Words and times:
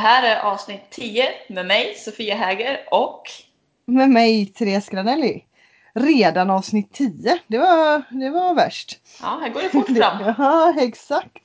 Här 0.00 0.36
är 0.36 0.40
avsnitt 0.40 0.90
10 0.90 1.28
med 1.48 1.66
mig, 1.66 1.94
Sofia 1.94 2.34
Häger 2.34 2.80
och 2.90 3.22
Med 3.86 4.10
mig, 4.10 4.46
Therese 4.46 4.88
Granelli. 4.88 5.44
Redan 5.94 6.50
avsnitt 6.50 6.92
10. 6.92 7.38
Det 7.46 7.58
var, 7.58 8.02
det 8.10 8.30
var 8.30 8.54
värst. 8.54 8.98
ja, 9.22 9.38
här 9.42 9.48
går 9.48 9.62
det 9.62 9.68
fort 9.68 9.96
fram. 9.96 10.34
Ja, 10.38 10.74
exakt. 10.78 11.42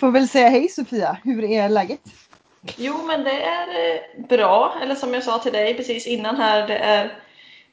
Får 0.00 0.10
väl 0.10 0.28
säga 0.28 0.48
hej 0.48 0.68
Sofia. 0.68 1.16
Hur 1.24 1.44
är 1.44 1.68
läget? 1.68 2.00
Jo, 2.76 3.02
men 3.06 3.24
det 3.24 3.42
är 3.42 3.94
eh, 3.94 4.26
bra. 4.28 4.74
Eller 4.82 4.94
som 4.94 5.14
jag 5.14 5.22
sa 5.24 5.38
till 5.38 5.52
dig 5.52 5.74
precis 5.74 6.06
innan 6.06 6.36
här, 6.36 6.66
det 6.66 6.76
är 6.78 7.18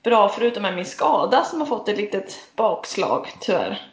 bra 0.04 0.30
förutom 0.30 0.64
med 0.64 0.76
min 0.76 0.86
skada 0.86 1.44
som 1.44 1.60
har 1.60 1.68
fått 1.68 1.90
ett 1.90 1.98
litet 1.98 2.40
bakslag 2.56 3.28
tyvärr. 3.40 3.89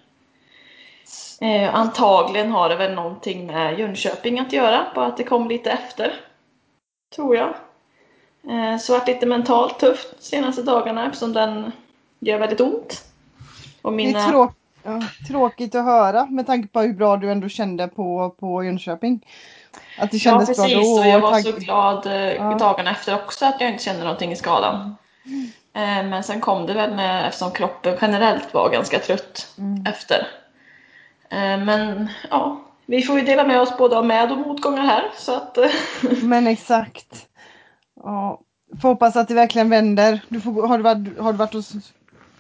Eh, 1.41 1.75
antagligen 1.75 2.51
har 2.53 2.69
det 2.69 2.77
väl 2.77 2.95
någonting 2.95 3.47
med 3.47 3.79
Jönköping 3.79 4.39
att 4.41 4.53
göra, 4.53 4.87
bara 4.95 5.07
att 5.07 5.17
det 5.17 5.25
kom 5.25 5.49
lite 5.49 5.71
efter. 5.71 6.13
Tror 7.17 7.37
jag. 7.37 7.49
Eh, 8.51 8.79
så 8.79 8.93
varit 8.93 9.07
lite 9.09 9.27
mentalt 9.27 9.79
tufft 9.79 10.15
de 10.19 10.25
senaste 10.25 10.63
dagarna 10.63 11.07
eftersom 11.07 11.33
den 11.33 11.73
gör 12.21 12.39
väldigt 12.39 12.61
ont. 12.61 13.05
Och 13.83 13.91
Det 13.91 13.97
mina... 13.97 14.19
är 14.19 14.29
trå- 14.29 14.53
ja, 14.83 15.03
tråkigt 15.29 15.75
att 15.75 15.85
höra 15.85 16.27
med 16.27 16.47
tanke 16.47 16.69
på 16.69 16.81
hur 16.81 16.93
bra 16.93 17.17
du 17.17 17.31
ändå 17.31 17.49
kände 17.49 17.89
på, 17.89 18.35
på 18.41 18.65
Jönköping. 18.65 19.27
Att 19.99 20.11
det 20.11 20.17
Ja 20.17 20.21
kändes 20.21 20.47
precis, 20.49 20.75
bra 20.75 20.83
då. 20.83 21.01
och 21.01 21.07
jag 21.07 21.21
var 21.21 21.41
så 21.41 21.53
glad 21.53 22.07
eh, 22.07 22.13
Ja. 22.35 22.57
dagarna 22.59 22.91
efter 22.91 23.15
också 23.15 23.47
att 23.47 23.61
jag 23.61 23.71
inte 23.71 23.85
kände 23.85 24.03
någonting 24.05 24.33
i 24.33 24.37
skadan. 24.37 24.97
Eh, 25.73 25.81
Men 25.83 26.23
sen 26.25 26.41
kom 26.41 26.67
det 26.67 26.75
väl 26.75 26.95
med, 26.95 27.27
eftersom 27.29 27.51
kroppen 27.51 27.97
generellt 28.01 28.55
var 28.55 28.71
ganska 28.71 28.99
trött 28.99 29.55
Mm. 29.59 29.87
efter. 29.87 30.27
Eh, 31.37 31.65
Men 31.65 32.09
ja, 32.31 32.61
vi 32.87 33.03
får 33.03 33.19
ju 33.19 33.25
dela 33.25 33.45
med 33.45 33.61
oss 33.61 33.79
både 33.79 33.99
av 33.99 34.07
med 34.07 34.33
och 34.33 34.39
motgångar 34.39 34.83
här. 34.83 35.11
Så 35.17 35.35
att, 35.35 35.59
eh, 35.59 35.71
Men 36.23 36.47
exakt. 36.47 37.27
Ja, 38.03 38.41
får 38.83 38.89
hoppas 38.89 39.17
att 39.17 39.29
det 39.29 39.35
verkligen 39.35 39.71
vänder. 39.71 40.21
Du 40.29 40.41
får, 40.41 40.69
har, 40.69 40.79
du 40.79 40.85
varit, 40.85 41.19
har 41.19 41.33
du 41.33 41.39
varit 41.39 41.53
hos 41.53 41.73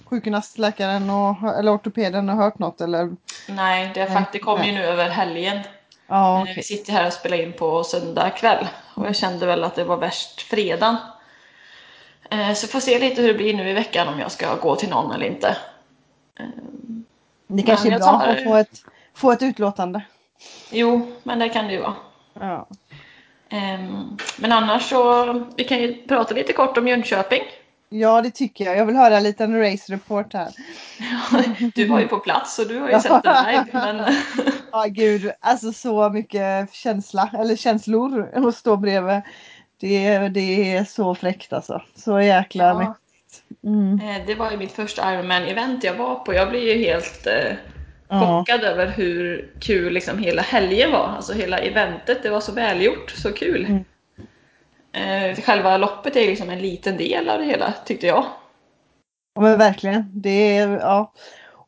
sjukgymnastläkaren 0.04 1.10
och, 1.10 1.58
eller 1.58 1.76
ortopeden 1.76 2.28
och 2.28 2.36
hört 2.36 2.58
något 2.58 2.80
eller? 2.80 3.16
nej, 3.48 3.90
det, 3.94 4.00
är 4.00 4.10
Nej, 4.14 4.24
det 4.32 4.38
kom 4.38 4.64
ju 4.64 4.72
nu 4.72 4.84
över 4.84 5.08
helgen. 5.08 5.58
Ja, 6.06 6.36
Eh, 6.36 6.42
okej. 6.42 6.54
Vi 6.56 6.62
sitter 6.62 6.92
här 6.92 7.06
och 7.06 7.12
spelar 7.12 7.42
in 7.42 7.52
på 7.52 7.84
söndag 7.84 8.30
kväll 8.30 8.66
och 8.94 9.06
jag 9.06 9.16
kände 9.16 9.46
väl 9.46 9.64
att 9.64 9.74
det 9.74 9.84
var 9.84 9.96
värst 9.96 10.40
fredagen. 10.40 10.96
Så 12.56 12.66
får 12.66 12.80
se 12.80 12.98
lite 12.98 13.22
hur 13.22 13.28
det 13.28 13.34
blir 13.34 13.54
nu 13.54 13.70
i 13.70 13.72
veckan 13.72 14.08
om 14.08 14.20
jag 14.20 14.32
ska 14.32 14.54
gå 14.54 14.76
till 14.76 14.88
någon 14.88 15.12
eller 15.12 15.26
inte. 15.26 15.56
Det 17.46 17.62
kanske 17.62 17.88
är 17.94 17.98
bra 17.98 18.06
tar- 18.06 18.26
att 18.28 18.44
få 18.44 18.54
ett, 18.56 18.82
få 19.14 19.32
ett 19.32 19.42
utlåtande. 19.42 20.02
Jo, 20.70 21.12
men 21.22 21.38
det 21.38 21.48
kan 21.48 21.66
det 21.66 21.72
ju 21.72 21.80
vara. 21.80 21.94
Ja. 22.40 22.68
Ehm, 23.48 24.16
Men 24.38 24.52
annars 24.52 24.88
så, 24.90 25.24
vi 25.56 25.64
kan 25.64 25.78
ju 25.78 26.06
prata 26.06 26.34
lite 26.34 26.52
kort 26.52 26.78
om 26.78 26.88
Jönköping. 26.88 27.42
ja, 27.88 28.22
det 28.22 28.30
tycker 28.30 28.64
jag. 28.64 28.76
Jag 28.76 28.86
vill 28.86 28.96
höra 28.96 29.16
en 29.16 29.22
liten 29.22 29.58
race 29.60 29.92
report 29.92 30.32
här. 30.32 30.48
Du 31.74 31.86
var 31.88 32.00
ju 32.00 32.08
på 32.08 32.18
plats 32.18 32.54
så 32.56 32.64
du 32.64 32.78
har 32.78 32.88
ju 32.90 33.00
sett 33.00 33.22
det 33.22 33.44
live. 33.50 33.64
Men 33.72 34.14
Ja, 34.72 34.84
gud, 34.88 35.30
alltså 35.40 35.72
så 35.72 36.10
mycket 36.10 36.72
känsla, 36.72 37.30
eller 37.38 37.56
känslor 37.56 38.30
att 38.48 38.54
stå 38.56 38.76
bredvid. 38.76 39.20
Det, 39.80 40.18
det 40.18 40.76
är 40.76 40.84
så 40.84 41.14
fräckt 41.14 41.52
alltså. 41.52 41.82
Så 41.94 42.20
jäkla 42.20 42.64
Ja. 42.64 42.94
Mm. 43.64 44.00
eh, 44.00 44.26
det 44.26 44.34
var 44.34 44.50
ju 44.50 44.56
mitt 44.56 44.72
första 44.72 45.02
Ironman-event 45.02 45.78
jag 45.82 45.94
var 45.94 46.14
på. 46.14 46.34
Jag 46.34 46.50
blev 46.50 46.62
ju 46.62 46.78
helt 46.84 47.26
eh, 47.26 47.52
Ja. 48.08 48.20
chockad 48.20 48.64
över 48.64 48.86
hur 48.86 49.50
kul 49.60 49.92
liksom 49.92 50.18
hela 50.18 50.42
helgen 50.42 50.92
var. 50.92 51.06
Alltså 51.08 51.32
hela 51.32 51.58
eventet, 51.58 52.22
det 52.22 52.30
var 52.30 52.40
så 52.40 52.52
välgjort, 52.52 53.10
så 53.10 53.32
kul. 53.32 53.64
Mm. 53.66 53.84
Eh, 54.92 55.36
Själva 55.42 55.76
loppet 55.76 56.16
är 56.16 56.26
liksom 56.26 56.50
en 56.50 56.58
liten 56.58 56.96
del 56.96 57.28
av 57.28 57.38
det 57.38 57.44
hela, 57.44 57.74
tyckte 57.84 58.06
jag. 58.06 58.24
Ja, 59.34 59.40
men 59.40 59.58
verkligen. 59.58 60.10
Det 60.14 60.56
är, 60.58 60.68
ja. 60.68 61.12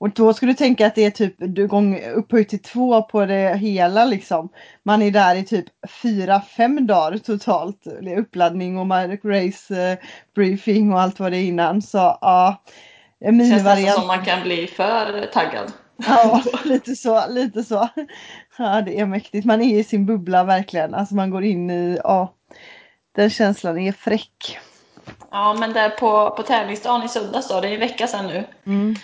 Och 0.00 0.10
då 0.10 0.32
skulle 0.34 0.52
du 0.52 0.56
tänka 0.56 0.86
att 0.86 0.94
det 0.94 1.04
är 1.04 1.10
typ 1.10 1.34
du 1.38 1.66
gång 1.66 2.00
upphöjt 2.14 2.48
till 2.48 2.62
två 2.62 3.02
på 3.02 3.26
det 3.26 3.56
hela 3.58 4.04
liksom. 4.04 4.48
Man 4.82 5.02
är 5.02 5.10
där 5.10 5.34
i 5.34 5.44
typ 5.44 5.64
fyra, 6.02 6.40
fem 6.40 6.86
dagar 6.86 7.18
totalt. 7.18 7.86
Uppladdning 8.18 8.78
och 8.78 8.86
man- 8.86 9.16
race 9.24 9.90
eh, 9.90 9.98
briefing 10.34 10.92
och 10.92 11.00
allt 11.00 11.20
vad 11.20 11.32
det 11.32 11.38
är 11.38 11.44
innan. 11.44 11.82
Så 11.82 11.98
ja, 12.20 12.62
en 13.20 13.38
Det 13.38 13.44
känns 13.44 13.52
nästan 13.52 13.76
minivariant. 13.76 13.98
som 13.98 14.06
man 14.06 14.24
kan 14.24 14.42
bli 14.42 14.66
för 14.66 15.26
taggad. 15.32 15.72
Ja, 16.06 16.42
lite 16.64 16.94
så, 16.96 17.28
lite 17.28 17.62
så. 17.64 17.88
Ja, 18.58 18.80
det 18.82 19.00
är 19.00 19.06
mäktigt. 19.06 19.46
Man 19.46 19.62
är 19.62 19.78
i 19.78 19.84
sin 19.84 20.06
bubbla 20.06 20.44
verkligen. 20.44 20.94
Alltså 20.94 21.14
man 21.14 21.30
går 21.30 21.44
in 21.44 21.70
i, 21.70 21.98
ja. 22.04 22.34
Den 23.16 23.30
känslan 23.30 23.78
är 23.78 23.92
fräck. 23.92 24.58
Ja, 25.30 25.54
men 25.54 25.72
där 25.72 25.90
på, 25.90 26.30
på 26.36 26.42
tävlingsdagen 26.42 27.02
i 27.06 27.08
söndags 27.08 27.48
då, 27.48 27.60
det 27.60 27.68
är 27.68 27.72
en 27.74 27.80
vecka 27.80 28.06
sedan 28.06 28.26
nu. 28.26 28.44
Mm. 28.66 28.94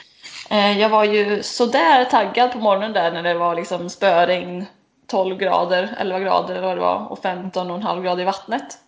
Eh, 0.50 0.80
Jag 0.80 0.88
var 0.88 1.04
ju 1.04 1.42
sådär 1.42 2.04
taggad 2.04 2.52
på 2.52 2.58
morgonen 2.58 2.92
där 2.92 3.12
när 3.12 3.22
det 3.22 3.34
var 3.34 3.54
liksom 3.54 3.90
spöregn, 3.90 4.66
12 5.06 5.36
grader, 5.36 5.96
11 6.00 6.20
grader 6.20 6.54
eller 6.54 6.66
vad 6.66 6.76
det 6.76 6.80
var 6.80 7.06
och 7.12 7.18
15,5 7.18 8.02
grader 8.02 8.22
i 8.22 8.26
vattnet. 8.26 8.78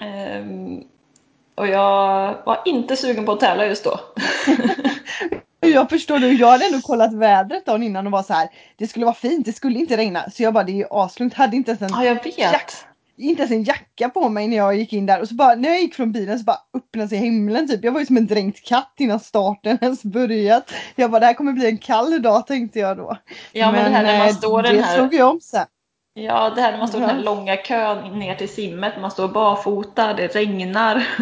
Ehm, 0.00 0.82
Och 1.54 1.66
jag 1.68 2.34
var 2.46 2.62
inte 2.64 2.96
sugen 2.96 3.26
på 3.26 3.32
att 3.32 3.40
tävla 3.40 3.66
just 3.66 3.84
då. 3.84 4.00
Jag 5.62 5.90
förstår 5.90 6.18
nu, 6.18 6.32
jag 6.32 6.48
hade 6.48 6.64
ändå 6.66 6.80
kollat 6.80 7.12
vädret 7.14 7.66
dagen 7.66 7.82
innan 7.82 8.06
och 8.06 8.12
var 8.12 8.22
så 8.22 8.32
här. 8.32 8.48
Det 8.76 8.86
skulle 8.86 9.04
vara 9.04 9.14
fint, 9.14 9.46
det 9.46 9.52
skulle 9.52 9.78
inte 9.78 9.96
regna. 9.96 10.30
Så 10.30 10.42
jag 10.42 10.54
bara, 10.54 10.64
det 10.64 10.72
är 10.72 10.76
ju 10.76 10.86
aslugnt. 10.90 11.34
Hade 11.34 11.56
inte 11.56 11.70
ens, 11.70 11.82
en, 11.82 11.88
Ja, 11.92 12.04
jag 12.04 12.24
vet. 12.24 12.86
Inte 13.20 13.42
ens 13.42 13.52
en 13.52 13.64
jacka 13.64 14.08
på 14.08 14.28
mig 14.28 14.48
när 14.48 14.56
jag 14.56 14.76
gick 14.76 14.92
in 14.92 15.06
där. 15.06 15.20
Och 15.20 15.28
så 15.28 15.34
bara, 15.34 15.54
när 15.54 15.68
jag 15.68 15.80
gick 15.80 15.94
från 15.94 16.12
bilen 16.12 16.38
så 16.38 16.44
bara 16.44 16.58
öppnade 16.76 17.08
sig 17.08 17.18
himlen 17.18 17.68
typ. 17.68 17.84
Jag 17.84 17.92
var 17.92 18.00
ju 18.00 18.06
som 18.06 18.16
en 18.16 18.26
dränkt 18.26 18.68
katt 18.68 18.94
innan 18.98 19.20
starten 19.20 19.78
ens 19.82 20.02
börjat. 20.02 20.72
Jag 20.94 21.10
bara, 21.10 21.20
det 21.20 21.26
här 21.26 21.34
kommer 21.34 21.52
bli 21.52 21.66
en 21.66 21.78
kall 21.78 22.22
dag 22.22 22.46
tänkte 22.46 22.78
jag 22.78 22.96
då. 22.96 23.16
Ja, 23.52 23.72
men, 23.72 23.84
det 23.84 23.90
här 23.90 24.02
när 24.02 24.18
man 24.18 24.28
eh, 24.28 24.34
står 24.34 24.62
det 24.62 24.72
den 24.72 24.84
här 24.84 24.96
slog 24.96 25.14
ju 25.14 25.22
om 25.22 25.40
sen. 25.40 25.66
Ja, 26.14 26.50
det 26.50 26.60
här 26.60 26.72
när 26.72 26.78
man 26.78 26.88
står 26.88 27.00
den 27.00 27.10
här 27.10 27.22
långa 27.22 27.56
kön 27.56 28.18
ner 28.18 28.34
till 28.34 28.48
simmet, 28.48 29.00
man 29.00 29.10
står 29.10 29.28
barfota, 29.28 30.14
det 30.14 30.26
regnar. 30.26 31.06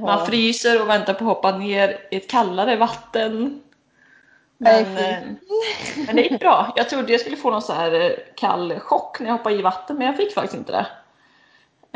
Man 0.00 0.26
fryser 0.26 0.82
och 0.82 0.88
väntar 0.88 1.14
på 1.14 1.18
att 1.18 1.36
hoppa 1.36 1.58
ner 1.58 1.96
i 2.10 2.16
ett 2.16 2.30
kallare 2.30 2.76
vatten. 2.76 3.60
Men, 4.58 4.96
eh, 4.96 5.18
men 6.06 6.16
det 6.16 6.22
gick 6.22 6.40
bra. 6.40 6.72
Jag 6.76 6.88
trodde 6.88 7.12
jag 7.12 7.20
skulle 7.20 7.36
få 7.36 7.50
någon 7.50 7.62
så 7.62 7.72
här 7.72 8.00
eh, 8.00 8.10
kall 8.36 8.78
chock 8.80 9.20
när 9.20 9.26
jag 9.26 9.36
hoppade 9.36 9.56
i 9.56 9.62
vatten, 9.62 9.96
men 9.98 10.06
jag 10.06 10.16
fick 10.16 10.34
faktiskt 10.34 10.54
inte 10.54 10.72
det. 10.72 10.86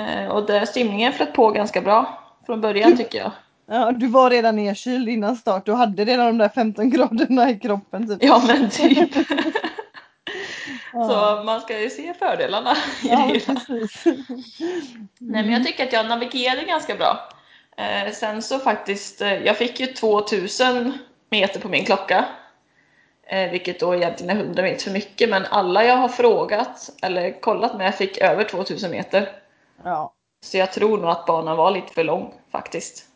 Eh, 0.02 0.28
Och 0.28 0.46
där 0.46 0.64
simningen 0.64 1.12
flöt 1.12 1.32
på 1.32 1.50
ganska 1.50 1.80
bra 1.80 2.18
från 2.46 2.60
början 2.60 2.96
tycker 2.96 3.18
jag. 3.18 3.30
Ja, 3.66 3.92
du 3.92 4.06
var 4.06 4.30
redan 4.30 4.56
nedkyld 4.56 5.08
innan 5.08 5.36
start. 5.36 5.66
Du 5.66 5.72
hade 5.72 6.04
redan 6.04 6.26
de 6.26 6.38
där 6.38 6.48
15 6.48 6.90
graderna 6.90 7.50
i 7.50 7.58
kroppen. 7.58 8.08
Typ. 8.08 8.18
Ja, 8.22 8.42
men 8.46 8.70
typ. 8.70 9.14
Så 10.92 11.42
man 11.44 11.60
ska 11.60 11.80
ju 11.80 11.90
se 11.90 12.14
fördelarna 12.14 12.72
i 13.02 13.08
Ja, 13.08 13.16
det 13.16 13.38
hela. 13.38 13.60
Nej, 15.18 15.42
men 15.42 15.52
jag 15.52 15.64
tycker 15.64 15.86
att 15.86 15.92
jag 15.92 16.06
navigerade 16.06 16.64
ganska 16.64 16.94
bra. 16.94 17.28
Sen 18.12 18.42
så 18.42 18.58
faktiskt, 18.58 19.20
jag 19.20 19.56
fick 19.56 19.80
ju 19.80 19.86
2000 19.86 20.92
meter 21.30 21.60
på 21.60 21.68
min 21.68 21.84
klocka. 21.84 22.24
Eh, 23.26 23.50
vilket 23.50 23.80
då 23.80 23.94
egentligen 23.94 24.36
är 24.36 24.42
100 24.42 24.62
meter 24.62 24.84
för 24.84 24.90
mycket, 24.90 25.30
men 25.30 25.44
alla 25.46 25.84
jag 25.84 25.96
har 25.96 26.08
frågat 26.08 26.90
eller 27.02 27.40
kollat 27.40 27.76
med 27.78 27.94
fick 27.94 28.18
över 28.18 28.44
2000 28.44 28.90
meter. 28.90 29.28
Ja, 29.84 30.12
Så 30.44 30.56
jag 30.56 30.72
tror 30.72 30.98
nog 30.98 31.10
att 31.10 31.26
banan 31.26 31.56
var 31.56 31.70
lite 31.70 31.92
för 31.92 32.04
lång 32.04 32.34
faktiskt. 32.52 33.06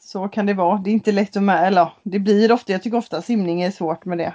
så 0.00 0.28
kan 0.28 0.46
det 0.46 0.54
vara. 0.54 0.78
Det 0.78 0.90
är 0.90 0.92
inte 0.92 1.12
lätt 1.12 1.36
att 1.36 1.42
med, 1.42 1.66
eller 1.66 1.92
det 2.02 2.18
blir 2.18 2.52
ofta, 2.52 2.72
jag 2.72 2.82
tycker 2.82 2.98
ofta 2.98 3.22
simning 3.22 3.62
är 3.62 3.70
svårt 3.70 4.04
med 4.04 4.18
det. 4.18 4.34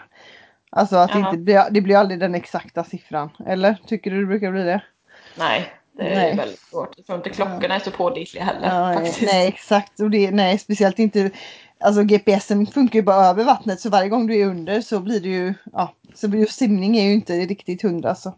Alltså 0.69 0.95
att 0.95 1.13
det 1.13 1.19
inte 1.19 1.37
blir, 1.37 1.63
det 1.71 1.81
blir 1.81 1.95
aldrig 1.97 2.19
den 2.19 2.35
exakta 2.35 2.83
siffran. 2.83 3.29
Eller? 3.47 3.77
Tycker 3.87 4.11
du 4.11 4.19
det 4.19 4.25
brukar 4.25 4.51
bli 4.51 4.63
det? 4.63 4.81
Nej, 5.37 5.73
det 5.97 6.03
är 6.03 6.15
Nej. 6.15 6.35
väldigt 6.35 6.59
svårt. 6.59 6.93
Jag 6.97 7.05
tror 7.05 7.17
inte 7.17 7.29
klockorna 7.29 7.75
är 7.75 7.79
så 7.79 7.91
pålitliga 7.91 8.43
heller 8.43 8.93
nej, 8.99 9.13
nej 9.21 9.47
exakt. 9.47 9.99
Och 9.99 10.09
det, 10.09 10.31
nej 10.31 10.57
speciellt 10.57 10.99
inte 10.99 11.31
Alltså 11.79 12.03
GPSen 12.03 12.67
funkar 12.67 12.99
ju 12.99 13.03
bara 13.03 13.25
över 13.25 13.43
vattnet 13.43 13.79
så 13.79 13.89
varje 13.89 14.09
gång 14.09 14.27
du 14.27 14.41
är 14.41 14.45
under 14.45 14.81
så 14.81 14.99
blir 14.99 15.19
det 15.19 15.27
ju 15.29 15.53
Ja 15.73 15.93
så 16.13 16.27
blir 16.27 16.39
ju 16.39 16.47
simning 16.47 16.97
är 16.97 17.03
ju 17.03 17.13
inte 17.13 17.33
riktigt 17.33 17.81
hundra 17.81 18.15
så. 18.15 18.33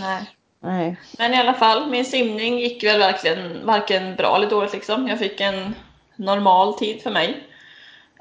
Nej. 0.00 0.30
Nej. 0.60 0.96
Men 1.18 1.34
i 1.34 1.36
alla 1.36 1.54
fall, 1.54 1.90
min 1.90 2.04
simning 2.04 2.58
gick 2.58 2.84
väl 2.84 2.98
verkligen 2.98 3.66
varken 3.66 4.16
bra 4.16 4.36
eller 4.36 4.50
dåligt 4.50 4.72
liksom. 4.72 5.08
Jag 5.08 5.18
fick 5.18 5.40
en 5.40 5.74
normal 6.16 6.74
tid 6.78 7.02
för 7.02 7.10
mig. 7.10 7.42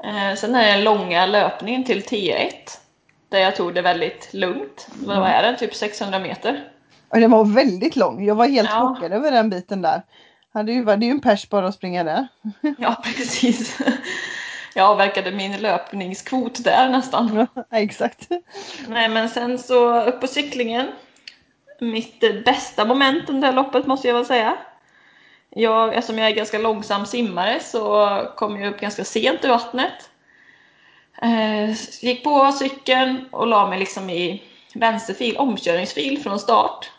Eh, 0.04 0.36
sen 0.38 0.56
är 0.56 0.66
det 0.68 0.72
den 0.74 0.84
långa 0.84 1.26
löpningen 1.26 1.84
till 1.84 2.02
T1 2.02 2.52
där 3.30 3.40
jag 3.40 3.56
tog 3.56 3.74
det 3.74 3.82
väldigt 3.82 4.30
lugnt. 4.34 4.88
Vad 5.06 5.18
Mm. 5.18 5.30
är 5.30 5.44
det? 5.52 5.58
Typ 5.58 5.76
600 5.76 6.20
meter? 6.20 6.64
Och 7.10 7.20
den 7.20 7.32
var 7.32 7.46
väldigt 7.46 7.96
lång. 7.96 8.26
Jag 8.26 8.36
var 8.36 8.48
helt 8.48 8.70
Ja. 8.70 8.96
chockad 8.96 9.12
över 9.14 9.32
den 9.32 9.50
biten 9.50 9.82
där. 9.82 10.02
Det 10.54 10.72
är 10.72 11.02
ju 11.04 11.10
en 11.12 11.20
pers 11.22 11.50
bara 11.50 11.68
att 11.68 11.76
springa 11.76 12.04
där. 12.04 12.28
Ja, 12.78 13.02
precis. 13.04 13.78
Jag 14.74 14.86
avverkade 14.86 15.32
min 15.32 15.62
löpningskvot 15.62 16.64
där 16.64 16.90
nästan. 16.90 17.48
Ja, 17.56 17.78
exakt. 17.78 18.30
Nej, 18.88 19.10
men 19.10 19.30
sen 19.30 19.60
så 19.60 20.04
upp 20.04 20.22
på 20.22 20.28
cyklingen. 20.28 20.88
Mitt 21.80 22.46
bästa 22.46 22.86
moment 22.86 23.30
under 23.30 23.48
det 23.48 23.56
loppet 23.56 23.88
måste 23.88 24.08
jag 24.08 24.16
väl 24.16 24.26
säga. 24.26 24.58
Jag, 25.50 25.96
eftersom 25.96 26.18
jag 26.18 26.30
är 26.30 26.36
ganska 26.36 26.58
långsam 26.58 27.06
simmare 27.06 27.60
så 27.60 28.08
kom 28.36 28.62
jag 28.62 28.74
upp 28.74 28.80
ganska 28.80 29.04
sent 29.04 29.46
i 29.46 29.48
vattnet. 29.48 30.10
Eh, 31.22 31.72
gick 32.02 32.24
på 32.24 32.52
cykeln 32.52 33.26
och 33.32 33.48
la 33.48 33.70
mig 33.70 33.80
liksom 33.80 34.10
i 34.10 34.44
vänsterfil, 34.74 35.38
omkörningsfil 35.38 36.22
från 36.24 36.40
start. 36.40 36.92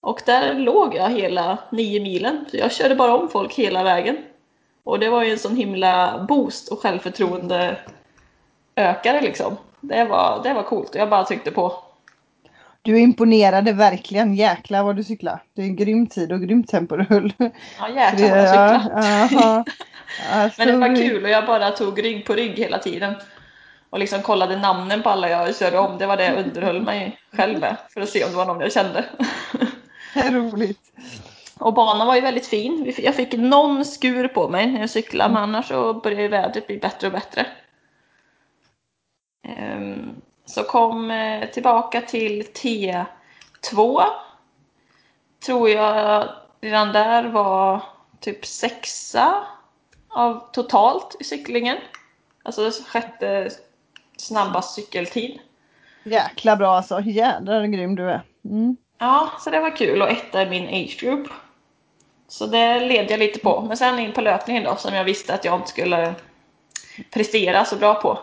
Och 0.00 0.22
där 0.26 0.54
låg 0.54 0.94
jag 0.94 1.10
hela 1.10 1.58
nio 1.70 2.00
milen. 2.00 2.44
Så 2.50 2.56
jag 2.56 2.72
körde 2.72 2.94
bara 2.94 3.16
om 3.16 3.28
folk 3.28 3.54
hela 3.54 3.82
vägen. 3.82 4.18
Och 4.84 4.98
det 4.98 5.08
var 5.10 5.24
ju 5.24 5.32
en 5.32 5.38
sån 5.38 5.56
himla 5.56 6.24
boost 6.28 6.68
och 6.72 6.78
självförtroende 6.80 7.76
ökare 8.76 9.20
liksom. 9.20 9.56
Det 9.80 10.04
var, 10.04 10.40
det 10.42 10.54
var 10.54 10.62
coolt 10.62 10.90
och 10.90 10.96
jag 11.00 11.10
bara 11.10 11.24
tryckte 11.24 11.50
på. 11.50 11.84
Du 12.82 12.98
imponerade 12.98 13.72
verkligen. 13.72 14.34
Jäklar 14.34 14.82
vad 14.82 14.96
du 14.96 15.04
cyklade. 15.04 15.40
Det 15.54 15.62
är 15.62 15.66
en 15.66 15.76
grym 15.76 16.06
tid 16.06 16.32
och 16.32 16.40
grymt 16.40 16.68
tempo 16.68 16.96
du 16.96 17.04
höll. 17.04 17.32
Ja 17.78 17.88
jäklar 17.88 18.28
vad 18.28 18.38
jag 18.38 18.82
Ja, 18.94 19.28
cyklade. 19.28 19.64
Men 20.58 20.66
det 20.68 20.76
var 20.76 20.96
stor- 20.96 21.08
kul 21.08 21.24
och 21.24 21.30
jag 21.30 21.46
bara 21.46 21.70
tog 21.70 22.04
rygg 22.04 22.26
på 22.26 22.32
rygg 22.32 22.58
hela 22.58 22.78
tiden. 22.78 23.14
Och 23.90 23.98
liksom 23.98 24.22
kollade 24.22 24.56
namnen 24.58 25.02
på 25.02 25.08
alla 25.10 25.30
jag 25.30 25.56
körde 25.56 25.78
om. 25.78 25.98
Det 25.98 26.06
var 26.06 26.16
det 26.16 26.24
jag 26.24 26.46
underhöll 26.46 26.82
mig 26.82 27.18
själv 27.32 27.60
med. 27.60 27.76
För 27.94 28.00
att 28.00 28.08
se 28.08 28.24
om 28.24 28.30
det 28.30 28.36
var 28.36 28.46
någon 28.46 28.60
jag 28.60 28.72
kände. 28.72 29.04
Roligt. 30.30 30.80
Och 31.60 31.74
banan 31.74 32.06
var 32.06 32.14
ju 32.14 32.20
väldigt 32.20 32.46
fin. 32.46 32.94
Jag 32.98 33.14
fick 33.14 33.32
någon 33.32 33.84
skur 33.84 34.28
på 34.28 34.48
mig 34.48 34.66
när 34.66 34.80
jag 34.80 34.90
cyklade 34.90 35.34
men 35.34 35.42
annars 35.42 35.68
så 35.68 35.94
började 35.94 36.28
vädret 36.28 36.66
bli 36.66 36.78
bättre 36.78 37.06
och 37.06 37.12
bättre. 37.12 37.46
Ehm, 39.48 40.20
Så 40.44 40.62
kom 40.62 41.10
eh, 41.10 41.48
tillbaka 41.50 42.00
till 42.00 42.42
T2. 42.42 44.02
Tror 45.46 45.70
jag 45.70 46.28
redan 46.60 46.92
där 46.92 47.24
var 47.24 47.82
typ 48.20 48.46
sexa 48.46 49.44
av 50.08 50.50
totalt 50.52 51.16
i 51.20 51.24
cyklingen. 51.24 51.76
Alltså 52.42 52.70
sjätte 52.86 53.50
snabbast 54.16 54.74
cykeltid. 54.74 55.40
Jäkla 56.04 56.56
bra 56.56 56.76
alltså. 56.76 57.00
Jädrar 57.00 57.64
grym 57.66 57.96
du 57.96 58.10
är. 58.10 58.22
Mm. 58.44 58.76
Ja, 58.98 59.30
så 59.40 59.50
det 59.50 59.60
var 59.60 59.76
kul 59.76 60.02
och 60.02 60.10
etta 60.10 60.42
i 60.42 60.50
min 60.50 60.68
age 60.68 61.00
group. 61.00 61.28
Så 62.30 62.46
det 62.46 62.80
led 62.80 63.10
jag 63.10 63.18
lite 63.18 63.38
på. 63.38 63.60
Men 63.60 63.76
sen 63.76 63.98
in 63.98 64.12
på 64.12 64.20
löpningen 64.20 64.64
då 64.64 64.76
som 64.76 64.94
jag 64.94 65.04
visste 65.04 65.34
att 65.34 65.44
jag 65.44 65.58
inte 65.58 65.68
skulle 65.68 66.14
prestera 67.10 67.64
så 67.64 67.76
bra 67.76 67.94
på. 67.94 68.18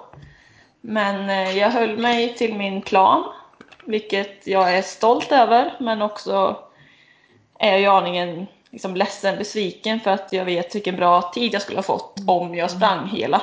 Men 0.82 1.30
eh, 1.30 1.58
jag 1.58 1.70
höll 1.70 1.98
mig 1.98 2.36
till 2.36 2.56
min 2.56 2.82
plan, 2.82 3.24
vilket 3.86 4.48
jag 4.48 4.78
är 4.78 4.82
stolt 4.82 5.32
över 5.32 5.74
men 5.80 6.02
också 6.02 6.60
är 7.60 7.78
jag 7.78 7.98
aningen 7.98 8.48
liksom 8.72 8.96
ledsen, 8.96 9.38
besviken 9.38 10.00
för 10.00 10.12
att 10.12 10.34
jag 10.34 10.46
vet 10.46 10.76
vilken 10.76 10.96
bra 10.96 11.32
tid 11.34 11.54
jag 11.54 11.62
skulle 11.62 11.78
ha 11.78 11.84
fått 11.84 12.20
om 12.28 12.56
jag 12.56 12.72
sprang 12.72 13.08
hela. 13.08 13.42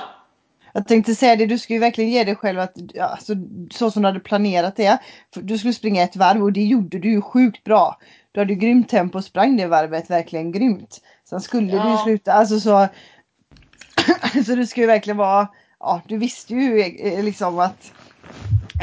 Jag 0.73 0.89
tänkte 0.89 1.15
säga 1.15 1.37
det, 1.37 1.47
du 1.47 1.59
ska 1.59 1.73
ju 1.73 1.79
verkligen 1.79 2.11
ge 2.11 2.25
dig 2.25 2.37
själv 2.37 2.61
att, 2.61 2.77
alltså, 3.01 3.33
så 3.71 3.91
som 3.91 4.03
du 4.03 4.09
hade 4.09 4.21
planerat 4.21 4.77
det. 4.77 4.99
Du 5.35 5.59
skulle 5.59 5.73
springa 5.73 6.03
ett 6.03 6.17
varv 6.17 6.43
och 6.43 6.53
det 6.53 6.65
gjorde 6.65 6.99
du 6.99 7.11
ju 7.11 7.23
sjukt 7.23 7.65
bra. 7.65 7.99
Du 8.35 8.41
hade 8.41 8.53
ju 8.53 8.59
grymt 8.59 8.89
tempo 8.89 9.19
och 9.19 9.25
sprang 9.25 9.57
det 9.57 9.67
varvet 9.67 10.11
verkligen 10.11 10.53
grymt. 10.53 11.01
Sen 11.29 11.41
skulle 11.41 11.67
du 11.67 11.77
ju 11.77 11.91
Ja. 11.91 11.99
sluta, 12.05 12.33
alltså 12.33 12.61
så. 12.61 12.89
så 14.47 14.55
du 14.55 14.67
ska 14.67 14.81
ju 14.81 14.87
verkligen 14.87 15.17
vara, 15.17 15.49
ja 15.81 16.03
du 16.09 16.19
visste 16.19 16.55
ju 16.55 16.81
eh, 16.81 17.25
liksom 17.25 17.59
att, 17.59 17.93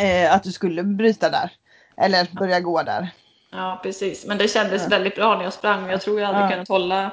eh, 0.02 0.36
att 0.36 0.44
du 0.44 0.52
skulle 0.52 0.84
bryta 0.84 1.30
där. 1.30 1.52
Eller 1.98 2.28
börja 2.40 2.60
gå 2.60 2.84
där. 2.84 3.10
Ja, 3.52 3.80
precis. 3.84 4.26
Men 4.26 4.38
det 4.38 4.48
kändes 4.48 4.84
Ja. 4.84 4.90
väldigt 4.90 5.16
bra 5.16 5.36
när 5.38 5.44
jag 5.44 5.54
sprang. 5.54 5.90
Jag 5.90 6.02
tror 6.02 6.20
jag 6.20 6.28
hade 6.28 6.40
Ja. 6.40 6.50
kunnat 6.50 6.68
hålla 6.70 7.12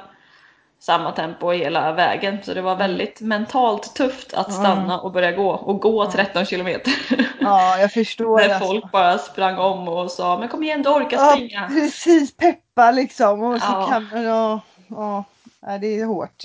samma 0.79 1.11
tempo 1.11 1.51
hela 1.51 1.91
vägen. 1.91 2.37
Så 2.43 2.53
det 2.53 2.61
var 2.61 2.75
väldigt 2.75 3.21
mentalt 3.21 3.95
tufft 3.95 4.33
att 4.33 4.53
stanna 4.53 4.99
och 4.99 5.11
börja 5.11 5.31
gå. 5.31 5.49
Och 5.49 5.79
gå 5.81 6.11
13 6.11 6.45
kilometer. 6.45 6.93
Ja 7.41 7.77
jag 7.77 7.91
förstår. 7.93 8.37
När 8.39 8.47
det, 8.47 8.59
folk 8.59 8.91
bara 8.91 9.17
sprang 9.17 9.57
om 9.57 9.87
och 9.87 10.11
sa 10.11 10.37
men 10.39 10.47
kom 10.49 10.63
igen 10.63 10.81
du 10.81 10.89
orkar 10.89 11.17
Ja, 11.17 11.31
springa. 11.31 11.67
precis, 11.67 12.37
peppa 12.37 12.91
liksom. 12.91 13.43
Och 13.43 13.59
så 13.61 13.65
Ja. 13.71 13.87
kan 13.91 14.09
man, 14.13 14.23
ja, 14.23 14.59
ja, 14.87 15.23
ja, 15.61 15.77
det 15.77 15.99
är 15.99 16.05
hårt. 16.05 16.43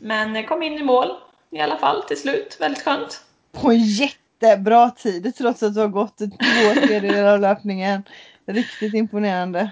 Men 0.00 0.34
jag 0.34 0.48
kom 0.48 0.62
in 0.62 0.72
i 0.78 0.82
mål 0.82 1.08
i 1.50 1.60
alla 1.60 1.76
fall 1.76 2.02
till 2.02 2.20
slut. 2.20 2.56
Väldigt 2.60 2.82
skönt. 2.84 3.20
På 3.52 3.70
en 3.70 3.82
jättebra 3.84 4.90
tid 4.90 5.34
trots 5.38 5.62
att 5.62 5.74
du 5.74 5.80
har 5.80 5.88
gått 5.88 6.18
två 6.18 6.80
tredjedelar 6.86 7.32
av 7.34 7.40
löpningen. 7.40 8.02
Riktigt 8.46 8.94
imponerande. 8.94 9.70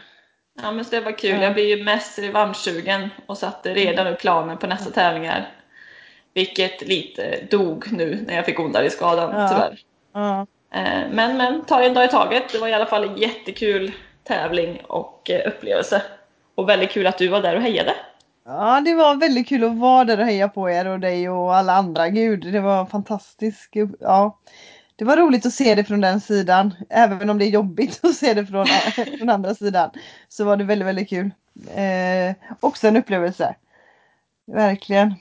Ja 0.62 0.70
men 0.70 0.84
det 0.90 1.00
var 1.00 1.18
kul. 1.18 1.30
Ja. 1.36 1.42
Jag 1.42 1.54
blir 1.54 1.76
ju 1.76 1.84
mest 1.84 2.18
revanschsugen 2.18 3.08
och 3.26 3.38
satte 3.38 3.74
redan 3.74 4.06
upp 4.06 4.18
planen 4.20 4.58
på 4.58 4.66
nästa 4.66 4.90
tävlingar. 4.90 5.48
Vilket 6.34 6.88
lite 6.88 7.38
dog 7.50 7.92
nu 7.92 8.24
när 8.26 8.34
jag 8.36 8.44
fick 8.46 8.60
ondare 8.60 8.86
i 8.86 8.90
skadan 8.90 9.40
Ja. 9.40 9.48
tyvärr. 9.48 9.78
Ja. 10.14 10.46
Eh, 10.74 11.08
Men, 11.10 11.36
men 11.36 11.64
ta 11.64 11.82
en 11.82 11.94
dag 11.94 12.04
i 12.04 12.08
taget. 12.08 12.52
Det 12.52 12.58
var 12.58 12.68
i 12.68 12.72
alla 12.74 12.86
fall 12.86 13.04
en 13.04 13.16
jättekul 13.16 13.92
tävling 14.24 14.80
och 14.86 15.30
eh, 15.30 15.48
upplevelse. 15.48 16.02
Och 16.54 16.68
väldigt 16.68 16.90
kul 16.90 17.06
att 17.06 17.18
du 17.18 17.28
var 17.28 17.42
där 17.42 17.56
och 17.56 17.62
hejade. 17.62 17.94
ja, 18.46 18.80
det 18.84 18.94
var 18.94 19.14
väldigt 19.14 19.48
kul 19.48 19.64
att 19.64 19.78
vara 19.78 20.04
där 20.04 20.20
och 20.20 20.26
heja 20.26 20.48
på 20.48 20.70
er 20.70 20.86
och 20.86 21.00
dig 21.00 21.28
och 21.28 21.54
alla 21.54 21.72
andra. 21.72 22.08
Gud, 22.08 22.52
det 22.52 22.60
var 22.60 22.86
fantastiskt. 22.86 23.70
Ja. 24.00 24.38
Det 25.02 25.06
var 25.06 25.16
roligt 25.16 25.46
att 25.46 25.54
se 25.54 25.74
det 25.74 25.84
från 25.84 26.00
den 26.00 26.20
sidan. 26.20 26.74
Även 26.90 27.30
om 27.30 27.38
det 27.38 27.44
är 27.44 27.50
jobbigt 27.50 28.00
att 28.04 28.14
se 28.14 28.34
det 28.34 28.46
från, 28.46 28.66
från 29.18 29.30
andra 29.30 29.54
sidan. 29.54 29.90
Så 30.28 30.44
var 30.44 30.56
det 30.56 30.64
väldigt, 30.64 30.88
väldigt 30.88 31.08
kul. 31.08 31.30
Eh, 31.74 32.34
också 32.60 32.88
en 32.88 32.96
upplevelse. 32.96 33.54
Verkligen. 34.46 35.14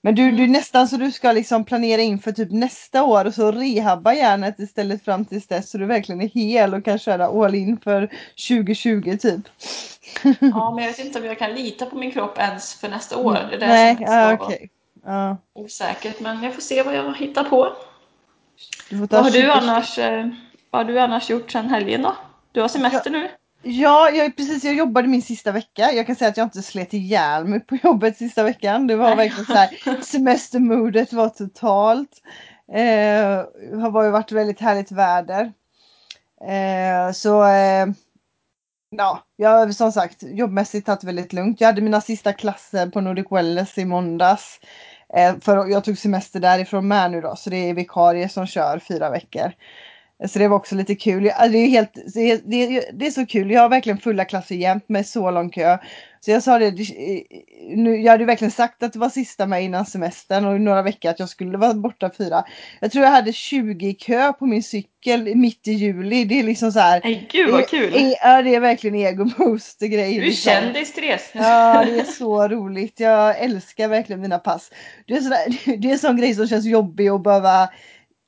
Men 0.00 0.14
du, 0.14 0.30
du 0.30 0.44
är 0.44 0.48
nästan 0.48 0.88
så 0.88 0.96
du 0.96 1.12
ska 1.12 1.32
liksom 1.32 1.64
planera 1.64 2.02
in 2.02 2.18
för 2.18 2.32
typ 2.32 2.50
nästa 2.50 3.04
år 3.04 3.24
och 3.24 3.34
så 3.34 3.52
rehabba 3.52 4.14
hjärnet 4.14 4.58
istället 4.58 5.04
fram 5.04 5.24
tills 5.24 5.46
dess 5.46 5.70
så 5.70 5.78
du 5.78 5.86
verkligen 5.86 6.20
är 6.20 6.28
hel 6.28 6.74
och 6.74 6.84
kan 6.84 6.98
köra 6.98 7.26
all 7.26 7.54
in 7.54 7.78
för 7.84 8.10
2020 8.48 9.16
typ. 9.20 9.40
Ja, 10.40 10.72
men 10.74 10.84
jag 10.84 10.90
vet 10.90 11.04
inte 11.04 11.18
om 11.18 11.24
jag 11.24 11.38
kan 11.38 11.54
lita 11.54 11.86
på 11.86 11.96
min 11.96 12.12
kropp 12.12 12.38
ens 12.38 12.74
för 12.74 12.88
nästa 12.88 13.16
år. 13.16 13.32
Det 13.50 13.56
är 13.56 13.60
det 13.60 13.66
Nej, 13.66 13.96
som 13.96 14.04
ja, 14.04 14.36
så 14.38 14.44
okej. 14.44 14.70
Ja, 15.04 15.36
osäkert. 15.52 16.20
Men 16.20 16.42
jag 16.42 16.54
får 16.54 16.62
se 16.62 16.82
vad 16.82 16.96
jag 16.96 17.16
hittar 17.16 17.44
på. 17.44 17.72
Vad 18.90 19.12
har, 19.12 19.30
du 19.30 19.42
2020. 19.42 19.50
annars, 19.50 19.98
eh, 19.98 20.28
vad 20.70 20.86
har 20.86 20.92
du 20.92 21.00
annars 21.00 21.30
gjort 21.30 21.50
sedan 21.50 21.68
helgen 21.68 22.02
då? 22.02 22.16
Du 22.52 22.60
har 22.60 22.68
semester 22.68 23.10
nu? 23.10 23.28
Ja, 23.62 24.10
jag, 24.10 24.36
precis. 24.36 24.64
Jag 24.64 24.74
jobbade 24.74 25.08
min 25.08 25.22
sista 25.22 25.52
vecka. 25.52 25.92
Jag 25.92 26.06
kan 26.06 26.16
säga 26.16 26.28
att 26.28 26.36
jag 26.36 26.46
inte 26.46 26.62
slet 26.62 26.94
ihjäl 26.94 27.44
mig 27.44 27.60
på 27.60 27.76
jobbet 27.82 28.16
sista 28.16 28.42
veckan. 28.42 28.86
Det 28.86 28.96
var 28.96 29.06
Nej. 29.06 29.16
verkligen 29.16 29.44
så 29.46 29.52
här. 29.52 30.02
Semestermodet 30.02 31.12
var 31.12 31.28
totalt. 31.28 32.10
Eh, 32.72 33.80
har 33.80 33.90
bara 33.90 34.10
varit 34.10 34.32
väldigt 34.32 34.60
härligt 34.60 34.92
väder. 34.92 35.52
Eh, 36.40 37.12
så 37.12 37.44
eh, 37.44 37.86
ja, 38.90 39.22
jag 39.36 39.50
har 39.50 39.68
som 39.72 39.92
sagt 39.92 40.22
jobbmässigt 40.22 40.86
tagit 40.86 41.04
väldigt 41.04 41.32
lugnt. 41.32 41.60
Jag 41.60 41.68
hade 41.68 41.80
mina 41.80 42.00
sista 42.00 42.32
klasser 42.32 42.86
på 42.86 43.00
Nordic 43.00 43.26
Wellness 43.30 43.78
i 43.78 43.84
måndags. 43.84 44.60
Eh, 45.14 45.34
för 45.40 45.66
jag 45.66 45.84
tog 45.84 45.98
semester 45.98 46.40
därifrån 46.40 46.88
med 46.88 47.10
nu 47.10 47.20
då, 47.20 47.36
så 47.36 47.50
det 47.50 47.56
är 47.56 47.74
vikarie 47.74 48.28
som 48.28 48.46
kör 48.46 48.78
fyra 48.78 49.10
veckor. 49.10 49.52
Så 50.28 50.38
det 50.38 50.48
var 50.48 50.56
också 50.56 50.74
lite 50.74 50.94
kul. 50.94 51.24
Jag- 51.24 51.52
Det 51.52 51.58
är, 51.58 51.68
helt, 51.68 51.92
det, 52.14 52.30
är, 52.30 52.40
det, 52.92 53.06
är, 53.06 53.10
så 53.10 53.26
kul. 53.26 53.50
Jag 53.50 53.60
har 53.62 53.68
verkligen 53.68 53.98
fulla 53.98 54.24
klasser 54.24 54.54
jämt 54.54 54.88
med 54.88 55.06
så 55.06 55.30
lång 55.30 55.50
kö. 55.50 55.78
Så 56.20 56.30
jag 56.30 56.42
sa 56.42 56.58
det, 56.58 56.74
nu, 57.74 57.96
jag 57.96 58.12
hade 58.12 58.24
verkligen 58.24 58.50
sagt 58.50 58.82
att 58.82 58.92
det 58.92 58.98
var 58.98 59.08
sista 59.08 59.46
med 59.46 59.64
innan 59.64 59.86
semestern 59.86 60.44
och 60.44 60.60
några 60.60 60.82
veckor 60.82 61.10
att 61.10 61.18
jag 61.18 61.28
skulle 61.28 61.58
vara 61.58 61.74
borta 61.74 62.10
fyra. 62.18 62.44
Jag 62.80 62.92
tror 62.92 63.04
jag 63.04 63.12
hade 63.12 63.32
20 63.32 63.86
i 63.86 63.94
kö 63.94 64.32
på 64.32 64.46
min 64.46 64.62
cykel 64.62 65.34
mitt 65.36 65.68
i 65.68 65.72
juli. 65.72 66.24
Det 66.24 66.38
är 66.38 66.42
liksom 66.42 66.72
så 66.72 66.80
här. 66.80 67.00
Nej, 67.04 67.28
gud 67.32 67.50
vad 67.50 67.68
kul! 67.68 67.92
Det, 67.92 68.16
är, 68.16 68.42
det 68.42 68.54
är 68.54 68.60
verkligen 68.60 68.96
ego 68.96 69.24
booster 69.38 69.86
grejer. 69.86 70.20
Du 70.20 70.28
är 70.28 70.32
kändis 70.32 70.92
Therese! 70.92 71.30
Ja, 71.32 71.84
det 71.86 72.00
är 72.00 72.04
så 72.04 72.48
roligt. 72.48 73.00
Jag 73.00 73.38
älskar 73.38 73.88
verkligen 73.88 74.20
mina 74.20 74.38
pass. 74.38 74.70
Det 75.06 75.14
är, 75.14 75.20
sådär, 75.20 75.76
det 75.78 75.88
är 75.88 75.92
en 75.92 75.98
sån 75.98 76.16
grej 76.16 76.34
som 76.34 76.46
känns 76.48 76.66
jobbig 76.66 77.08
att 77.08 77.22
behöva 77.22 77.68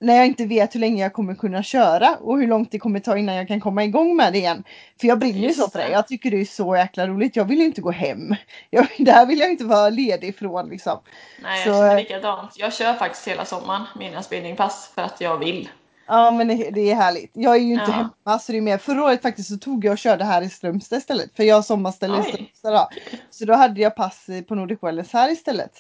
när 0.01 0.17
jag 0.17 0.27
inte 0.27 0.47
vet 0.47 0.75
hur 0.75 0.81
länge 0.81 1.03
jag 1.03 1.13
kommer 1.13 1.35
kunna 1.35 1.63
köra 1.63 2.17
och 2.17 2.39
hur 2.39 2.47
långt 2.47 2.71
det 2.73 2.79
kommer 2.79 3.01
ta 3.01 3.19
innan 3.19 3.35
jag 3.35 3.49
kan 3.49 3.61
komma 3.61 3.85
igång 3.85 4.17
med 4.17 4.33
det 4.33 4.39
igen. 4.39 4.65
För 5.01 5.09
jag 5.09 5.19
brinner 5.19 5.49
ju 5.49 5.55
så 5.55 5.71
för 5.71 5.79
det. 5.79 5.89
Jag 5.91 6.09
tycker 6.09 6.31
det 6.31 6.41
är 6.41 6.45
så 6.45 6.77
jäkla 6.77 7.07
roligt. 7.07 7.37
Jag 7.37 7.45
vill 7.45 7.59
ju 7.59 7.65
inte 7.65 7.81
gå 7.81 7.91
hem. 7.91 8.35
Jag, 8.71 8.87
det 8.99 9.13
här 9.13 9.27
vill 9.27 9.39
jag 9.39 9.51
inte 9.51 9.65
vara 9.65 9.89
ledig 9.89 10.29
ifrån 10.29 10.69
liksom. 10.69 10.99
Nej, 11.43 11.63
Så, 11.65 11.69
jag 11.69 11.77
känner 11.77 11.91
eh, 11.91 11.97
likadant. 11.97 12.53
Jag 12.57 12.75
kör 12.75 12.95
faktiskt 12.95 13.29
hela 13.29 13.45
sommaren 13.45 13.83
mina 13.99 14.23
spinningpass 14.23 14.91
för 14.95 15.03
att 15.03 15.21
jag 15.21 15.39
vill. 15.39 15.69
Ja 16.11 16.31
men 16.31 16.49
det, 16.49 16.71
det 16.71 16.91
är 16.91 16.95
härligt. 16.95 17.31
Jag 17.35 17.57
är 17.57 17.61
ju 17.61 17.73
inte 17.73 17.85
Ja. 17.89 17.93
hemma 18.25 18.39
så 18.39 18.53
det 18.53 18.59
är 18.59 18.63
mer. 18.63 18.79
Förra 18.79 19.05
året 19.05 19.23
faktiskt 19.23 19.49
så 19.49 19.57
tog 19.59 19.85
jag 19.85 19.93
och 19.93 19.99
körde 19.99 20.25
här 20.25 20.43
i 20.43 20.51
Strömstad 20.51 20.99
istället. 20.99 21.37
För 21.37 21.43
jag 21.45 21.55
har 21.55 21.63
sommarställe 21.63 22.21
i. 22.21 22.23
Strömstad 22.23 22.73
då. 22.73 22.89
Så 23.31 23.45
då 23.45 23.55
hade 23.55 23.81
jag 23.81 23.97
pass 23.97 24.27
på 24.49 24.55
Nordic 24.55 24.79
Wellness 24.83 25.13
här 25.13 25.33
istället. 25.33 25.73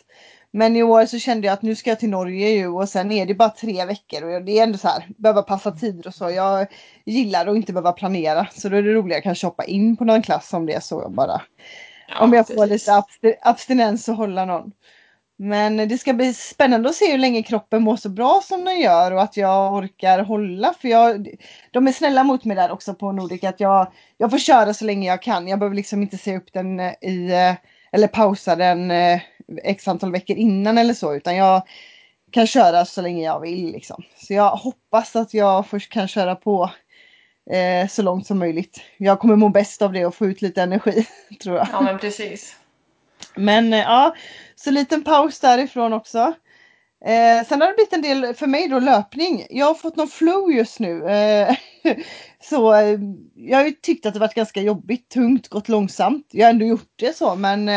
Men 0.53 0.77
i 0.77 0.83
år 0.83 1.07
så 1.07 1.19
kände 1.19 1.47
jag 1.47 1.55
att 1.55 1.63
nu 1.63 1.75
ska 1.75 1.91
jag 1.91 2.01
till 2.01 2.11
Norge 2.11 2.49
ju 2.49 2.69
och 2.69 2.89
sen 2.89 3.13
är 3.13 3.27
det 3.27 3.35
bara 3.35 3.51
tre 3.51 3.85
veckor 3.85 4.25
och 4.25 4.45
det 4.45 4.59
är 4.59 4.63
ändå 4.63 4.79
så 4.79 4.89
här, 4.89 5.09
behöva 5.17 5.43
passa 5.43 5.71
tider 5.73 6.07
och 6.07 6.15
så. 6.15 6.31
Jag 6.31 6.67
gillar 7.05 7.47
att 7.47 7.57
inte 7.57 7.73
behöva 7.73 7.93
planera 7.93 8.47
så 8.53 8.69
då 8.69 8.77
är 8.77 8.83
det 8.83 8.93
roligare 8.93 9.19
att 9.19 9.25
kanske 9.25 9.47
hoppa 9.47 9.65
in 9.65 9.97
på 9.97 10.05
någon 10.05 10.23
klass 10.23 10.53
om 10.53 10.67
det 10.67 10.73
är 10.75 10.81
så 10.81 11.09
bara. 11.09 11.43
Ja, 12.09 12.21
om 12.21 12.33
jag 12.33 12.47
får 12.47 12.55
precis. 12.55 12.71
lite 12.71 12.91
absti- 12.93 13.39
abstinens 13.43 14.09
och 14.09 14.15
hålla 14.15 14.45
någon. 14.45 14.73
Men 15.41 15.77
det 15.77 15.99
ska 15.99 16.13
bli 16.13 16.35
spännande 16.35 16.89
att 16.89 16.95
se 16.95 17.11
hur 17.13 17.19
länge 17.19 17.43
kroppen 17.43 17.83
mår 17.83 17.97
så 17.97 18.09
bra 18.09 18.41
som 18.45 18.65
den 18.65 18.81
gör 18.81 19.13
och 19.13 19.23
att 19.23 19.37
jag 19.37 19.75
orkar 19.75 20.19
hålla. 20.23 20.75
För 20.81 20.89
jag, 20.89 21.29
de 21.71 21.87
är 21.89 21.93
snälla 21.93 22.25
mot 22.25 22.45
mig 22.45 22.57
där 22.57 22.71
också 22.71 22.95
på 22.95 23.13
Nordic 23.13 23.45
att 23.45 23.61
jag, 23.61 23.93
jag 24.19 24.31
får 24.31 24.39
köra 24.39 24.75
så 24.75 24.85
länge 24.85 25.09
jag 25.09 25.23
kan. 25.23 25.49
Jag 25.49 25.59
behöver 25.59 25.77
liksom 25.77 26.03
inte 26.03 26.19
se 26.19 26.37
upp 26.37 26.53
den 26.53 26.81
eh, 26.81 26.93
i 27.03 27.33
eh, 27.33 27.55
eller 27.93 28.09
pausa 28.09 28.57
den 28.57 28.91
eh, 28.91 29.21
x 29.65 29.89
antal 29.89 30.13
veckor 30.13 30.37
innan 30.37 30.79
eller 30.79 30.95
så 30.95 31.15
utan 31.15 31.37
jag 31.37 31.63
kan 32.31 32.47
köra 32.47 32.85
så 32.85 33.03
länge 33.03 33.25
jag 33.25 33.41
vill 33.41 33.73
liksom. 33.73 34.03
Så 34.17 34.35
jag 34.35 34.51
hoppas 34.51 35.17
att 35.17 35.35
jag 35.35 35.67
först 35.67 35.93
kan 35.93 36.09
köra 36.09 36.35
på 36.35 36.71
eh, 37.51 37.89
så 37.89 38.03
långt 38.03 38.27
som 38.27 38.39
möjligt. 38.39 38.81
Jag 38.97 39.19
kommer 39.21 39.37
må 39.37 39.49
bäst 39.49 39.83
av 39.83 39.93
det 39.93 40.07
och 40.07 40.15
få 40.15 40.27
ut 40.27 40.43
lite 40.43 40.63
energi 40.63 41.07
tror 41.43 41.57
jag. 41.57 41.69
Ja, 41.73 41.81
men 41.81 41.99
precis. 41.99 42.57
Men 43.35 43.73
eh, 43.73 43.79
ja, 43.79 44.15
så 44.57 44.71
liten 44.71 45.05
paus 45.05 45.41
därifrån 45.41 45.93
också. 45.93 46.35
Eh, 47.05 47.47
sen 47.47 47.61
har 47.61 47.69
det 47.69 47.75
blivit 47.75 47.93
en 47.93 48.03
del 48.03 48.35
för 48.35 48.47
mig 48.47 48.69
då 48.69 48.79
löpning. 48.79 49.47
Jag 49.51 49.67
har 49.67 49.75
fått 49.75 49.97
någon 49.97 50.09
flow 50.09 50.53
just 50.53 50.81
nu. 50.81 51.09
Eh, 51.09 51.57
så 52.41 52.75
eh, 52.75 52.99
jag 53.35 53.59
har 53.59 53.65
ju 53.65 53.71
tyckt 53.71 54.07
att 54.07 54.15
det 54.15 54.21
varit 54.21 54.35
ganska 54.35 54.61
jobbigt, 54.61 55.09
tungt, 55.09 55.49
gått 55.49 55.69
långsamt. 55.69 56.27
Jag 56.31 56.47
har 56.47 56.51
ändå 56.51 56.67
gjort 56.67 56.93
det 56.97 57.17
så 57.17 57.35
men 57.35 57.69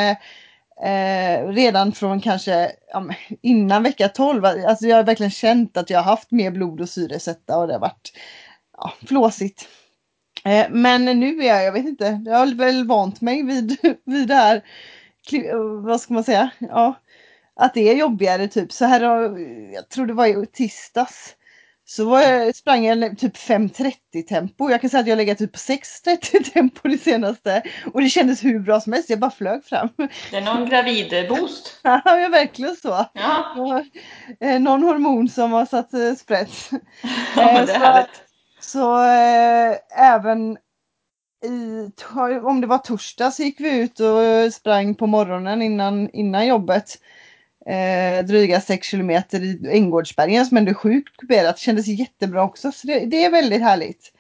eh, 0.84 1.48
redan 1.48 1.92
från 1.92 2.22
kanske 2.22 2.72
ja, 2.94 3.06
innan 3.42 3.84
vecka 3.84 4.08
12. 4.08 4.46
Alltså 4.46 4.86
jag 4.86 4.96
har 4.96 5.04
verkligen 5.04 5.32
känt 5.32 5.78
att 5.78 5.90
jag 5.90 6.00
har 6.00 6.12
haft 6.12 6.32
mer 6.32 6.52
blod 6.52 6.82
och 6.82 6.90
syresätta 6.90 7.58
och 7.58 7.68
det 7.68 7.74
har 7.74 7.80
varit 7.80 8.14
ja, 8.78 8.94
flåsigt. 9.08 9.68
Eh, 10.46 10.66
men 10.70 11.06
nu 11.06 11.44
är 11.44 11.48
jag, 11.48 11.64
jag 11.64 11.72
vet 11.72 11.86
inte, 11.86 12.22
jag 12.26 12.38
har 12.38 12.56
väl 12.56 12.88
vant 12.88 13.22
mig 13.22 13.44
vid, 13.44 13.78
vid 14.06 14.28
det 14.28 14.36
här 14.36 14.62
vad 15.84 16.02
ska 16.02 16.14
man 16.14 16.24
säga? 16.24 16.50
Ja, 16.60 16.94
att 17.56 17.74
det 17.74 17.90
är 17.90 17.96
jobbigare 17.96 18.48
typ. 18.48 18.72
Så 18.72 18.86
här 18.86 19.02
jag 19.74 19.90
tror 19.90 20.06
det 20.06 20.14
var 20.14 20.44
i 20.44 20.46
tisdags. 20.46 21.36
Så 21.96 22.04
jag, 22.20 22.56
sprang 22.56 22.86
jag 22.86 23.18
typ 23.18 23.38
5.30 23.38 24.24
tempo. 24.30 24.70
Jag 24.70 24.82
kan 24.82 24.90
säga 24.90 25.02
att 25.02 25.08
jag 25.08 25.18
legat 25.18 25.38
typ 25.38 25.52
på 25.52 25.58
6.30 25.58 26.44
tempo 26.54 26.88
det 26.88 26.98
senaste. 26.98 27.62
Och 27.94 28.02
det 28.02 28.10
kändes 28.10 28.44
hur 28.44 28.60
bra 28.60 28.82
som 28.82 28.94
helst. 28.94 29.10
Jag 29.10 29.20
bara 29.20 29.32
flög 29.32 29.66
fram. 29.66 29.90
Det 30.32 30.38
är 30.38 30.42
någon 30.42 30.66
gravid-boost. 30.70 31.80
Ja, 31.84 32.02
ja, 32.06 32.30
verkligen 32.30 32.76
så. 32.76 33.06
Ja, 33.14 33.56
Och, 33.58 33.84
eh, 34.48 34.60
någon 34.60 34.84
hormon 34.84 35.30
som 35.30 35.52
har 35.52 35.66
satt 35.66 35.94
eh, 35.94 36.14
sprätt. 36.14 36.50
ja 37.36 37.54
men 37.54 37.66
det 37.66 37.74
är 37.74 37.80
så- 37.80 37.86
härligt. 37.86 38.10
Så 38.60 39.04
eh, 39.04 39.78
även 40.14 40.58
i, 41.46 41.90
om 42.44 42.62
det 42.62 42.68
var 42.68 42.78
torsdag 42.78 43.32
så 43.32 43.44
gick 43.44 43.60
vi 43.60 43.80
ut 43.80 44.00
och 44.00 44.54
sprang 44.54 44.96
på 44.96 45.08
morgonen 45.08 45.62
innan, 45.62 46.10
innan 46.10 46.48
jobbet. 46.48 46.98
Eh, 47.66 48.26
dryga 48.26 48.62
6 48.62 48.88
kilometer 48.88 49.42
i 49.44 49.60
Änggårdsbergen 49.72 50.46
som 50.46 50.58
ändå 50.58 50.70
är 50.70 50.76
sjukt 50.76 51.18
kuperat. 51.18 51.60
Kändes 51.60 51.88
jättebra 51.88 52.44
också. 52.44 52.72
Så 52.72 52.88
det, 52.88 53.06
det 53.06 53.26
är 53.26 53.32
väldigt 53.32 53.62
härligt. 53.62 54.14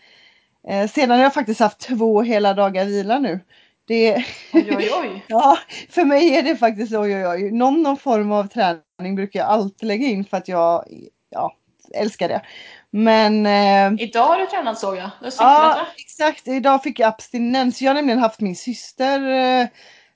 Eh, 0.67 0.89
sedan 0.89 1.09
har 1.09 1.17
jag 1.17 1.33
faktiskt 1.33 1.59
haft 1.59 1.79
två 1.79 2.21
hela 2.21 2.53
dagar 2.53 2.85
vila 2.85 3.19
nu. 3.19 3.39
Det, 3.87 4.25
Oj, 4.53 4.75
oj, 4.77 4.89
oj. 5.01 5.25
ja, 5.27 5.57
för 5.89 6.03
mig 6.03 6.35
är 6.37 6.43
det 6.43 6.55
faktiskt 6.55 6.93
oj 6.93 7.15
oj 7.15 7.27
oj. 7.27 7.51
Någon, 7.51 7.81
någon 7.81 7.97
form 7.97 8.31
av 8.31 8.47
träning 8.47 9.15
brukar 9.15 9.39
jag 9.39 9.49
alltid 9.49 9.87
lägga 9.87 10.07
in 10.07 10.25
för 10.25 10.37
att 10.37 10.47
jag 10.47 10.85
ja, 11.29 11.55
älskar 11.93 12.29
det. 12.29 12.41
Men 12.89 13.45
eh, 13.45 14.03
Idag 14.03 14.27
har 14.27 14.37
du 14.37 14.45
tränat 14.45 14.79
såg 14.79 14.97
jag. 14.97 15.09
Du 15.19 15.25
har 15.25 15.31
cyklat 15.31 15.51
Ja, 15.51 15.75
va? 15.77 15.87
exakt. 15.97 16.47
Idag 16.47 16.83
fick 16.83 16.99
jag 16.99 17.07
abstinens. 17.07 17.81
Jag 17.81 17.89
har 17.89 17.95
nämligen 17.95 18.19
haft 18.19 18.39
min 18.39 18.55
syster 18.55 19.29
eh, 19.29 19.67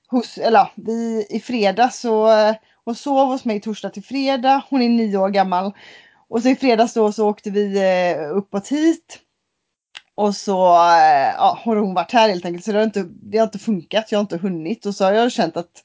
hos, 0.08 0.38
eller 0.38 0.72
vi 0.76 1.28
i 1.30 1.40
fredags 1.40 2.00
så 2.00 2.28
och 2.86 2.92
hon 2.92 2.96
sov 2.96 3.28
hos 3.28 3.46
mig 3.46 3.62
torsdag 3.62 3.90
till 3.90 4.04
fredag. 4.04 4.64
Hon 4.70 4.82
är 4.82 4.90
nio 4.90 5.18
år 5.18 5.30
gammal. 5.30 5.74
Och 6.28 6.42
så 6.42 6.50
i 6.50 6.56
fredags 6.56 6.94
då 6.94 7.12
så 7.12 7.30
åkte 7.30 7.52
vi 7.52 7.78
eh, 7.78 8.38
uppåt 8.38 8.68
hit. 8.68 9.20
Och 10.16 10.36
så 10.36 10.76
eh, 10.76 11.34
ja, 11.38 11.60
har 11.64 11.76
hon 11.76 11.94
varit 11.94 12.12
här 12.12 12.30
helt 12.30 12.46
enkelt 12.46 12.66
så 12.66 12.72
det 12.72 12.78
har, 12.78 12.86
inte, 12.86 13.06
det 13.10 13.38
har 13.38 13.46
inte 13.46 13.60
funkat. 13.60 14.12
Jag 14.12 14.20
har 14.20 14.22
inte 14.22 14.38
hunnit 14.38 14.86
och 14.86 14.96
så 14.96 15.06
har 15.06 15.12
jag 15.12 15.32
känt 15.32 15.58
att 15.58 15.84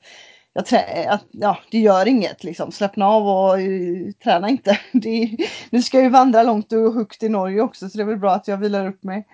jag 0.53 0.67
trä, 0.67 1.11
att, 1.11 1.25
ja, 1.31 1.59
det 1.71 1.79
gör 1.79 2.09
inget 2.09 2.45
liksom. 2.45 2.73
Slappna 2.73 3.07
av 3.07 3.29
och 3.29 3.59
uh, 3.59 4.13
träna 4.13 4.49
inte. 4.49 4.79
Det, 4.93 5.37
nu 5.71 5.83
ska 5.83 5.97
jag 5.97 6.05
ju 6.05 6.11
vandra 6.11 6.43
långt 6.43 6.73
och 6.73 6.95
högt 6.95 7.23
i 7.23 7.29
Norge 7.29 7.61
också 7.61 7.89
så 7.89 7.99
det 7.99 8.03
är 8.05 8.07
väl 8.07 8.17
bra 8.17 8.33
att 8.33 8.49
jag 8.49 8.57
vilar 8.57 8.87
upp 8.87 9.03
mig. 9.05 9.27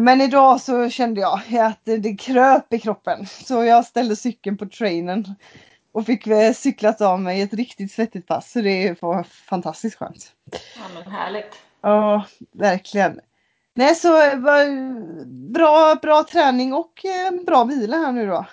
Men 0.00 0.20
idag 0.20 0.60
så 0.60 0.90
kände 0.90 1.20
jag 1.20 1.40
att 1.60 1.80
det, 1.84 1.96
det 1.96 2.16
kröp 2.16 2.72
i 2.72 2.78
kroppen. 2.78 3.26
Så 3.26 3.64
jag 3.64 3.84
ställde 3.84 4.16
cykeln 4.16 4.56
på 4.56 4.66
trainen. 4.66 5.34
Och 5.92 6.06
fick 6.06 6.26
eh, 6.26 6.52
cyklat 6.52 7.00
av 7.00 7.20
mig 7.20 7.40
ett 7.40 7.54
riktigt 7.54 7.92
svettigt 7.92 8.26
pass. 8.28 8.52
Så 8.52 8.60
det 8.60 9.02
var 9.02 9.22
fantastiskt 9.22 9.96
skönt. 9.98 10.32
Ja, 10.50 10.82
men 10.94 11.12
härligt. 11.12 11.58
Ja, 11.80 12.24
verkligen. 12.52 13.20
Nej, 13.74 13.94
så 13.94 14.22
eh, 14.22 14.38
var 14.38 14.66
bra, 15.52 15.94
bra 16.02 16.24
träning 16.24 16.72
och 16.72 17.04
eh, 17.04 17.44
bra 17.46 17.64
vila 17.64 17.96
här 17.96 18.12
nu 18.12 18.26
då. 18.26 18.46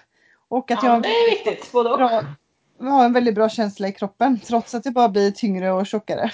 Och 0.50 0.72
att 0.72 0.84
Ja, 0.84 0.90
jag 0.94 1.02
det 1.02 1.10
är 1.10 1.30
viktigt. 1.32 1.72
Både 1.72 1.90
och. 1.90 1.98
bra, 1.98 2.24
har 2.88 3.06
en 3.06 3.14
väldigt 3.14 3.36
bra 3.36 3.50
känsla 3.50 3.88
i 3.88 3.92
kroppen. 3.92 4.40
Trots 4.48 4.76
att 4.76 4.84
det 4.84 4.92
bara 4.92 5.10
blir 5.10 5.32
tyngre 5.32 5.72
och 5.72 5.88
tjockare. 5.88 6.32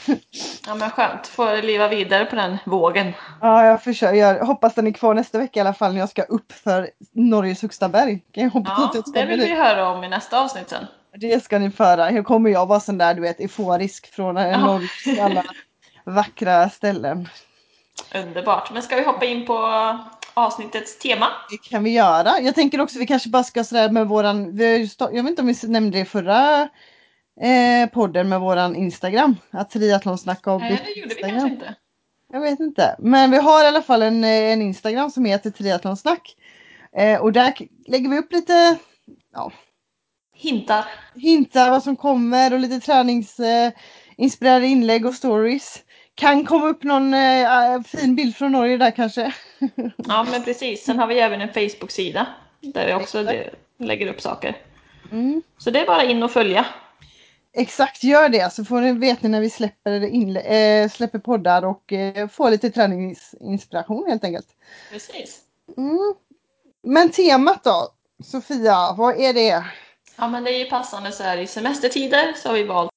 Ja, 0.68 0.76
men 0.76 0.90
skönt. 0.90 1.28
Får 1.28 1.62
leva 1.62 1.88
vidare 1.88 2.26
på 2.26 2.36
den 2.36 2.58
vågen. 2.66 3.14
Ja, 3.42 3.66
jag 3.66 3.84
försöker. 3.84 4.16
Jag 4.16 4.46
hoppas 4.46 4.76
den 4.76 4.88
är 4.88 4.92
kvar 4.92 5.14
nästa 5.14 5.38
vecka 5.38 5.60
i 5.60 5.62
alla 5.62 5.74
fall 5.74 5.94
när 5.94 6.00
jag 6.00 6.10
ska 6.10 6.24
upp 6.24 6.52
för 6.52 6.90
Norges 7.12 7.62
högsta 7.62 7.90
berg. 7.90 8.24
Jag 8.32 8.52
Ja, 8.54 8.92
jag 8.94 9.04
det 9.14 9.26
vill 9.26 9.40
vi 9.40 9.56
höra 9.56 9.90
om 9.90 10.04
i 10.04 10.10
nästa 10.10 10.42
avsnitt 10.42 10.70
sen. 10.70 10.86
Det 11.18 11.44
ska 11.44 11.60
ni 11.60 11.72
föra. 11.72 12.06
Här 12.06 12.24
kommer 12.24 12.50
jag 12.50 12.66
vara 12.66 12.80
sån 12.80 12.98
där 12.98 13.14
du 13.14 13.22
vet 13.22 13.40
euforisk 13.40 14.14
från 14.14 14.36
Ja. 14.36 14.58
Norges 14.58 15.20
alla 15.20 15.44
vackra 16.04 16.70
ställen. 16.70 17.30
Underbart. 18.16 18.72
Men 18.74 18.82
ska 18.82 18.96
vi 18.96 19.04
hoppa 19.04 19.26
in 19.26 19.46
på 19.46 19.58
avsnittets 20.36 21.00
tema? 21.00 21.28
Det 21.50 21.58
kan 21.58 21.84
vi 21.84 21.90
göra. 21.90 22.40
Jag 22.40 22.56
tänker 22.56 22.82
också 22.82 23.00
vi 23.00 23.08
kanske 23.08 23.30
bara 23.30 23.44
ska 23.44 23.64
sådär 23.64 23.90
med 23.90 24.08
våran, 24.08 24.58
jag 24.58 25.24
vet 25.24 25.30
inte 25.30 25.42
om 25.42 25.48
vi 25.48 25.68
nämnde 25.68 25.98
det 25.98 26.02
i 26.02 26.06
förra 26.06 26.62
eh, 27.42 27.90
podden 27.94 28.30
med 28.30 28.40
våran 28.40 28.76
Instagram. 28.76 29.36
Att 29.52 29.70
triathlonsnack 29.70 30.46
har 30.46 30.60
Nej, 30.60 30.82
det 30.86 31.00
gjorde 31.02 31.16
vi 31.16 31.22
kanske 31.22 31.48
inte. 31.48 31.76
Jag 32.34 32.42
vet 32.42 32.60
inte. 32.60 32.96
Men 33.00 33.32
vi 33.32 33.38
har 33.38 33.64
i 33.64 33.68
alla 33.68 33.82
fall 33.82 34.02
en, 34.02 34.24
eh, 34.24 34.30
en 34.30 34.62
Instagram 34.62 35.12
som 35.12 35.26
heter 35.26 35.50
triathlonsnack. 35.50 36.36
Eh, 36.98 37.22
och 37.22 37.32
där 37.32 37.54
lägger 37.88 38.10
vi 38.10 38.18
upp 38.18 38.32
lite 38.32 38.78
Hintar. 40.34 40.86
hintar 41.16 41.70
vad 41.70 41.84
som 41.84 41.96
kommer 41.96 42.54
och 42.54 42.60
lite 42.60 42.80
träningsinspirerade 42.80 44.66
eh, 44.66 44.72
inlägg 44.72 45.06
och 45.06 45.14
stories. 45.14 45.84
Kan 46.16 46.46
komma 46.46 46.68
upp 46.68 46.84
någon 46.84 47.14
eh, 47.14 47.82
fin 47.82 48.16
bild 48.16 48.36
från 48.36 48.52
Norge 48.52 48.78
där 48.78 48.92
kanske. 48.92 49.34
Ja, 50.08 50.28
men 50.32 50.44
precis. 50.44 50.84
Sen 50.86 51.00
har 51.00 51.08
vi 51.08 51.20
även 51.20 51.42
en 51.42 51.54
Facebook-sida 51.54 52.28
där 52.62 52.88
vi 52.88 52.94
också 52.94 53.20
Exakt. 53.32 53.56
lägger 53.80 54.08
upp 54.08 54.22
saker. 54.22 54.58
Mm. 55.12 55.42
Så 55.58 55.72
det 55.72 55.80
är 55.80 55.86
bara 55.86 56.04
in 56.04 56.24
och 56.24 56.32
följa. 56.32 56.66
Exakt, 57.58 58.04
gör 58.04 58.30
det 58.30 58.54
så 58.54 58.66
får 58.66 58.82
ni 58.82 58.92
veta 58.92 59.28
när 59.28 59.42
vi 59.42 59.50
släpper, 59.50 59.92
inlä- 60.02 60.84
eh, 60.84 60.90
släpper 60.90 61.20
poddar 61.20 61.66
och 61.66 61.94
eh, 61.94 62.28
får 62.28 62.52
lite 62.52 62.70
träningsinspiration 62.72 64.06
helt 64.10 64.24
enkelt. 64.24 64.48
Precis. 64.92 65.40
Mm. 65.78 66.14
Men 66.84 67.10
temat 67.12 67.64
då? 67.64 67.90
Sofia, 68.24 68.94
vad 68.98 69.20
är 69.20 69.34
det? 69.34 69.64
Ja, 70.18 70.28
men 70.28 70.44
det 70.44 70.52
är 70.52 70.60
ju 70.60 70.66
passande 70.66 71.12
så 71.12 71.24
här 71.24 71.38
i 71.38 71.48
semestertider 71.48 72.34
så 72.34 72.50
har 72.50 72.56
vi 72.56 72.64
valt 72.64 72.92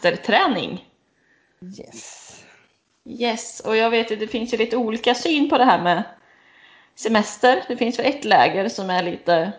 semesterträning. 0.00 0.84
Yes. 1.78 2.26
Yes, 3.04 3.60
och 3.60 3.76
jag 3.76 3.90
vet 3.90 4.12
att 4.12 4.20
det 4.20 4.26
finns 4.26 4.54
ju 4.54 4.58
lite 4.58 4.76
olika 4.76 5.14
syn 5.14 5.50
på 5.50 5.58
det 5.58 5.64
här 5.64 5.82
med 5.82 6.02
semester. 6.94 7.64
Det 7.68 7.76
finns 7.76 7.98
ju 7.98 8.04
ett 8.04 8.24
läger 8.24 8.68
som 8.68 8.90
är 8.90 9.02
lite 9.02 9.52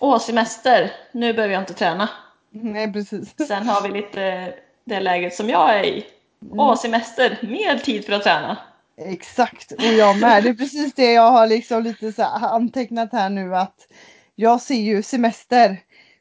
Åh, 0.00 0.18
semester, 0.18 0.92
nu 1.12 1.32
behöver 1.32 1.54
jag 1.54 1.62
inte 1.62 1.74
träna. 1.74 2.08
Nej, 2.50 2.92
precis. 2.92 3.34
Sen 3.48 3.68
har 3.68 3.88
vi 3.88 4.00
lite 4.00 4.54
det 4.84 5.00
läget 5.00 5.34
som 5.34 5.48
jag 5.48 5.74
är 5.74 5.84
i. 5.84 6.06
Åh, 6.50 6.76
semester, 6.76 7.38
mer 7.42 7.78
tid 7.78 8.04
för 8.04 8.12
att 8.12 8.22
träna. 8.22 8.56
Exakt, 8.96 9.72
och 9.72 9.82
jag 9.82 10.20
med. 10.20 10.42
Det 10.42 10.48
är 10.48 10.54
precis 10.54 10.94
det 10.94 11.12
jag 11.12 11.30
har 11.30 11.46
liksom 11.46 11.82
lite 11.82 12.12
så 12.12 12.22
antecknat 12.22 13.12
här 13.12 13.30
nu 13.30 13.56
att 13.56 13.86
jag 14.34 14.60
ser 14.60 14.74
ju 14.74 15.02
semester. 15.02 15.76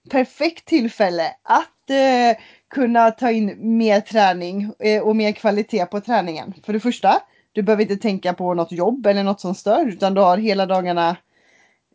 Perfekt 0.09 0.65
tillfälle 0.65 1.35
att 1.43 1.89
eh, 1.89 2.37
kunna 2.69 3.11
ta 3.11 3.31
in 3.31 3.77
mer 3.77 4.01
träning 4.01 4.73
eh, 4.79 5.01
och 5.01 5.15
mer 5.15 5.31
kvalitet 5.31 5.85
på 5.85 6.01
träningen. 6.01 6.53
För 6.65 6.73
det 6.73 6.79
första, 6.79 7.21
du 7.51 7.63
behöver 7.63 7.83
inte 7.83 7.97
tänka 7.97 8.33
på 8.33 8.53
något 8.53 8.71
jobb 8.71 9.05
eller 9.05 9.23
något 9.23 9.41
som 9.41 9.55
stör 9.55 9.87
utan 9.87 10.13
du 10.13 10.21
har 10.21 10.37
hela 10.37 10.65
dagarna 10.65 11.17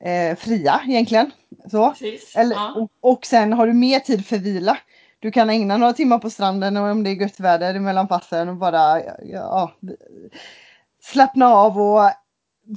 eh, 0.01 0.37
fria 0.37 0.81
egentligen. 0.89 1.31
Så. 1.71 1.91
Precis, 1.91 2.37
Eller, 2.37 2.57
ja. 2.57 2.75
och, 2.77 3.13
och 3.13 3.27
sen 3.27 3.53
har 3.53 3.67
du 3.67 3.73
mer 3.73 4.01
tid 4.01 4.27
för 4.27 4.39
vila. 4.39 4.79
Du 5.19 5.31
kan 5.31 5.51
ägna 5.51 5.77
några 5.77 5.93
timmar 5.93 6.19
på 6.19 6.31
stranden 6.31 6.77
om 6.77 7.03
det 7.03 7.11
är 7.11 7.15
gött 7.15 7.41
väder 7.41 7.81
mellan 7.81 8.09
passen 8.09 8.49
och 8.49 8.57
bara 8.57 9.01
ja, 9.23 9.73
slappna 11.03 11.47
av 11.49 11.81
och 11.81 12.11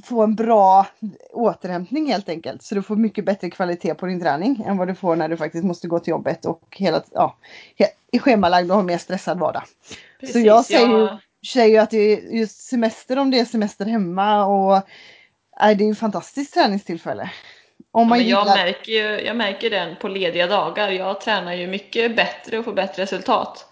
få 0.04 0.22
en 0.22 0.34
bra 0.34 0.86
återhämtning 1.32 2.06
helt 2.12 2.28
enkelt. 2.28 2.62
Så 2.62 2.74
du 2.74 2.82
får 2.82 2.96
mycket 2.96 3.24
bättre 3.24 3.50
kvalitet 3.50 3.94
på 3.94 4.06
din 4.06 4.20
träning 4.20 4.64
än 4.66 4.76
vad 4.76 4.88
du 4.88 4.94
får 4.94 5.16
när 5.16 5.28
du 5.28 5.36
faktiskt 5.36 5.64
måste 5.64 5.88
gå 5.88 5.98
till 5.98 6.10
jobbet 6.10 6.44
och 6.46 6.62
hela, 6.70 7.02
ja, 7.12 7.36
är 8.12 8.18
schemalagd 8.18 8.70
och 8.70 8.76
har 8.76 8.82
mer 8.84 8.98
stressad 8.98 9.38
vardag. 9.38 9.62
Precis, 10.20 10.32
så 10.32 10.40
jag 10.40 10.64
säger 10.64 10.88
ju, 10.88 10.98
jag- 10.98 11.18
säger 11.52 11.68
ju 11.68 11.78
att 11.78 11.90
det 11.90 11.96
är 11.98 12.36
just 12.36 12.60
semester 12.60 13.18
om 13.18 13.30
det 13.30 13.38
är 13.40 13.44
semester 13.44 13.84
hemma 13.86 14.44
och 14.46 14.82
är 15.56 15.74
det 15.74 15.84
är 15.84 15.88
ju 15.88 15.94
fantastiskt 15.94 16.54
träningstillfälle. 16.54 17.22
Om 17.22 18.00
Ja, 18.02 18.04
man 18.08 18.18
men 18.18 18.28
jag, 18.28 18.40
gillar... 18.44 18.56
märker 18.56 18.92
ju, 18.92 19.26
jag 19.26 19.36
märker 19.36 19.70
den 19.70 19.96
på 20.00 20.08
lediga 20.08 20.46
dagar. 20.46 20.88
Jag 20.90 21.20
tränar 21.20 21.52
ju 21.54 21.66
mycket 21.66 22.16
bättre 22.16 22.58
och 22.58 22.64
får 22.64 22.72
bättre 22.72 23.02
resultat. 23.02 23.66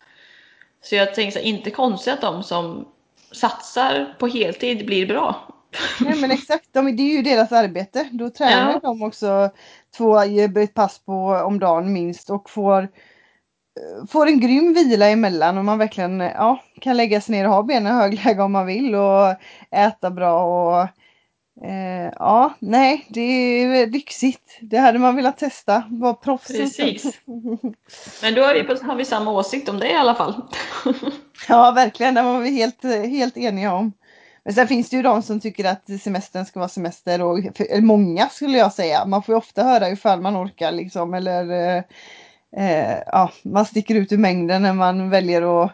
Så 0.83 0.95
jag 0.95 1.15
tänker 1.15 1.33
så 1.33 1.39
här, 1.39 1.47
inte 1.47 1.71
konstigt 1.71 2.15
att 2.15 2.21
de 2.21 2.43
som 2.43 2.89
satsar 3.33 4.15
på 4.19 4.27
heltid 4.27 4.87
blir 4.87 5.07
bra. 5.07 5.49
Nej 6.01 6.21
men 6.21 6.31
exakt, 6.31 6.69
de, 6.73 6.97
det 6.97 7.03
är 7.03 7.17
ju 7.17 7.23
deras 7.23 7.53
arbete. 7.53 8.09
Då 8.13 8.31
tränar 8.31 8.73
Ja. 8.73 8.81
de 8.83 9.03
också 9.03 9.51
två 9.97 10.19
ett 10.61 10.75
pass 10.75 10.99
på 10.99 11.43
om 11.47 11.59
dagen 11.59 11.93
minst 11.93 12.31
och 12.31 12.51
får, 12.51 12.83
eh, 12.83 14.07
får 14.09 14.27
en 14.27 14.41
grym 14.41 14.75
vila 14.75 15.09
emellan 15.09 15.59
och 15.59 15.65
man 15.65 15.79
verkligen 15.79 16.21
ja, 16.21 16.63
kan 16.81 16.97
lägga 16.97 17.21
sig 17.21 17.35
ner 17.35 17.45
och 17.47 17.55
ha 17.55 17.63
benen 17.63 17.97
högläge 17.97 18.43
om 18.43 18.53
man 18.53 18.67
vill 18.67 18.95
och 18.95 19.35
äta 19.71 20.11
bra 20.11 20.45
och 20.45 20.89
eh, 21.67 22.13
ja, 22.19 22.55
nej 22.59 23.07
det 23.09 23.21
är 23.21 23.87
lyxigt. 23.87 24.59
Det 24.61 24.79
hade 24.79 24.99
man 24.99 25.17
velat 25.17 25.39
testa, 25.39 25.85
vara 25.91 26.15
proffs. 26.15 26.47
Precis. 26.47 27.21
Men 28.23 28.35
då 28.35 28.43
är 28.43 28.55
vi 28.55 28.87
har 28.87 28.97
vi 28.97 29.05
samma 29.05 29.31
åsikt 29.31 29.69
om 29.69 29.79
det 29.79 29.91
i 29.91 29.95
alla 29.95 30.15
fall. 30.15 30.43
Ja, 31.49 31.71
verkligen. 31.71 32.15
Det 32.15 32.23
var 32.23 32.41
vi 32.41 32.51
helt, 32.51 32.83
helt 32.85 33.37
eniga 33.37 33.73
om. 33.73 33.93
Men 34.45 34.55
sen 34.55 34.69
finns 34.69 34.91
det 34.91 34.97
ju 34.97 35.03
de 35.03 35.23
som 35.23 35.41
tycker 35.41 35.65
att 35.65 36.01
semestern 36.03 36.45
ska 36.47 36.61
vara 36.61 36.69
semester 36.69 37.23
och 37.23 37.39
för, 37.55 37.81
många 37.81 38.29
skulle 38.29 38.59
jag 38.59 38.73
säga. 38.73 39.07
Man 39.07 39.23
får 39.23 39.33
ju 39.33 39.37
ofta 39.39 39.63
höra 39.63 39.89
ifall 39.89 40.21
man 40.21 40.37
orkar 40.37 40.73
liksom 40.73 41.15
eller 41.15 41.51
eh, 41.51 41.83
eh, 42.57 42.99
ja, 43.07 43.31
man 43.43 43.67
sticker 43.67 43.95
ut 43.95 44.13
ur 44.13 44.19
mängden 44.19 44.63
när 44.63 44.73
man 44.73 45.11
väljer 45.11 45.65
att 45.65 45.73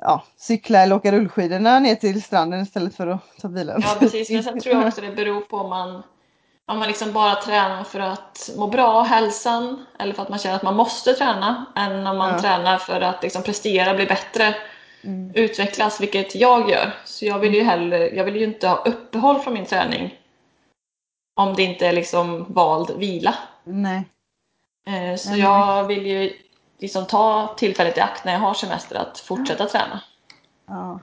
ja, 0.00 0.22
cykla 0.36 0.82
eller 0.82 0.96
åka 0.96 1.12
rullskidorna 1.12 1.78
ner 1.78 1.94
till 1.94 2.22
stranden 2.22 2.60
istället 2.62 2.94
för 2.96 3.06
att 3.06 3.20
ta 3.40 3.48
bilen. 3.48 3.82
Ja 3.84 3.96
precis, 4.00 4.30
men 4.30 4.42
sen 4.42 4.60
tror 4.60 4.74
jag 4.74 4.86
också 4.86 5.00
det 5.00 5.10
beror 5.16 5.40
på 5.40 5.56
om 5.56 5.70
man, 5.70 6.02
om 6.66 6.78
man 6.78 6.88
liksom 6.88 7.12
bara 7.12 7.34
tränar 7.34 7.84
för 7.84 8.00
att 8.00 8.50
må 8.56 8.66
bra, 8.66 9.02
hälsan, 9.02 9.86
eller 9.98 10.14
för 10.14 10.22
att 10.22 10.28
man 10.28 10.38
känner 10.38 10.56
att 10.56 10.62
man 10.62 10.76
måste 10.76 11.12
träna, 11.12 11.64
än 11.76 12.06
om 12.06 12.18
man 12.18 12.30
Ja. 12.32 12.40
tränar 12.40 12.78
för 12.78 13.00
att 13.00 13.22
liksom 13.22 13.42
prestera, 13.42 13.94
bli 13.94 14.06
bättre, 14.06 14.54
Mm. 15.08 15.30
utvecklas, 15.34 16.00
vilket 16.00 16.34
jag 16.34 16.70
gör. 16.70 16.94
Så 17.04 17.24
jag 17.26 17.38
vill 17.38 17.54
ju 17.54 17.62
hellre, 17.62 18.08
jag 18.10 18.24
vill 18.24 18.36
ju 18.36 18.44
inte 18.44 18.68
ha 18.68 18.76
uppehåll 18.84 19.38
från 19.40 19.54
min 19.54 19.66
träning 19.66 20.18
om 21.36 21.54
det 21.54 21.62
inte 21.62 21.86
är 21.86 21.92
liksom 21.92 22.52
vald 22.52 22.90
vila. 22.98 23.34
Nej. 23.64 24.04
Eh, 24.86 25.16
Så 25.16 25.28
Mm. 25.28 25.40
jag 25.40 25.84
vill 25.84 26.06
ju 26.06 26.32
liksom 26.78 27.06
ta 27.06 27.54
tillfället 27.58 27.96
i 27.98 28.00
akt 28.00 28.24
när 28.24 28.32
jag 28.32 28.40
har 28.40 28.54
semester 28.54 28.96
att 28.96 29.18
fortsätta 29.18 29.66
träna. 29.66 30.00
Ja. 30.66 31.00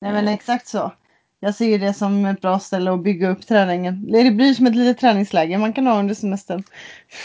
Nej 0.00 0.12
men 0.12 0.28
exakt 0.28 0.68
så. 0.68 0.92
Jag 1.40 1.54
ser 1.54 1.78
det 1.78 1.94
som 1.94 2.24
ett 2.26 2.40
bra 2.40 2.58
ställe 2.58 2.92
att 2.92 3.00
bygga 3.02 3.28
upp 3.30 3.46
träningen. 3.46 4.12
Det 4.12 4.30
blir 4.30 4.54
som 4.54 4.66
ett 4.66 4.76
litet 4.76 4.98
träningsläger 4.98 5.58
man 5.58 5.72
kan 5.72 5.86
ha 5.86 5.98
under 5.98 6.14
semestern. 6.14 6.62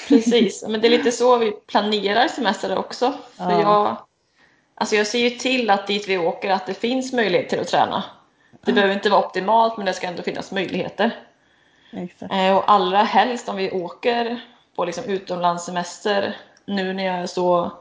Precis, 0.07 0.65
men 0.69 0.81
det 0.81 0.87
är 0.87 0.91
lite 0.91 1.11
så 1.11 1.37
vi 1.37 1.51
planerar 1.51 2.27
semester 2.27 2.77
också. 2.77 3.13
För 3.37 3.51
Ja. 3.51 3.61
jag, 3.61 3.97
alltså 4.77 4.95
jag 4.95 5.07
ser 5.07 5.19
ju 5.19 5.29
till 5.29 5.69
att 5.69 5.87
dit 5.87 6.07
vi 6.07 6.17
åker 6.17 6.49
att 6.49 6.65
det 6.65 6.73
finns 6.73 7.13
möjlighet 7.13 7.49
till 7.49 7.59
att 7.59 7.67
träna. 7.67 8.03
Det 8.65 8.73
behöver 8.73 8.93
inte 8.93 9.09
vara 9.09 9.25
optimalt 9.25 9.77
men 9.77 9.85
det 9.85 9.93
ska 9.93 10.07
ändå 10.07 10.23
finnas 10.23 10.51
möjligheter. 10.51 11.11
Exakt. 11.91 12.33
Eh, 12.33 12.57
Och 12.57 12.71
allra 12.71 13.03
helst 13.03 13.49
om 13.49 13.55
vi 13.55 13.71
åker 13.71 14.39
på 14.75 14.85
liksom 14.85 15.03
utomlandssemester 15.03 16.35
nu 16.65 16.93
när 16.93 17.05
jag 17.05 17.15
är 17.15 17.25
så 17.25 17.71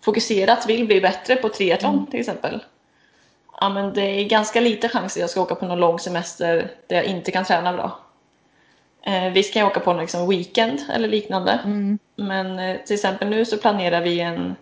fokuserat 0.00 0.66
vill 0.66 0.86
bli 0.86 1.00
bättre 1.00 1.36
på 1.36 1.48
triathlon 1.48 2.06
till 2.06 2.20
exempel. 2.20 2.64
Ja, 3.60 3.68
men 3.68 3.92
det 3.92 4.02
är 4.02 4.24
ganska 4.24 4.60
lite 4.60 4.88
chans 4.88 5.16
att 5.16 5.20
jag 5.20 5.30
ska 5.30 5.42
åka 5.42 5.54
på 5.54 5.66
någon 5.66 5.78
lång 5.78 5.98
semester 5.98 6.70
där 6.86 6.96
jag 6.96 7.04
inte 7.04 7.30
kan 7.30 7.44
träna 7.44 7.72
bra. 7.72 7.98
Eh, 9.02 9.32
visst 9.32 9.52
kan 9.52 9.60
jag 9.60 9.70
åka 9.70 9.80
på 9.80 9.92
någon 9.92 10.02
liksom 10.02 10.28
weekend 10.28 10.84
eller 10.92 11.08
liknande. 11.08 11.60
Mm. 11.64 11.98
Men 12.16 12.58
eh, 12.58 12.76
till 12.80 12.94
exempel 12.94 13.28
nu 13.28 13.44
så 13.44 13.56
planerar 13.56 14.00
vi 14.00 14.20
en 14.20 14.56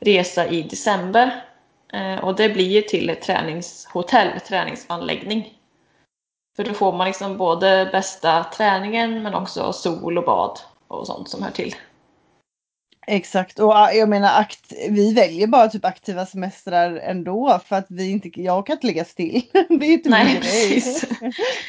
resa 0.00 0.46
i 0.46 0.62
december. 0.62 1.44
Eh, 1.92 2.24
och 2.24 2.36
det 2.36 2.48
blir 2.48 2.68
ju 2.68 2.82
till 2.82 3.10
ett 3.10 3.22
träningshotell, 3.22 4.40
träningsanläggning. 4.40 5.54
För 6.56 6.64
då 6.64 6.74
får 6.74 6.92
man 6.92 7.06
liksom 7.06 7.36
både 7.36 7.88
bästa 7.92 8.44
träningen 8.44 9.22
men 9.22 9.34
också 9.34 9.72
sol 9.72 10.18
och 10.18 10.24
bad 10.24 10.58
och 10.88 11.06
sånt 11.06 11.28
som 11.28 11.42
hör 11.42 11.50
till. 11.50 11.74
Exakt 13.06 13.58
och 13.58 13.72
ah, 13.72 13.92
jag 13.92 14.08
menar 14.08 14.40
akt, 14.40 14.72
vi 14.88 15.14
väljer 15.14 15.46
bara 15.46 15.68
typ 15.68 15.84
aktiva 15.84 16.26
semestrar 16.26 16.96
ändå 16.96 17.60
för 17.66 17.76
att 17.76 17.86
vi 17.88 18.10
inte, 18.10 18.30
jag 18.34 18.66
kan 18.66 18.74
inte 18.76 18.86
ligga 18.86 19.04
still. 19.04 19.42
det 19.52 19.86
är 19.86 19.92
inte 19.92 20.08
Nej, 20.08 20.36
precis. 20.40 21.04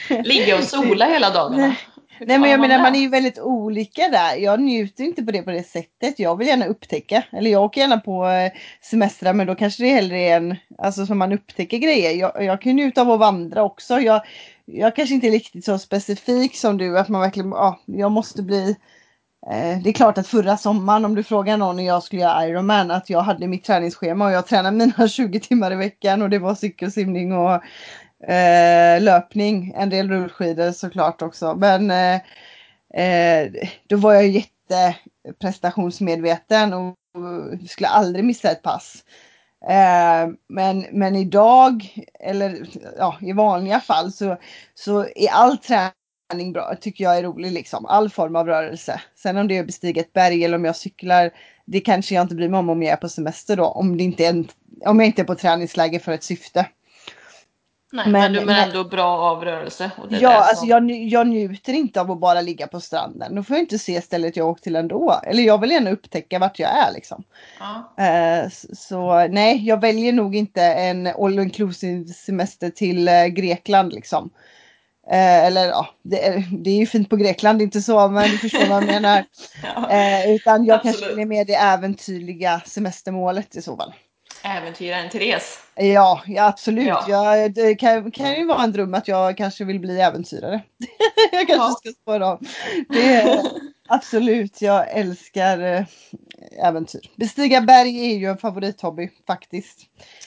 Ligga 0.09 0.57
och 0.57 0.63
sola 0.63 1.05
hela 1.05 1.29
dagarna. 1.29 1.75
Nej 2.19 2.39
men 2.39 2.49
jag 2.49 2.59
menar 2.59 2.79
man 2.79 2.95
är 2.95 2.99
ju 2.99 3.09
väldigt 3.09 3.39
olika 3.39 4.09
där. 4.09 4.35
Jag 4.35 4.59
njuter 4.59 5.03
inte 5.03 5.23
på 5.23 5.31
det 5.31 5.41
på 5.41 5.51
det 5.51 5.63
sättet. 5.63 6.19
Jag 6.19 6.37
vill 6.37 6.47
gärna 6.47 6.65
upptäcka. 6.65 7.23
Eller 7.31 7.51
jag 7.51 7.63
åker 7.63 7.81
gärna 7.81 7.99
på 7.99 8.27
eh, 8.27 8.51
semestrar 8.81 9.33
men 9.33 9.47
då 9.47 9.55
kanske 9.55 9.83
det 9.83 9.89
hellre 9.89 10.19
är 10.19 10.37
en, 10.37 10.55
alltså 10.77 11.05
som 11.05 11.17
man 11.17 11.31
upptäcker 11.31 11.77
grejer. 11.77 12.11
Jag, 12.11 12.45
jag 12.45 12.61
kan 12.61 12.75
njuta 12.75 13.01
av 13.01 13.11
att 13.11 13.19
vandra 13.19 13.63
också. 13.63 13.99
Jag, 13.99 14.21
jag 14.65 14.95
kanske 14.95 15.15
inte 15.15 15.27
är 15.27 15.31
riktigt 15.31 15.65
så 15.65 15.79
specifik 15.79 16.57
som 16.57 16.77
du 16.77 16.99
att 16.99 17.09
man 17.09 17.21
verkligen, 17.21 17.49
ja, 17.49 17.79
jag 17.85 18.11
måste 18.11 18.43
bli 18.43 18.69
eh, 19.51 19.79
det 19.83 19.89
är 19.89 19.93
klart 19.93 20.17
att 20.17 20.27
förra 20.27 20.57
sommaren 20.57 21.05
om 21.05 21.15
du 21.15 21.23
frågar 21.23 21.57
någon 21.57 21.75
när 21.75 21.83
jag 21.83 22.03
skulle 22.03 22.21
göra 22.21 22.47
Ironman 22.47 22.91
att 22.91 23.09
jag 23.09 23.21
hade 23.21 23.47
mitt 23.47 23.63
träningsschema 23.63 24.25
och 24.25 24.31
jag 24.31 24.47
tränade 24.47 24.77
mina 24.77 25.07
20 25.07 25.39
timmar 25.39 25.73
i 25.73 25.75
veckan 25.75 26.21
och 26.21 26.29
det 26.29 26.39
var 26.39 26.55
cykelsimning 26.55 27.33
och 27.33 27.61
eh, 28.27 29.01
löpning. 29.01 29.73
En 29.75 29.89
del 29.89 30.09
rullskidor 30.09 30.71
såklart 30.71 31.21
också. 31.21 31.55
Men 31.55 31.91
eh, 31.91 32.15
eh, 32.93 33.51
då 33.87 33.97
var 33.97 34.13
jag 34.13 34.27
jätteprestationsmedveten 34.27 36.73
och 36.73 36.95
skulle 37.69 37.87
aldrig 37.87 38.25
missa 38.25 38.51
ett 38.51 38.61
pass. 38.61 39.03
Eh, 39.69 40.27
men, 40.49 40.85
men 40.91 41.15
idag, 41.15 41.95
eller 42.19 42.67
ja, 42.97 43.17
i 43.21 43.33
vanliga 43.33 43.79
fall 43.79 44.11
så, 44.11 44.37
så 44.75 45.05
är 45.15 45.29
all 45.31 45.57
träning 45.57 46.53
bra, 46.53 46.75
tycker 46.81 47.03
jag 47.03 47.17
är 47.17 47.23
rolig 47.23 47.51
liksom. 47.51 47.85
All 47.85 48.09
form 48.09 48.35
av 48.35 48.47
rörelse. 48.47 49.01
Sen 49.15 49.37
om 49.37 49.47
det 49.47 49.57
är 49.57 49.59
att 49.59 49.67
bestiga 49.67 50.01
ett 50.01 50.13
berg 50.13 50.45
eller 50.45 50.57
om 50.57 50.65
jag 50.65 50.75
cyklar, 50.75 51.31
det 51.65 51.79
kanske 51.79 52.15
jag 52.15 52.21
inte 52.21 52.35
bryr 52.35 52.49
mig 52.49 52.59
om 52.59 52.69
om 52.69 52.83
jag 52.83 52.91
är 52.91 52.97
på 52.97 53.09
semester 53.09 53.57
då. 53.57 53.65
Om, 53.65 53.97
det 53.97 54.03
inte 54.03 54.25
är 54.25 54.29
en, 54.29 54.47
om 54.85 54.99
jag 54.99 55.07
inte 55.07 55.21
är 55.21 55.25
på 55.25 55.35
träningsläger 55.35 55.99
för 55.99 56.11
ett 56.11 56.23
syfte. 56.23 56.65
Nej, 57.93 58.03
men, 58.07 58.11
men- 58.11 58.33
du 58.33 58.45
mår 58.45 58.53
ändå 58.53 58.83
bra 58.83 59.17
av 59.19 59.45
rörelse. 59.45 59.91
Och 59.97 60.09
det 60.09 60.15
är 60.15 60.21
Ja, 60.21 60.33
alltså 60.33 60.55
som- 60.55 60.69
jag, 60.69 60.91
jag 60.91 61.27
njuter 61.27 61.73
inte 61.73 62.01
av 62.01 62.11
att 62.11 62.19
bara 62.19 62.41
ligga 62.41 62.67
på 62.67 62.79
stranden. 62.79 63.35
Då 63.35 63.43
får 63.43 63.55
jag 63.55 63.63
inte 63.63 63.79
se 63.79 64.01
stället 64.01 64.35
jag 64.37 64.47
åkt 64.47 64.63
till 64.63 64.75
ändå. 64.75 65.19
Eller 65.23 65.43
jag 65.43 65.61
vill 65.61 65.71
gärna 65.71 65.89
upptäcka 65.91 66.39
vart 66.39 66.59
jag 66.59 66.69
är 66.69 66.93
liksom. 66.93 67.23
ja. 67.59 68.03
Eh, 68.05 68.49
så 68.73 69.27
nej, 69.27 69.67
jag 69.67 69.81
väljer 69.81 70.13
nog 70.13 70.35
inte 70.35 70.61
en 70.63 71.07
all 71.07 71.39
inclusive 71.39 72.07
semester 72.13 72.69
till 72.69 73.07
eh, 73.07 73.25
Grekland 73.25 73.93
liksom. 73.93 74.29
Eh, 75.11 75.45
eller 75.45 75.65
ja, 75.65 75.87
det 76.03 76.27
är, 76.27 76.43
det 76.51 76.69
är 76.69 76.75
ju 76.77 76.85
fint 76.85 77.09
på 77.09 77.15
Grekland, 77.15 77.61
är 77.61 77.65
inte 77.65 77.81
så, 77.81 78.07
men 78.07 78.29
du 78.29 78.37
förstår 78.37 78.65
vad 78.69 78.83
jag 78.83 78.85
menar. 78.87 79.25
Ja. 79.75 79.89
Eh, 79.91 80.31
utan 80.35 80.65
jag 80.65 80.81
kanske 80.81 80.99
Absolut. 80.99 81.17
vill 81.17 81.27
med 81.27 81.47
det 81.47 81.55
äventyrliga 81.55 82.61
semestermålet 82.65 83.55
i 83.55 83.61
så 83.61 83.77
fall. 83.77 83.93
Äventyraren 84.43 85.09
Therese. 85.09 85.59
Ja, 85.75 86.21
ja 86.27 86.47
absolut. 86.47 86.87
Ja. 86.87 87.05
Ja. 87.07 87.49
det 87.49 87.75
kan, 87.75 88.11
kan 88.11 88.33
ju 88.33 88.45
vara 88.47 88.63
en 88.63 88.71
dröm 88.71 88.93
att 88.93 89.07
jag 89.07 89.37
kanske 89.37 89.63
vill 89.63 89.79
bli 89.79 90.01
äventyrare. 90.01 90.61
jag 91.31 91.47
kanske 91.47 91.53
Ja. 91.67 91.75
ska 91.79 91.89
spara 92.01 92.27
av. 92.27 92.39
Det 92.89 93.41
absolut, 93.89 94.61
jag 94.61 94.89
älskar 94.91 95.59
eh, 95.59 95.83
äventyr. 96.67 97.01
Bestiga 97.15 97.61
berg 97.61 98.11
är 98.11 98.17
ju 98.17 98.25
en 98.25 98.37
favorithobby 98.37 99.09
faktiskt. 99.27 99.79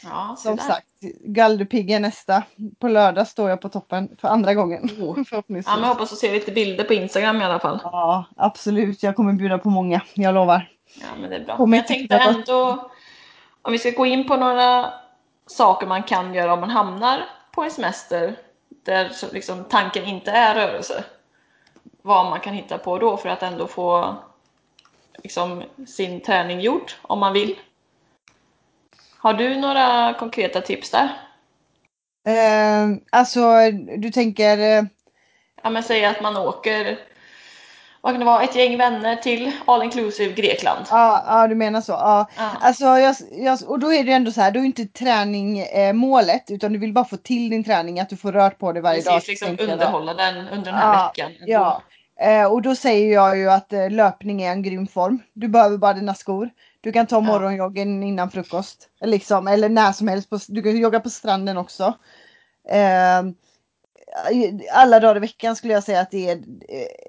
Ja, 0.03 0.37
Som 0.38 0.57
där. 0.57 0.64
sagt, 0.64 0.87
Galderpiggen 1.24 2.03
nästa. 2.03 2.42
På 2.79 2.88
lördag 2.88 3.29
står 3.29 3.50
jag 3.50 3.61
på 3.61 3.68
toppen 3.68 4.09
för 4.20 4.29
andra 4.29 4.55
gången. 4.55 4.90
Oh. 5.00 5.24
Förhoppningsvis. 5.29 5.70
Ja, 5.70 5.77
men 5.77 5.83
jag 5.88 5.94
hoppas 5.94 6.12
att 6.12 6.18
se 6.18 6.33
lite 6.33 6.53
bilder 6.53 6.85
på 6.85 6.94
Instagram 6.94 7.40
i 7.40 7.44
alla 7.44 7.59
fall. 7.61 7.81
Ja, 7.83 8.24
absolut. 8.37 9.03
Jag 9.03 9.16
kommer 9.16 9.33
bjuda 9.33 9.59
på 9.59 9.70
många, 9.70 10.00
jag 10.14 10.35
lovar. 10.35 10.70
Ja, 11.00 11.07
men 11.20 11.31
det 11.31 11.37
är 11.37 11.44
bra. 11.44 11.57
Kommer 11.57 11.77
jag 11.77 11.87
tänkte 11.87 12.16
ändå, 12.16 12.90
om 13.64 13.72
vi 13.72 13.79
ska 13.79 13.90
gå 13.90 14.07
in 14.07 14.27
på 14.27 14.37
några 14.37 14.92
saker 15.46 15.87
man 15.87 16.03
kan 16.03 16.35
göra 16.35 16.53
om 16.53 16.61
man 16.61 16.70
hamnar 16.70 17.29
på 17.53 17.62
en 17.62 17.70
semester 17.70 18.37
där 18.68 19.33
liksom 19.33 19.64
tanken 19.64 20.05
inte 20.05 20.31
är 20.31 20.55
rörelse. 20.55 21.05
Vad 22.03 22.27
man 22.27 22.40
kan 22.40 22.55
hitta 22.55 22.79
på 22.79 22.98
då 22.98 23.16
för 23.16 23.29
att 23.29 23.42
ändå 23.42 23.66
få 23.66 24.16
liksom, 25.22 25.62
sin 25.87 26.20
träning 26.20 26.61
gjord 26.61 26.92
om 27.03 27.18
man 27.18 27.33
vill. 27.33 27.59
Har 29.18 29.35
du 29.35 29.57
några 29.57 30.14
konkreta 30.18 30.61
tips 30.61 30.90
där? 30.90 31.09
Eh, 32.27 32.96
alltså, 33.11 33.70
du 33.96 34.11
tänker... 34.11 34.59
Eh, 34.59 34.85
Ja, 35.62 35.70
men 35.70 35.83
säg 35.83 36.05
att 36.05 36.20
man 36.20 36.37
åker, 36.37 36.98
vad 38.05 38.12
kan 38.12 38.21
det 38.21 38.27
vara, 38.27 38.43
ett 38.43 38.55
gäng 38.55 38.79
vänner 38.79 39.17
till 39.17 39.53
all 39.67 39.83
inclusive 39.83 40.33
Grekland. 40.35 40.87
Ja, 40.90 41.25
ja, 41.27 41.49
du 41.49 41.55
menar 41.55 41.81
så. 41.81 41.93
Ja. 41.93 42.27
Ja. 42.37 42.51
Alltså, 42.61 42.85
jag, 42.85 43.17
jag, 43.33 43.59
och 43.67 43.79
då 43.79 43.93
är 43.93 44.05
det 44.05 44.12
ändå 44.12 44.31
så 44.31 44.40
här, 44.40 44.51
då 44.51 44.61
är 44.61 44.64
inte 44.64 44.87
träning 44.87 45.59
eh, 45.59 45.93
målet 45.93 46.51
utan 46.51 46.73
du 46.73 46.79
vill 46.79 46.93
bara 46.93 47.05
få 47.05 47.17
till 47.17 47.51
din 47.51 47.64
träning, 47.64 48.01
att 48.01 48.09
du 48.09 48.17
får 48.17 48.33
rört 48.33 48.59
på 48.59 48.73
dig 48.73 48.83
varje 48.83 49.03
dag. 49.03 49.14
Precis, 49.14 49.29
liksom 49.29 49.71
underhålla 49.71 50.14
den 50.14 50.49
under 50.49 50.64
den 50.64 50.75
här 50.75 50.95
Ja, 50.95 51.12
veckan. 51.14 51.33
Ja, 51.47 51.83
eh, 52.21 52.53
och 52.53 52.62
då 52.62 52.75
säger 52.75 53.12
jag 53.12 53.38
ju 53.38 53.51
att 53.51 53.73
eh, 53.73 53.90
löpning 53.90 54.43
är 54.43 54.53
en 54.53 54.62
grym 54.62 54.87
form. 54.87 55.23
Du 55.33 55.49
behöver 55.49 55.77
bara 55.77 55.93
dina 55.95 56.14
skor. 56.14 56.51
Du 56.81 56.93
kan 56.93 57.07
ta 57.07 57.21
morgonjoggen 57.21 58.03
innan 58.03 58.31
frukost. 58.31 58.88
Liksom, 59.05 59.49
eller 59.49 59.69
när 59.69 59.93
som 59.93 60.09
helst. 60.09 60.31
På, 60.31 60.38
du 60.49 60.62
kan 60.62 60.77
jogga 60.77 61.01
på 61.01 61.11
stranden 61.11 61.57
också. 61.57 61.95
Eh, 62.69 63.23
alla 64.72 65.00
dagar 65.00 65.16
i 65.16 65.20
veckan 65.20 65.57
skulle 65.57 65.72
jag 65.72 65.85
säga 65.85 66.00
att 66.00 66.11
det 66.11 66.31
är, 66.31 66.42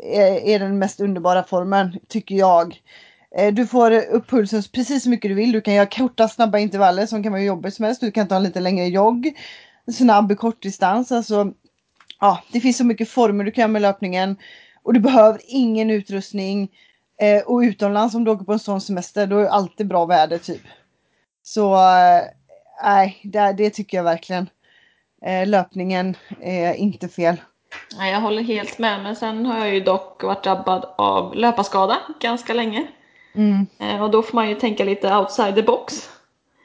är, 0.03 0.47
är 0.47 0.59
den 0.59 0.79
mest 0.79 0.99
underbara 0.99 1.43
formen, 1.43 1.99
tycker 2.07 2.35
jag. 2.35 2.81
Eh, 3.37 3.53
du 3.53 3.67
får 3.67 3.91
upp 3.91 4.29
pulsen 4.29 4.63
precis 4.71 5.03
så 5.03 5.09
mycket 5.09 5.31
du 5.31 5.35
vill. 5.35 5.51
Du 5.51 5.61
kan 5.61 5.73
göra 5.73 5.85
korta 5.85 6.27
snabba 6.27 6.59
intervaller 6.59 7.05
som 7.05 7.23
kan 7.23 7.31
vara 7.31 7.39
hur 7.39 7.47
jobbigt 7.47 7.73
som 7.73 7.85
helst. 7.85 8.01
Du 8.01 8.11
kan 8.11 8.27
ta 8.27 8.35
en 8.35 8.43
lite 8.43 8.59
längre 8.59 8.85
jogg. 8.87 9.33
Snabb 9.91 10.37
kortdistans. 10.37 11.11
Alltså, 11.11 11.51
ja, 12.19 12.43
det 12.51 12.59
finns 12.59 12.77
så 12.77 12.83
mycket 12.83 13.09
former 13.09 13.43
du 13.43 13.51
kan 13.51 13.61
göra 13.61 13.71
med 13.71 13.81
löpningen. 13.81 14.37
Och 14.83 14.93
du 14.93 14.99
behöver 14.99 15.41
ingen 15.47 15.89
utrustning. 15.89 16.71
Eh, 17.21 17.41
och 17.41 17.59
utomlands 17.59 18.15
om 18.15 18.23
du 18.23 18.31
åker 18.31 18.45
på 18.45 18.53
en 18.53 18.59
sån 18.59 18.81
semester 18.81 19.27
då 19.27 19.37
är 19.37 19.43
det 19.43 19.51
alltid 19.51 19.87
bra 19.87 20.05
väder 20.05 20.37
typ. 20.37 20.61
Så 21.43 21.73
eh, 21.75 22.21
nej, 22.83 23.19
det, 23.23 23.53
det 23.57 23.69
tycker 23.69 23.97
jag 23.97 24.03
verkligen. 24.03 24.49
Eh, 25.21 25.47
löpningen 25.47 26.15
är 26.41 26.73
inte 26.73 27.07
fel. 27.07 27.35
Nej, 27.97 28.11
jag 28.11 28.21
håller 28.21 28.43
helt 28.43 28.79
med, 28.79 29.03
men 29.03 29.15
sen 29.15 29.45
har 29.45 29.57
jag 29.57 29.73
ju 29.73 29.79
dock 29.79 30.23
varit 30.23 30.43
drabbad 30.43 30.85
av 30.97 31.35
löparskada 31.35 31.97
ganska 32.19 32.53
länge. 32.53 32.87
Mm, 33.35 33.65
Eh, 33.79 34.03
Och 34.03 34.11
då 34.11 34.21
får 34.21 34.35
man 34.35 34.49
ju 34.49 34.55
tänka 34.55 34.83
lite 34.83 35.15
outside 35.15 35.55
the 35.55 35.61
box 35.63 36.09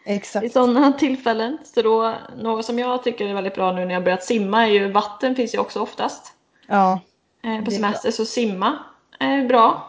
i 0.07 0.13
exakt. 0.15 0.53
sådana 0.53 0.93
tillfällen. 0.93 1.59
Så 1.65 1.83
då, 1.83 2.15
något 2.37 2.65
som 2.65 2.79
jag 2.79 3.03
tycker 3.05 3.27
är 3.29 3.35
väldigt 3.35 3.55
bra 3.55 3.73
nu 3.73 3.85
när 3.85 3.95
jag 3.95 4.05
börjat 4.05 4.25
simma 4.25 4.67
är 4.67 4.71
ju 4.71 4.93
vatten 4.93 5.37
finns 5.37 5.55
ju 5.55 5.59
också 5.59 5.81
oftast. 5.81 6.33
Ja. 6.67 7.01
Eh, 7.45 7.65
På 7.65 7.71
semester 7.71 8.11
så 8.11 8.25
simma 8.25 8.79
är 9.21 9.45
bra. 9.49 9.87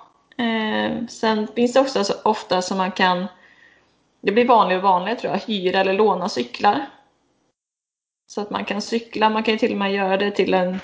Sen 1.10 1.47
finns 1.56 1.74
det 1.74 1.80
också 1.80 2.04
så 2.04 2.13
ofta 2.24 2.62
som 2.62 2.78
man 2.78 2.91
kan, 2.91 3.26
det 4.21 4.32
blir 4.32 4.47
vanligare 4.47 4.82
och 4.84 4.89
vanligare 4.89 5.19
tror 5.19 5.34
jag, 5.34 5.39
hyra 5.39 5.80
eller 5.80 5.93
låna 5.93 6.30
cyklar. 6.30 6.86
Så 8.32 8.41
att 8.41 8.50
man 8.50 8.65
kan 8.65 8.82
cykla, 8.82 9.30
man 9.30 9.44
kan 9.44 9.54
ju 9.54 9.58
till 9.58 9.72
och 9.72 9.78
med 9.78 9.94
göra 9.94 10.17
det 10.17 10.32
till 10.32 10.54
en 10.54 10.80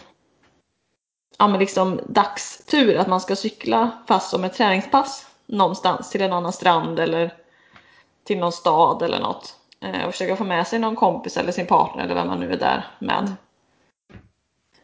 ja, 1.38 1.48
men 1.48 1.60
liksom 1.60 2.00
dagstur, 2.08 2.98
att 2.98 3.08
man 3.08 3.22
ska 3.22 3.36
cykla 3.36 3.92
fast 4.08 4.30
som 4.30 4.44
ett 4.44 4.54
träningspass 4.54 5.28
någonstans 5.46 6.10
till 6.10 6.22
en 6.22 6.34
annan 6.34 6.54
strand 6.54 7.00
eller 7.00 7.34
till 8.24 8.38
någon 8.38 8.52
stad 8.52 9.02
eller 9.02 9.20
något. 9.20 9.56
Eh, 9.82 10.06
och 10.06 10.12
försöka 10.12 10.36
få 10.36 10.44
med 10.44 10.68
sig 10.68 10.80
någon 10.80 10.96
kompis 10.96 11.38
eller 11.38 11.52
sin 11.52 11.68
partner 11.68 12.04
eller 12.04 12.16
vem 12.16 12.28
man 12.28 12.40
nu 12.40 12.54
är 12.54 12.58
där 12.58 12.86
med. 13.00 13.34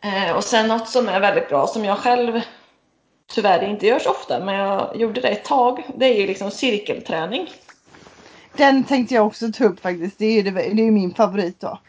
Eh, 0.01 0.35
och 0.35 0.43
sen 0.43 0.67
något 0.67 0.89
som 0.89 1.09
är 1.09 1.19
väldigt 1.19 1.49
bra 1.49 1.67
som 1.67 1.85
jag 1.85 1.97
själv 1.97 2.41
tyvärr 3.27 3.63
inte 3.63 3.87
gör 3.87 3.99
så 3.99 4.09
ofta 4.09 4.39
men 4.39 4.55
jag 4.55 4.95
gjorde 4.95 5.21
det 5.21 5.29
ett 5.29 5.45
tag. 5.45 5.83
Det 5.95 6.05
är 6.05 6.19
ju 6.19 6.27
liksom 6.27 6.51
cirkelträning. 6.51 7.49
Den 8.57 8.83
tänkte 8.83 9.15
jag 9.15 9.27
också 9.27 9.51
ta 9.51 9.63
upp 9.63 9.79
faktiskt. 9.79 10.19
Det 10.19 10.25
är 10.25 10.43
det, 10.43 10.51
det 10.51 10.87
är 10.87 10.91
min 10.91 11.13
favorit 11.13 11.59
då. 11.59 11.79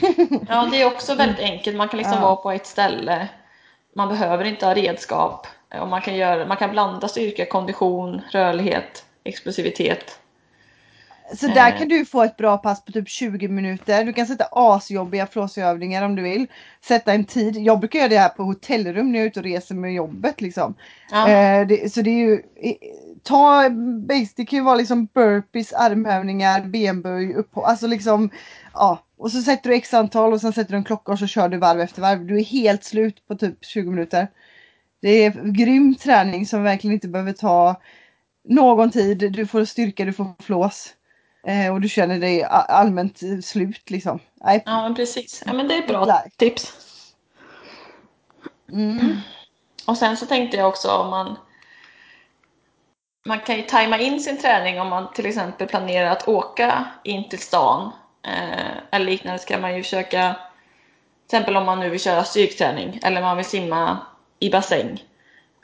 Ja, 0.48 0.68
det 0.72 0.82
är 0.82 0.86
också 0.86 1.14
väldigt 1.14 1.38
enkelt. 1.40 1.76
Man 1.76 1.88
kan 1.88 1.98
liksom 1.98 2.16
Ja. 2.16 2.22
vara 2.22 2.36
på 2.36 2.50
ett 2.50 2.66
ställe. 2.66 3.28
Man 3.96 4.08
behöver 4.08 4.44
inte 4.44 4.66
ha 4.66 4.74
redskap. 4.74 5.46
Och 5.80 5.88
man, 5.88 6.00
kan 6.00 6.16
göra, 6.16 6.46
man 6.46 6.56
kan 6.56 6.70
blanda 6.70 7.08
styrka, 7.08 7.46
kondition, 7.46 8.20
rörlighet, 8.30 9.04
explosivitet. 9.24 10.18
Så 11.36 11.46
där 11.46 11.72
Eh. 11.72 11.78
kan 11.78 11.88
du 11.88 12.04
få 12.04 12.22
ett 12.22 12.36
bra 12.36 12.58
pass 12.58 12.84
på 12.84 12.92
typ 12.92 13.08
20 13.08 13.48
minuter. 13.48 14.04
Du 14.04 14.12
kan 14.12 14.26
sätta 14.26 14.48
asjobbiga 14.52 15.26
flåsövningar 15.26 16.02
om 16.02 16.16
du 16.16 16.22
vill. 16.22 16.46
Sätta 16.84 17.12
en 17.12 17.24
tid. 17.24 17.56
Jag 17.56 17.80
brukar 17.80 17.98
göra 17.98 18.08
det 18.08 18.18
här 18.18 18.28
på 18.28 18.42
hotellrum 18.42 19.12
när 19.12 19.18
jag 19.18 19.24
är 19.24 19.28
ute 19.28 19.40
och 19.40 19.44
reser 19.44 19.74
med 19.74 19.94
jobbet 19.94 20.40
liksom. 20.40 20.74
Ja, 21.10 21.28
Eh, 21.28 21.66
det, 21.66 21.92
så 21.92 22.02
det 22.02 22.10
är 22.10 22.26
ju 22.28 22.42
Ta 23.22 23.68
det 24.36 24.44
kan 24.44 24.58
ju 24.58 24.62
vara 24.64 24.76
liksom 24.76 25.06
burpees, 25.14 25.72
armhävningar, 25.72 26.60
benböj, 26.60 27.34
upp 27.34 27.58
Alltså 27.58 27.86
liksom 27.86 28.30
Ja 28.74 29.02
och 29.16 29.30
så 29.30 29.42
sätter 29.42 29.70
du 29.70 29.76
x 29.76 29.94
antal 29.94 30.32
och 30.32 30.40
sen 30.40 30.52
sätter 30.52 30.70
du 30.70 30.76
en 30.76 30.84
klocka 30.84 31.12
och 31.12 31.18
så 31.18 31.26
kör 31.26 31.48
du 31.48 31.56
varv 31.56 31.80
efter 31.80 32.02
varv. 32.02 32.26
Du 32.26 32.38
är 32.38 32.44
helt 32.44 32.84
slut 32.84 33.26
på 33.28 33.34
typ 33.34 33.64
20 33.64 33.90
minuter. 33.90 34.28
Det 35.02 35.24
är 35.24 35.52
grym 35.52 35.94
träning 35.94 36.46
som 36.46 36.62
verkligen 36.62 36.94
inte 36.94 37.08
behöver 37.08 37.32
ta 37.32 37.80
någon 38.48 38.90
tid. 38.90 39.32
Du 39.32 39.46
får 39.46 39.64
styrka, 39.64 40.04
du 40.04 40.12
får 40.12 40.42
flås. 40.42 40.94
Eh, 41.46 41.72
och 41.72 41.80
du 41.80 41.88
känner 41.88 42.18
dig 42.18 42.44
allmänt 42.44 43.20
slut 43.44 43.90
liksom. 43.90 44.18
Nej, 44.34 44.62
ja 44.66 44.82
men 44.82 44.94
precis. 44.94 45.42
Ja, 45.46 45.52
men 45.52 45.68
det 45.68 45.74
är 45.74 45.86
bra 45.86 46.04
Där. 46.04 46.30
tips. 46.36 46.72
mm. 48.72 49.16
Och 49.86 49.98
sen 49.98 50.16
så 50.16 50.26
tänkte 50.26 50.56
jag 50.56 50.68
också 50.68 50.88
om 50.88 51.10
man 51.10 51.36
man 53.24 53.40
kan 53.40 53.56
ju 53.56 53.62
tajma 53.62 53.98
in 53.98 54.20
sin 54.20 54.38
träning 54.38 54.80
om 54.80 54.88
man 54.88 55.12
till 55.12 55.26
exempel 55.26 55.68
planerar 55.68 56.10
att 56.10 56.28
åka 56.28 56.84
in 57.04 57.28
till 57.28 57.38
stan 57.38 57.92
eh, 58.22 58.76
eller 58.90 59.06
liknande 59.06 59.42
kan 59.42 59.60
man 59.60 59.76
ju 59.76 59.82
försöka 59.82 60.36
till 61.28 61.36
exempel 61.36 61.56
om 61.56 61.66
man 61.66 61.80
nu 61.80 61.88
vill 61.88 62.00
köra 62.00 62.24
styrketräning 62.24 63.00
eller 63.02 63.20
man 63.20 63.36
vill 63.36 63.46
simma 63.46 63.98
i 64.38 64.50
bassäng 64.50 65.04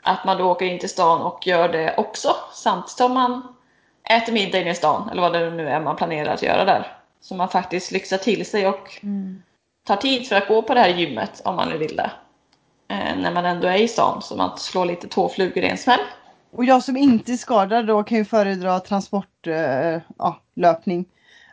att 0.03 0.25
man 0.25 0.37
då 0.37 0.51
åker 0.51 0.65
in 0.65 0.79
till 0.79 0.89
stan 0.89 1.21
och 1.21 1.47
gör 1.47 1.69
det 1.69 1.95
också 1.97 2.35
samtidigt 2.53 2.97
som 2.97 3.13
man 3.13 3.55
äter 4.03 4.33
middag 4.33 4.59
inne 4.61 4.71
i 4.71 4.75
stan 4.75 5.09
eller 5.09 5.21
vad 5.21 5.33
det 5.33 5.49
nu 5.49 5.69
är 5.69 5.79
man 5.79 5.95
planerar 5.95 6.33
att 6.33 6.43
göra 6.43 6.65
där. 6.65 6.87
Så 7.21 7.35
man 7.35 7.49
faktiskt 7.49 7.91
lyxar 7.91 8.17
till 8.17 8.45
sig 8.45 8.67
och 8.67 8.99
Mm. 9.03 9.41
tar 9.87 9.95
tid 9.95 10.27
för 10.27 10.35
att 10.35 10.47
gå 10.47 10.61
på 10.61 10.73
det 10.73 10.79
här 10.79 10.89
gymmet 10.89 11.41
om 11.45 11.55
man 11.55 11.69
nu 11.69 11.77
vill 11.77 11.95
det. 11.95 12.11
Eh, 12.89 13.17
när 13.17 13.31
man 13.31 13.45
ändå 13.45 13.67
är 13.67 13.77
i 13.77 13.87
stan 13.87 14.21
så 14.21 14.35
man 14.35 14.57
slår 14.57 14.85
lite 14.85 15.07
två 15.07 15.29
flugor 15.29 15.63
i 15.63 15.67
en 15.67 15.77
smäll. 15.77 15.99
Och 16.51 16.65
jag 16.65 16.83
som 16.83 16.97
inte 16.97 17.31
är 17.31 17.37
skadad 17.37 17.87
då 17.87 18.03
kan 18.03 18.17
ju 18.17 18.25
föredra 18.25 18.79
transportlöpning. 18.79 20.99
Eh, 20.99 21.05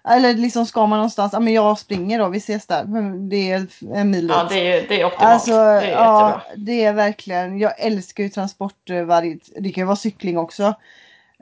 ja. 0.04 0.08
Eller 0.08 0.34
liksom 0.34 0.66
ska 0.66 0.86
man 0.86 0.98
någonstans, 0.98 1.32
ja 1.32 1.40
men 1.40 1.52
jag 1.52 1.78
springer 1.78 2.18
då, 2.18 2.28
vi 2.28 2.38
ses 2.38 2.66
där. 2.66 2.84
Det 3.28 3.50
är 3.50 3.66
en 3.94 4.10
mil 4.10 4.28
Ja, 4.28 4.46
det 4.48 4.72
är, 4.72 4.88
det 4.88 5.00
är 5.00 5.04
optimalt. 5.04 5.32
Alltså, 5.32 5.50
det 5.52 5.56
är 5.58 5.90
ja, 5.92 6.28
jättebra. 6.28 6.42
det 6.56 6.84
är 6.84 6.92
verkligen, 6.92 7.58
jag 7.58 7.80
älskar 7.80 8.22
ju 8.22 8.28
transport 8.28 8.90
eh, 8.90 9.02
varje, 9.02 9.38
det 9.58 9.72
kan 9.72 9.82
ju 9.82 9.86
vara 9.86 9.96
cykling 9.96 10.38
också. 10.38 10.74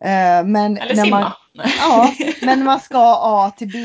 Eh, 0.02 0.44
men 0.46 0.78
Eller 0.78 0.96
när 0.96 1.04
simma. 1.04 1.20
man, 1.20 1.32
ja, 1.78 2.12
men 2.42 2.64
man 2.64 2.80
ska 2.80 3.18
A 3.22 3.50
till 3.56 3.68
B. 3.72 3.78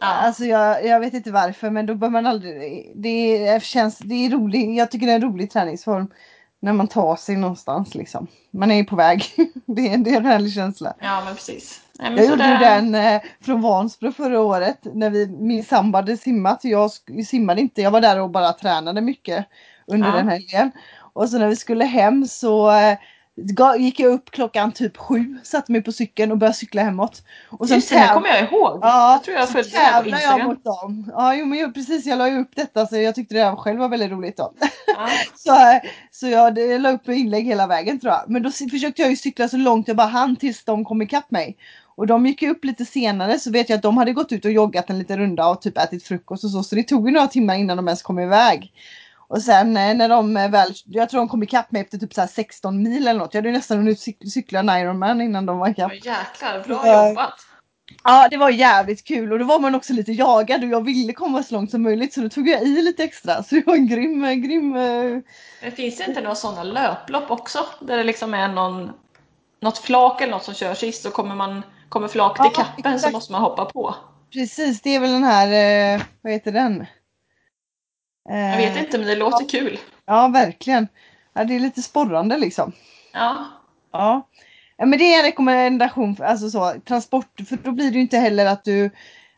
Ja. 0.00 0.06
Alltså 0.06 0.44
jag, 0.44 0.86
jag 0.86 1.00
vet 1.00 1.14
inte 1.14 1.30
varför 1.30 1.70
men 1.70 1.86
då 1.86 1.94
bör 1.94 2.08
man 2.08 2.26
aldrig, 2.26 2.92
det 2.94 3.46
är, 3.48 3.60
känns, 3.60 3.98
det 3.98 4.14
är 4.14 4.30
roligt, 4.30 4.76
jag 4.78 4.90
tycker 4.90 5.06
det 5.06 5.12
är 5.12 5.16
en 5.16 5.22
rolig 5.32 5.50
träningsform. 5.50 6.10
När 6.62 6.72
man 6.72 6.88
tar 6.88 7.16
sig 7.16 7.36
någonstans 7.36 7.94
liksom. 7.94 8.26
Man 8.50 8.70
är 8.70 8.74
ju 8.74 8.84
på 8.84 8.96
väg. 8.96 9.24
det, 9.66 9.88
är, 9.92 9.98
det 9.98 10.10
är 10.10 10.16
en 10.16 10.26
härlig 10.26 10.52
känsla. 10.52 10.94
ja, 11.00 11.22
men 11.24 11.34
precis. 11.34 11.80
Nej, 11.98 12.10
men 12.10 12.18
Jag 12.18 12.26
gjorde 12.30 12.48
ju 12.50 12.56
den 12.56 12.94
eh, 12.94 13.20
från 13.44 13.62
Vansbro 13.62 14.12
förra 14.12 14.40
året 14.40 14.78
när 14.94 15.10
vi, 15.10 15.26
min 15.26 15.64
sambo 15.64 15.96
hade 15.98 16.16
simmat. 16.16 16.60
Jag 16.64 16.90
simmade 17.26 17.60
inte, 17.60 17.82
jag 17.82 17.90
var 17.90 18.00
där 18.00 18.20
och 18.20 18.30
bara 18.30 18.52
tränade 18.52 19.00
mycket 19.00 19.46
under 19.86 20.08
Ja. 20.08 20.14
den 20.16 20.28
helgen. 20.28 20.70
Och 21.12 21.28
så 21.28 21.38
när 21.38 21.48
vi 21.48 21.56
skulle 21.56 21.84
hem 21.84 22.26
så 22.26 22.70
eh, 22.70 22.98
gick 23.78 24.00
jag 24.00 24.12
upp 24.12 24.30
klockan 24.30 24.72
typ 24.72 24.96
sju, 24.96 25.38
satte 25.42 25.72
mig 25.72 25.82
på 25.82 25.92
cykeln 25.92 26.32
och 26.32 26.38
började 26.38 26.56
cykla 26.56 26.82
hemåt. 26.82 27.22
Och 27.48 27.68
sen 27.68 27.76
Just 27.76 27.90
det, 27.90 28.00
det 28.00 28.10
kommer 28.14 28.28
jag 28.28 28.42
ihåg. 28.42 28.78
Ja, 28.82 29.12
jag 29.12 29.24
tror 29.24 29.36
jag 29.36 29.48
följde 29.48 29.70
det 29.70 29.76
på 29.76 29.92
tävlar 29.92 30.18
jag 30.18 30.32
Instagram. 30.32 30.46
mot 30.48 30.64
dem. 30.64 31.12
Ja, 31.16 31.34
jo, 31.34 31.46
men 31.46 31.58
jag, 31.58 31.74
precis. 31.74 32.06
Jag 32.06 32.18
la 32.18 32.28
ju 32.28 32.40
upp 32.40 32.50
detta 32.56 32.86
så 32.86 32.96
jag 32.96 33.14
tyckte 33.14 33.34
det 33.34 33.44
här 33.44 33.56
själv 33.56 33.78
var 33.78 33.88
väldigt 33.88 34.10
roligt 34.10 34.36
då. 34.36 34.52
Ja. 34.86 35.08
Så, 35.34 35.50
eh, 35.50 35.80
så 36.10 36.28
jag 36.28 36.54
det, 36.54 36.78
la 36.78 36.90
upp 36.90 37.08
inlägg 37.08 37.44
hela 37.44 37.66
vägen 37.66 38.00
tror 38.00 38.12
jag. 38.12 38.24
Men 38.26 38.42
då 38.42 38.50
försökte 38.50 39.02
jag 39.02 39.10
ju 39.10 39.16
cykla 39.16 39.48
så 39.48 39.56
långt 39.56 39.88
jag 39.88 39.96
bara 39.96 40.06
hann 40.06 40.36
tills 40.36 40.64
de 40.64 40.84
kom 40.84 41.02
ikapp 41.02 41.30
mig. 41.30 41.56
Och 41.96 42.06
de 42.06 42.26
gick 42.26 42.42
ju 42.42 42.50
upp 42.50 42.64
lite 42.64 42.84
senare 42.84 43.38
så 43.38 43.50
vet 43.50 43.68
jag 43.68 43.76
att 43.76 43.82
de 43.82 43.96
hade 43.96 44.12
gått 44.12 44.32
ut 44.32 44.44
och 44.44 44.52
joggat 44.52 44.90
en 44.90 44.98
liten 44.98 45.18
runda 45.18 45.48
och 45.48 45.62
typ 45.62 45.78
ätit 45.78 46.04
frukost 46.04 46.44
och 46.44 46.50
så. 46.50 46.62
Så 46.62 46.74
det 46.74 46.82
tog 46.82 47.06
ju 47.08 47.12
några 47.12 47.26
timmar 47.26 47.54
innan 47.54 47.76
de 47.76 47.88
ens 47.88 48.02
kom 48.02 48.18
iväg. 48.18 48.72
Och 49.30 49.42
sen 49.42 49.76
eh, 49.76 49.94
när 49.94 50.08
de 50.08 50.36
eh, 50.36 50.50
väl, 50.50 50.72
jag 50.84 51.08
tror 51.10 51.20
de 51.20 51.28
kom 51.28 51.42
ikapp 51.42 51.72
mig 51.72 51.82
efter 51.82 51.98
typ 51.98 52.14
så 52.14 52.20
här 52.20 52.28
16 52.28 52.82
mil 52.82 53.08
eller 53.08 53.20
något. 53.20 53.34
Jag 53.34 53.38
hade 53.38 53.48
ju 53.48 53.54
nästan 53.54 53.78
hunnit 53.78 53.98
cyk- 53.98 54.30
cykla 54.30 54.58
en 54.58 54.68
Ironman 54.68 55.20
innan 55.20 55.46
de 55.46 55.58
var 55.58 55.68
ikapp. 55.68 55.92
Ja, 56.04 56.12
jäklar, 56.12 56.64
bra 56.66 56.82
Ja. 56.86 57.08
jobbat. 57.08 57.34
Ja 58.04 58.28
det 58.30 58.36
var 58.36 58.50
jävligt 58.50 59.04
kul 59.04 59.32
och 59.32 59.38
då 59.38 59.44
var 59.44 59.58
man 59.58 59.74
också 59.74 59.92
lite 59.92 60.12
jagad 60.12 60.62
och 60.64 60.68
jag 60.70 60.84
ville 60.84 61.12
komma 61.12 61.42
så 61.42 61.54
långt 61.54 61.70
som 61.70 61.82
möjligt 61.82 62.12
så 62.14 62.20
då 62.20 62.28
tog 62.28 62.48
jag 62.48 62.62
i 62.62 62.82
lite 62.82 63.04
extra. 63.04 63.42
Så 63.42 63.54
det 63.54 63.66
var 63.66 63.74
en 63.74 63.88
grym, 63.88 64.24
eh, 64.24 64.32
grym 64.34 64.70
Men 65.62 65.72
finns 65.76 65.96
det 65.98 66.04
inte 66.04 66.20
några 66.20 66.34
sådana 66.34 66.62
löplopp 66.62 67.30
också? 67.30 67.58
Där 67.80 67.96
det 67.96 68.04
liksom 68.04 68.34
är 68.34 68.48
någon, 68.48 68.90
något 69.62 69.78
flak 69.78 70.20
eller 70.20 70.32
något 70.32 70.44
som 70.44 70.54
kör 70.54 70.74
sist 70.74 71.06
och 71.06 71.12
kommer, 71.12 71.34
man, 71.34 71.62
kommer 71.88 72.08
flaket 72.08 72.38
Ja, 72.44 72.50
i 72.50 72.54
kappen 72.54 72.92
så 72.92 72.96
exakt. 72.96 73.12
måste 73.12 73.32
man 73.32 73.42
hoppa 73.42 73.64
på. 73.64 73.94
Precis, 74.32 74.80
det 74.80 74.94
är 74.94 75.00
väl 75.00 75.10
den 75.12 75.24
här, 75.24 76.02
vad 76.22 76.32
heter 76.32 76.52
den? 76.52 76.86
Jag 78.28 78.52
Eh, 78.52 78.56
vet 78.56 78.76
inte 78.76 78.98
men 78.98 79.06
det 79.06 79.16
låter 79.16 79.48
kul. 79.48 79.78
Ja, 80.06 80.28
verkligen. 80.28 80.88
Ja, 81.32 81.44
det 81.44 81.54
är 81.56 81.60
lite 81.60 81.82
sporrande 81.82 82.38
liksom. 82.38 82.72
Ja, 83.12 83.44
Ja. 83.92 84.28
ja 84.76 84.86
men 84.86 84.98
det 84.98 85.14
är 85.14 85.18
en 85.18 85.24
rekommendation, 85.24 86.16
för, 86.16 86.24
alltså 86.24 86.50
så, 86.50 86.74
transport, 86.88 87.40
för 87.48 87.56
då 87.56 87.72
blir 87.72 87.90
det 87.90 87.94
ju 87.94 88.00
inte 88.00 88.18
heller 88.18 88.46
att 88.46 88.64
du, 88.64 88.90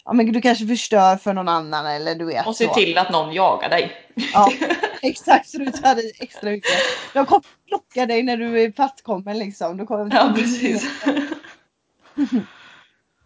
ja 0.05 0.13
men 0.13 0.33
du 0.33 0.41
kanske 0.41 0.67
förstör 0.67 1.17
för 1.17 1.33
någon 1.33 1.49
annan 1.49 1.87
eller 1.87 2.15
du 2.15 2.25
vet. 2.25 2.47
och 2.47 2.57
se 2.57 2.67
så. 2.67 2.75
till 2.75 2.99
att 2.99 3.11
någon 3.11 3.33
jagar 3.35 3.69
dig. 3.71 3.93
Ja, 4.33 4.53
exakt, 5.03 5.49
så 5.49 5.59
du 5.59 5.71
tar 5.71 5.97
i 5.99 6.13
extra 6.21 6.51
mycket. 6.51 6.71
De 7.15 7.27
kommer 7.27 7.45
plocka 7.69 8.07
dig 8.07 8.23
när 8.23 8.37
du 8.37 8.63
är 8.63 8.73
fattkommen 8.73 9.39
liksom. 9.39 9.77
Du 9.77 9.87
kommer, 9.87 10.15
Ja, 10.17 10.33
precis. 10.37 10.91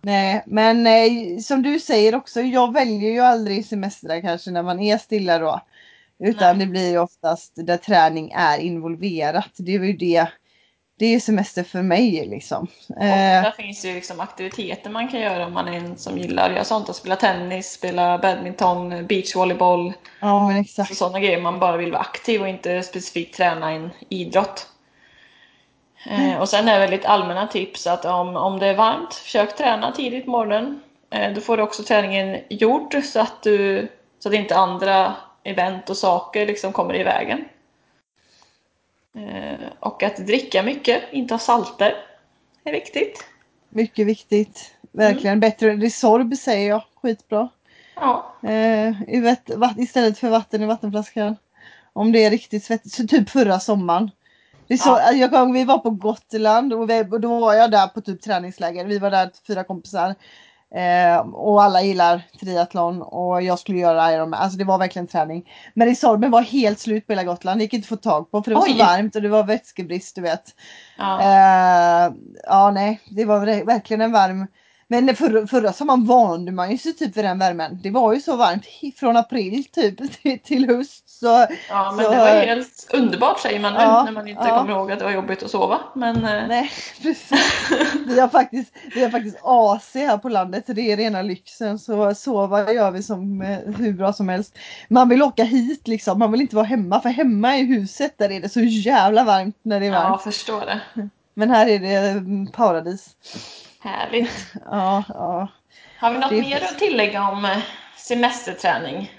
Nej, 0.07 0.42
men 0.47 0.87
eh, 0.87 1.38
som 1.38 1.62
du 1.62 1.81
säger 1.81 2.14
också, 2.14 2.40
jag 2.40 2.73
väljer 2.73 3.11
ju 3.11 3.21
aldrig 3.21 3.66
semestrar 3.66 4.21
kanske 4.21 4.51
när 4.51 4.62
man 4.62 4.81
är 4.81 4.99
stilla 4.99 5.38
då. 5.38 5.61
Utan 6.19 6.59
Nej. 6.59 6.66
det 6.66 6.71
blir 6.71 6.90
ju 6.90 6.99
oftast 6.99 7.53
där 7.55 7.77
träning 7.77 8.33
är 8.35 8.59
involverat. 8.59 9.51
Det 9.57 9.75
är 9.75 9.81
ju 9.81 9.92
det. 9.92 10.29
Det 10.99 11.14
är 11.14 11.21
semester 11.21 11.62
för 11.62 11.83
mig 11.83 12.27
liksom. 12.27 12.66
Och 12.88 13.03
Eh, 13.03 13.42
där 13.42 13.51
finns 13.51 13.85
ju 13.85 13.95
liksom 13.95 14.21
aktiviteter 14.21 14.90
man 14.90 15.09
kan 15.09 15.21
göra 15.21 15.47
om 15.47 15.53
man 15.53 15.69
är 15.69 15.77
en 15.77 15.97
som 15.97 16.19
gillar 16.19 16.47
att 16.47 16.55
göra 16.55 16.64
sånt. 16.64 16.88
Att 16.88 16.97
spela 16.97 17.16
tennis, 17.16 17.73
spela 17.73 18.19
badminton, 18.19 19.07
beachvolleyboll. 19.07 19.92
ja 20.21 20.49
men 20.49 20.57
exakt. 20.57 20.88
Så 20.88 20.95
sådana 20.95 21.21
grejer 21.21 21.40
man 21.40 21.59
bara 21.59 21.77
vill 21.77 21.92
vara 21.92 22.03
aktiv 22.03 22.42
och 22.42 22.49
inte 22.49 22.83
specifikt 22.83 23.37
träna 23.37 23.71
en 23.71 23.90
idrott. 24.09 24.69
Eh, 26.11 26.40
och 26.40 26.49
sen 26.49 26.69
är 26.69 26.81
det 26.81 26.88
lite 26.88 27.09
allmänna 27.09 27.47
tips 27.47 27.87
att 27.87 28.05
om, 28.05 28.37
om 28.37 28.59
det 28.59 28.66
är 28.66 28.75
varmt, 28.75 29.14
försök 29.14 29.57
träna 29.57 29.92
tidigt 29.92 30.25
på 30.25 30.31
morgonen. 30.31 30.81
Eh, 31.11 31.33
då 31.35 31.40
får 31.40 31.57
du 31.57 31.62
också 31.62 31.83
träningen 31.83 32.40
gjord 32.49 32.97
så 33.05 33.21
att, 33.21 33.42
du, 33.42 33.88
så 34.19 34.29
att 34.29 34.35
inte 34.35 34.57
andra 34.57 35.14
event 35.42 35.90
och 35.90 35.97
saker 35.97 36.47
liksom 36.47 36.73
kommer 36.73 37.01
i 37.01 37.03
vägen. 37.03 37.45
Eh, 39.14 39.66
och 39.81 40.03
att 40.03 40.16
dricka 40.16 40.62
mycket, 40.62 41.03
inte 41.12 41.35
ha 41.35 41.38
salter, 41.38 41.95
är 42.64 42.73
viktigt. 42.73 43.25
Mycket 43.69 44.07
viktigt. 44.07 44.75
Verkligen. 44.92 45.40
Bättre. 45.40 45.77
Resorb 45.77 46.37
säger 46.37 46.69
jag. 46.69 46.83
Skitbra. 47.03 47.49
Ja, 47.95 48.33
Eh, 48.42 48.95
istället 49.79 50.19
för 50.19 50.29
vatten 50.29 50.62
i 50.62 50.66
vattenflaskan. 50.66 51.37
Om 51.92 52.12
det 52.12 52.25
är 52.25 52.31
riktigt 52.31 52.64
svettigt. 52.64 52.95
Så 52.95 53.07
typ 53.07 53.31
förra 53.31 53.61
sommaren. 53.61 54.11
Är 54.68 54.76
så, 54.76 54.88
Ja. 54.88 55.12
jag 55.12 55.31
kom, 55.31 55.52
vi 55.52 55.64
var 55.64 55.79
på 55.79 55.90
Gotland 55.90 56.72
och, 56.72 56.90
vi, 56.90 57.02
och 57.11 57.20
då 57.20 57.40
var 57.40 57.55
jag 57.55 57.70
där 57.70 57.87
på 57.87 58.00
typ 58.00 58.22
träningsläger. 58.22 58.85
Vi 58.85 58.98
var 58.98 59.11
där 59.11 59.31
fyra 59.46 59.64
kompisar. 59.64 60.14
Eh, 60.74 61.18
och 61.18 61.62
alla 61.62 61.83
gillar 61.83 62.22
triathlon 62.40 63.02
och 63.02 63.42
jag 63.42 63.59
skulle 63.59 63.79
göra 63.79 64.12
Ironman. 64.12 64.40
Alltså 64.40 64.59
det 64.59 64.64
var 64.64 64.79
verkligen 64.79 65.07
träning. 65.07 65.50
Men 65.74 65.88
Resorben 65.88 66.31
var 66.31 66.42
helt 66.42 66.79
slut 66.79 67.07
på 67.07 67.12
hela 67.12 67.24
Gotland. 67.24 67.61
Det 67.61 67.64
gick 67.64 67.74
inte 67.74 67.85
att 67.85 67.88
få 67.88 67.96
tag 67.96 68.31
på 68.31 68.42
för 68.42 68.50
det 68.50 68.55
var 68.55 68.62
Oj. 68.62 68.72
så 68.79 68.85
varmt 68.85 69.16
och 69.16 69.22
det 69.22 69.29
var 69.29 69.44
vätskebrist 69.44 70.14
du 70.16 70.20
vet. 70.22 70.55
ja. 70.98 71.20
Eh, 71.20 72.12
ja 72.44 72.70
nej, 72.70 73.00
det 73.11 73.24
var 73.24 73.46
ver- 73.46 73.64
verkligen 73.66 74.00
en 74.00 74.12
varm. 74.12 74.46
Men 74.88 75.16
förra, 75.16 75.46
förra 75.46 75.72
sommaren 75.72 76.05
vande 76.07 76.53
man 76.53 76.79
sig 76.79 76.92
typ 76.92 77.16
vid 77.16 77.25
den 77.25 77.38
värmen. 77.38 77.79
Det 77.83 77.90
var 77.90 78.14
ju 78.14 78.20
så 78.20 78.37
varmt 78.37 78.66
från 78.99 79.16
april 79.16 79.64
typ 79.64 80.12
till, 80.22 80.38
till 80.38 80.68
höst. 80.68 81.09
Så 81.09 81.46
ja 81.68 81.92
men 81.92 82.05
så- 82.05 82.11
det 82.11 82.16
var 82.18 82.27
helt 82.27 82.90
underbart 82.92 83.40
säger 83.40 83.61
man 83.61 83.72
nu 83.72 83.79
Ja, 83.81 84.05
när 84.05 84.12
man 84.12 84.29
inte 84.29 84.49
ja. 84.49 84.59
kommer 84.59 84.75
ihåg 84.75 84.92
att 84.92 84.99
det 84.99 85.05
var 85.05 85.12
jobbigt 85.12 85.42
att 85.42 85.51
sova. 85.51 85.81
Men 85.94 86.16
eh, 86.16 86.49
nej, 86.49 86.70
precis. 87.03 87.70
Vi 88.07 88.20
har 88.20 88.29
faktiskt, 88.29 88.72
vi 88.94 89.03
har 89.03 89.11
faktiskt 89.11 89.37
AC 89.42 89.94
här 89.94 90.18
på 90.18 90.29
landet. 90.29 90.64
Det 90.66 90.92
är 90.92 90.96
rena 90.96 91.22
lyxen. 91.22 91.79
Så 91.79 92.14
sova 92.14 92.72
gör 92.72 92.90
vi 92.90 93.03
som 93.03 93.42
eh, 93.42 93.59
hur 93.59 93.92
bra 93.92 94.12
som 94.12 94.29
helst. 94.29 94.59
Man 94.88 95.09
vill 95.09 95.22
åka 95.22 95.44
hit 95.44 95.88
liksom. 95.88 96.18
Man 96.18 96.33
vill 96.33 96.40
inte 96.40 96.57
vara 96.57 96.66
hemma. 96.66 97.01
För 97.01 97.09
hemma 97.09 97.57
i 97.57 97.62
huset 97.62 98.18
där 98.18 98.31
är 98.31 98.40
det 98.40 98.49
så 98.49 98.61
jävla 98.61 99.25
varmt 99.25 99.57
när 99.62 99.81
det 99.81 99.87
är 99.87 99.92
ja, 99.92 99.99
varmt. 99.99 100.11
jag 100.25 100.35
förstår 100.35 100.61
det. 100.61 100.81
Men 101.35 101.51
här 101.51 101.66
är 101.66 101.79
det 101.79 101.94
mm, 102.11 102.46
paradis. 102.46 103.16
Härligt. 103.87 104.53
Ja, 104.70 105.05
ja. 105.09 105.49
Har 105.99 106.11
vi 106.12 106.18
något 106.18 106.31
Det 106.31 106.40
mer 106.40 106.64
att 106.64 106.79
tillägga 106.79 107.29
om 107.29 107.44
eh, 107.44 107.59
semesterträning? 107.96 109.11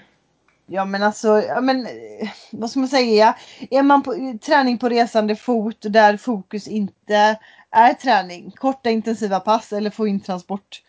Ja 0.66 0.84
men 0.84 1.02
alltså, 1.02 1.42
ja, 1.42 1.60
men, 1.60 1.86
eh, 1.86 2.28
vad 2.52 2.70
ska 2.70 2.78
man 2.80 2.88
säga? 2.88 3.36
Är 3.70 3.82
man 3.82 4.02
på 4.02 4.38
träning 4.42 4.78
på 4.78 4.88
resande 4.88 5.36
fot 5.36 5.76
där 5.80 6.16
fokus 6.16 6.68
inte 6.68 7.38
är 7.70 7.94
träning, 7.94 8.50
korta 8.50 8.90
intensiva 8.90 9.40
pass 9.40 9.72
eller 9.72 9.90
få 9.90 10.06
in 10.06 10.20
transport. 10.20 10.82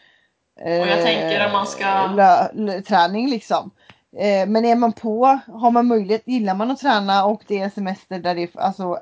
Och 0.62 0.70
jag 0.88 1.02
tänker 1.06 1.46
om 1.46 1.52
man 1.52 1.68
ska- 1.68 2.08
lö- 2.08 2.54
lö- 2.54 2.82
träning 2.82 3.30
liksom. 3.30 3.72
Eh, 4.18 4.48
men 4.48 4.66
är 4.66 4.76
man 4.76 4.94
på, 4.94 5.40
har 5.48 5.72
man 5.72 5.88
möjlighet, 5.88 6.22
gillar 6.26 6.56
man 6.56 6.72
att 6.72 6.80
träna 6.80 7.26
och 7.26 7.42
det 7.48 7.60
är 7.60 7.70
semester 7.70 8.20
där 8.20 8.36
det 8.36 8.42
är, 8.44 8.60
alltså 8.60 9.00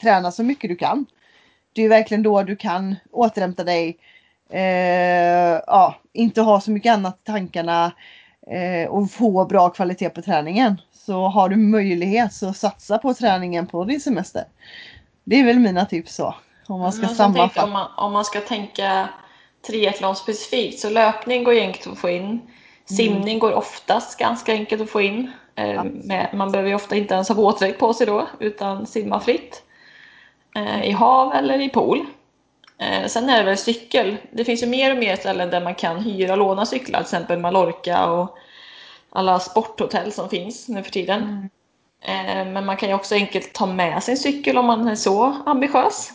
träna 0.00 0.32
så 0.32 0.42
mycket 0.42 0.70
du 0.70 0.76
kan. 0.76 1.06
Det 1.74 1.82
är 1.82 1.88
verkligen 1.88 2.22
då 2.22 2.42
du 2.42 2.56
kan 2.56 2.96
återhämta 3.12 3.64
dig. 3.64 3.98
Eh, 4.50 5.60
ja, 5.66 5.94
inte 6.12 6.40
ha 6.40 6.60
så 6.60 6.70
mycket 6.70 6.92
annat 6.92 7.18
i 7.22 7.26
tankarna 7.26 7.92
eh, 8.46 8.90
och 8.90 9.10
få 9.10 9.44
bra 9.44 9.68
kvalitet 9.68 10.10
på 10.10 10.22
träningen. 10.22 10.80
Så 10.92 11.28
har 11.28 11.48
du 11.48 11.56
möjlighet 11.56 12.32
så 12.32 12.52
satsa 12.52 12.98
på 12.98 13.14
träningen 13.14 13.66
på 13.66 13.84
din 13.84 14.00
semester. 14.00 14.44
Det 15.24 15.40
är 15.40 15.44
väl 15.44 15.58
mina 15.58 15.86
tips 15.86 16.14
så. 16.14 16.34
Om 16.66 16.80
man 16.80 16.92
ska 16.92 17.02
jag, 17.02 17.16
sammanfatta. 17.16 17.64
om, 17.64 17.72
man, 17.72 17.88
om 17.96 18.12
man 18.12 18.24
ska 18.24 18.40
tänka 18.40 19.08
triathlon 19.66 20.16
specifikt 20.16 20.80
så 20.80 20.90
löpning 20.90 21.44
går 21.44 21.52
enkelt 21.52 21.86
att 21.86 21.98
få 21.98 22.10
in. 22.10 22.40
Simning 22.84 23.38
går 23.38 23.52
oftast 23.52 24.18
ganska 24.18 24.52
enkelt 24.52 24.82
att 24.82 24.90
få 24.90 25.00
in. 25.00 25.32
Eh, 25.54 25.84
med, 25.84 26.28
man 26.34 26.52
behöver 26.52 26.68
ju 26.68 26.74
ofta 26.74 26.96
inte 26.96 27.14
ens 27.14 27.28
ha 27.28 27.34
våtdräkt 27.34 27.78
på 27.78 27.94
sig 27.94 28.06
då 28.06 28.28
utan 28.40 28.86
simma 28.86 29.20
fritt. 29.20 29.63
Eh, 30.54 30.84
I 30.84 30.90
hav 30.90 31.34
eller 31.34 31.60
i 31.60 31.68
pool. 31.68 32.06
Eh, 32.78 33.06
sen 33.06 33.28
är 33.28 33.38
det 33.38 33.44
väl 33.44 33.56
cykel. 33.56 34.16
Det 34.30 34.44
finns 34.44 34.62
ju 34.62 34.66
mer 34.66 34.90
och 34.90 34.98
mer 34.98 35.16
ställen 35.16 35.50
där 35.50 35.60
man 35.60 35.74
kan 35.74 35.98
hyra 35.98 36.32
och 36.32 36.38
låna 36.38 36.66
cyklar, 36.66 36.98
till 36.98 37.04
exempel 37.04 37.38
Mallorca 37.38 38.06
och 38.10 38.38
alla 39.10 39.40
sporthotell 39.40 40.12
som 40.12 40.28
finns 40.28 40.68
nu 40.68 40.82
för 40.82 40.90
tiden. 40.90 41.50
Eh, 42.00 42.44
Men 42.46 42.66
man 42.66 42.76
kan 42.76 42.88
ju 42.88 42.94
också 42.94 43.14
enkelt 43.14 43.52
ta 43.52 43.66
med 43.66 44.02
sin 44.02 44.16
cykel 44.16 44.58
om 44.58 44.66
man 44.66 44.88
är 44.88 44.94
så 44.94 45.36
ambitiös. 45.46 46.12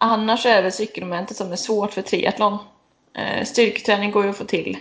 Annars 0.00 0.46
är 0.46 0.62
det 0.62 0.70
cykelmomentet 0.70 1.36
som 1.36 1.52
är 1.52 1.56
svårt 1.56 1.92
för 1.92 2.02
triathlon. 2.02 2.58
Styrketräning 3.44 4.10
går 4.10 4.24
ju 4.24 4.30
att 4.30 4.36
få 4.36 4.44
till. 4.44 4.78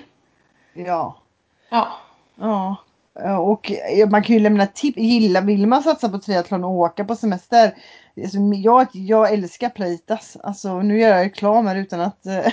Ja. 0.74 1.16
Ja, 1.70 1.98
Ja. 2.36 2.76
Och 3.40 3.72
man 4.12 4.24
kan 4.24 4.36
ju 4.36 4.40
lämna 4.40 4.68
tips. 4.68 4.98
Gilla, 4.98 5.42
vill 5.42 5.68
man 5.68 5.84
satsa 5.84 6.10
på 6.10 6.20
triathlon 6.20 6.64
och 6.64 6.72
åka 6.72 7.06
på 7.06 7.16
semester. 7.16 7.76
Alltså, 8.24 8.38
jag, 8.56 8.88
jag 8.92 9.34
älskar 9.34 9.70
Playtas. 9.70 10.38
Alltså 10.44 10.82
nu 10.82 11.00
gör 11.00 11.10
jag 11.10 11.26
reklam 11.26 11.68
här 11.68 11.76
utan 11.76 12.02
att 12.02 12.26
eh, 12.26 12.48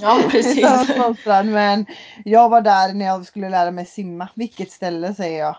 ja 0.00 0.18
precis. 0.30 0.58
utan 0.58 0.72
att 0.80 0.88
sponsra, 0.88 1.42
Men 1.42 1.86
jag 2.24 2.48
var 2.48 2.60
där 2.60 2.94
när 2.94 3.06
jag 3.06 3.26
skulle 3.26 3.48
lära 3.48 3.70
mig 3.70 3.86
simma. 3.86 4.28
Vilket 4.34 4.70
ställe 4.70 5.14
säger 5.14 5.38
jag. 5.38 5.56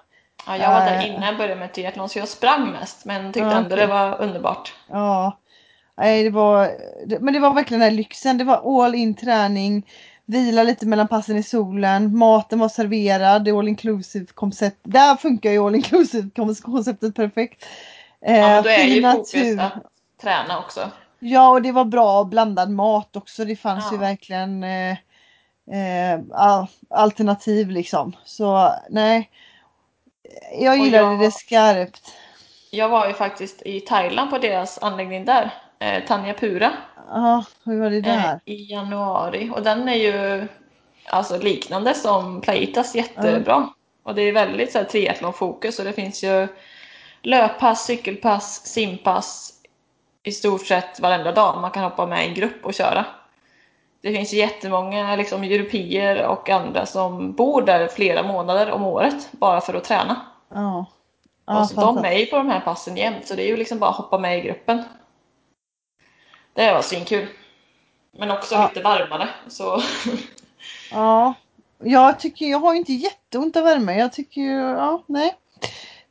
Ja, 0.47 0.57
jag 0.57 0.69
var 0.69 0.79
där 0.79 0.95
Eh. 0.97 1.07
innan 1.09 1.23
jag 1.23 1.37
började 1.37 1.55
med 1.59 1.73
triathlon 1.73 2.09
så 2.09 2.19
jag 2.19 2.27
sprang 2.27 2.71
mest 2.71 3.05
men 3.05 3.25
tyckte 3.33 3.39
Ja, 3.39 3.51
ändå 3.57 3.67
okej. 3.75 3.77
det 3.77 3.87
var 3.93 4.21
underbart. 4.21 4.73
Ja. 4.89 5.37
Nej, 5.97 6.23
det 6.23 6.29
var, 6.29 6.69
men 7.19 7.33
det 7.33 7.39
var 7.39 7.53
verkligen 7.53 7.79
den 7.81 7.89
här 7.89 7.97
lyxen. 7.97 8.37
Det 8.37 8.43
var 8.43 8.83
all 8.83 8.95
in 8.95 9.15
träning. 9.15 9.85
vila 10.25 10.63
lite 10.63 10.85
mellan 10.85 11.07
passen 11.07 11.37
i 11.37 11.43
solen. 11.43 12.17
Maten 12.17 12.59
var 12.59 12.69
serverad, 12.69 13.43
det 13.45 13.51
all 13.51 13.67
inclusive 13.67 14.25
koncept. 14.33 14.79
Där 14.83 15.15
funkar 15.15 15.51
ju 15.51 15.59
all 15.59 15.75
inclusive 15.75 16.29
konceptet 16.63 17.15
perfekt. 17.15 17.65
Eh, 18.25 18.37
ja, 18.37 18.47
men 18.47 18.63
då 18.63 18.69
är 18.69 18.83
ju 18.83 19.11
fokus 19.11 19.59
att 19.59 19.73
träna 20.21 20.59
också. 20.59 20.89
Ja, 21.19 21.49
och 21.49 21.61
det 21.61 21.71
var 21.71 21.85
bra 21.85 22.23
blandad 22.23 22.69
mat 22.69 23.15
också. 23.15 23.45
Det 23.45 23.55
fanns 23.55 23.85
ja. 23.85 23.91
ju 23.91 23.97
verkligen 23.97 24.63
eh, 24.63 24.91
eh, 25.71 26.65
alternativ 26.89 27.69
liksom. 27.69 28.15
Så 28.25 28.73
nej, 28.89 29.29
jag 30.61 30.77
gillade 30.77 31.03
jag, 31.03 31.19
det 31.19 31.31
skarpt. 31.31 32.13
Jag 32.71 32.89
var 32.89 33.07
ju 33.07 33.13
faktiskt 33.13 33.61
i 33.61 33.79
Thailand 33.79 34.29
på 34.29 34.37
deras 34.37 34.77
anläggning 34.77 35.25
där, 35.25 35.53
eh, 35.79 36.03
Tanja 36.07 36.33
Pura. 36.33 36.71
Ja, 37.09 37.45
hur 37.63 37.79
var 37.79 37.89
det 37.89 38.01
där? 38.01 38.39
Eh, 38.45 38.53
I 38.53 38.71
januari 38.71 39.51
och 39.55 39.63
den 39.63 39.89
är 39.89 39.95
ju 39.95 40.47
alltså 41.05 41.37
liknande 41.37 41.93
som 41.93 42.41
Plaitas 42.41 42.95
jättebra. 42.95 43.55
Mm. 43.55 43.69
Och 44.03 44.15
det 44.15 44.21
är 44.21 44.33
väldigt 44.33 44.71
så 44.71 44.77
här, 44.77 44.85
triathlonfokus 44.85 45.79
och 45.79 45.85
det 45.85 45.93
finns 45.93 46.23
ju 46.23 46.47
löppass, 47.25 47.85
cykelpass, 47.85 48.65
simpass 48.65 49.53
i 50.23 50.31
stort 50.31 50.65
sett 50.65 50.99
varenda 50.99 51.31
dag. 51.31 51.61
Man 51.61 51.71
kan 51.71 51.83
hoppa 51.83 52.05
med 52.05 52.25
i 52.25 52.27
en 52.27 52.33
grupp 52.33 52.65
och 52.65 52.73
köra. 52.73 53.05
Det 54.01 54.13
finns 54.13 54.33
jättemånga 54.33 55.15
liksom, 55.15 55.43
europeer 55.43 56.27
och 56.27 56.49
andra 56.49 56.85
som 56.85 57.33
bor 57.33 57.61
där 57.61 57.87
flera 57.87 58.23
månader 58.23 58.71
om 58.71 58.83
året 58.83 59.31
bara 59.31 59.61
för 59.61 59.73
att 59.73 59.83
träna. 59.83 60.21
Ja. 60.49 60.85
ja 61.45 61.59
och 61.59 61.69
så 61.69 61.81
de 61.81 62.05
är 62.05 62.17
ju 62.17 62.25
på 62.25 62.35
de 62.35 62.49
här 62.49 62.59
passen 62.59 62.97
jämt 62.97 63.27
så 63.27 63.35
det 63.35 63.43
är 63.43 63.47
ju 63.47 63.57
liksom 63.57 63.79
bara 63.79 63.89
att 63.89 63.95
hoppa 63.95 64.17
med 64.17 64.37
i 64.37 64.41
gruppen. 64.41 64.83
Det 66.53 66.73
var 66.73 66.81
svinkul. 66.81 67.27
Men 68.11 68.31
också 68.31 68.55
ja. 68.55 68.67
lite 68.67 68.81
varmare 68.81 69.29
så. 69.47 69.81
ja. 70.91 71.33
Jag 71.79 72.19
tycker 72.19 72.45
jag 72.45 72.59
har 72.59 72.73
inte 72.73 72.93
jätteont 72.93 73.55
av 73.57 73.63
värme. 73.63 73.99
Jag 73.99 74.13
tycker 74.13 74.41
ju, 74.41 74.59
ja 74.59 75.03
nej. 75.05 75.35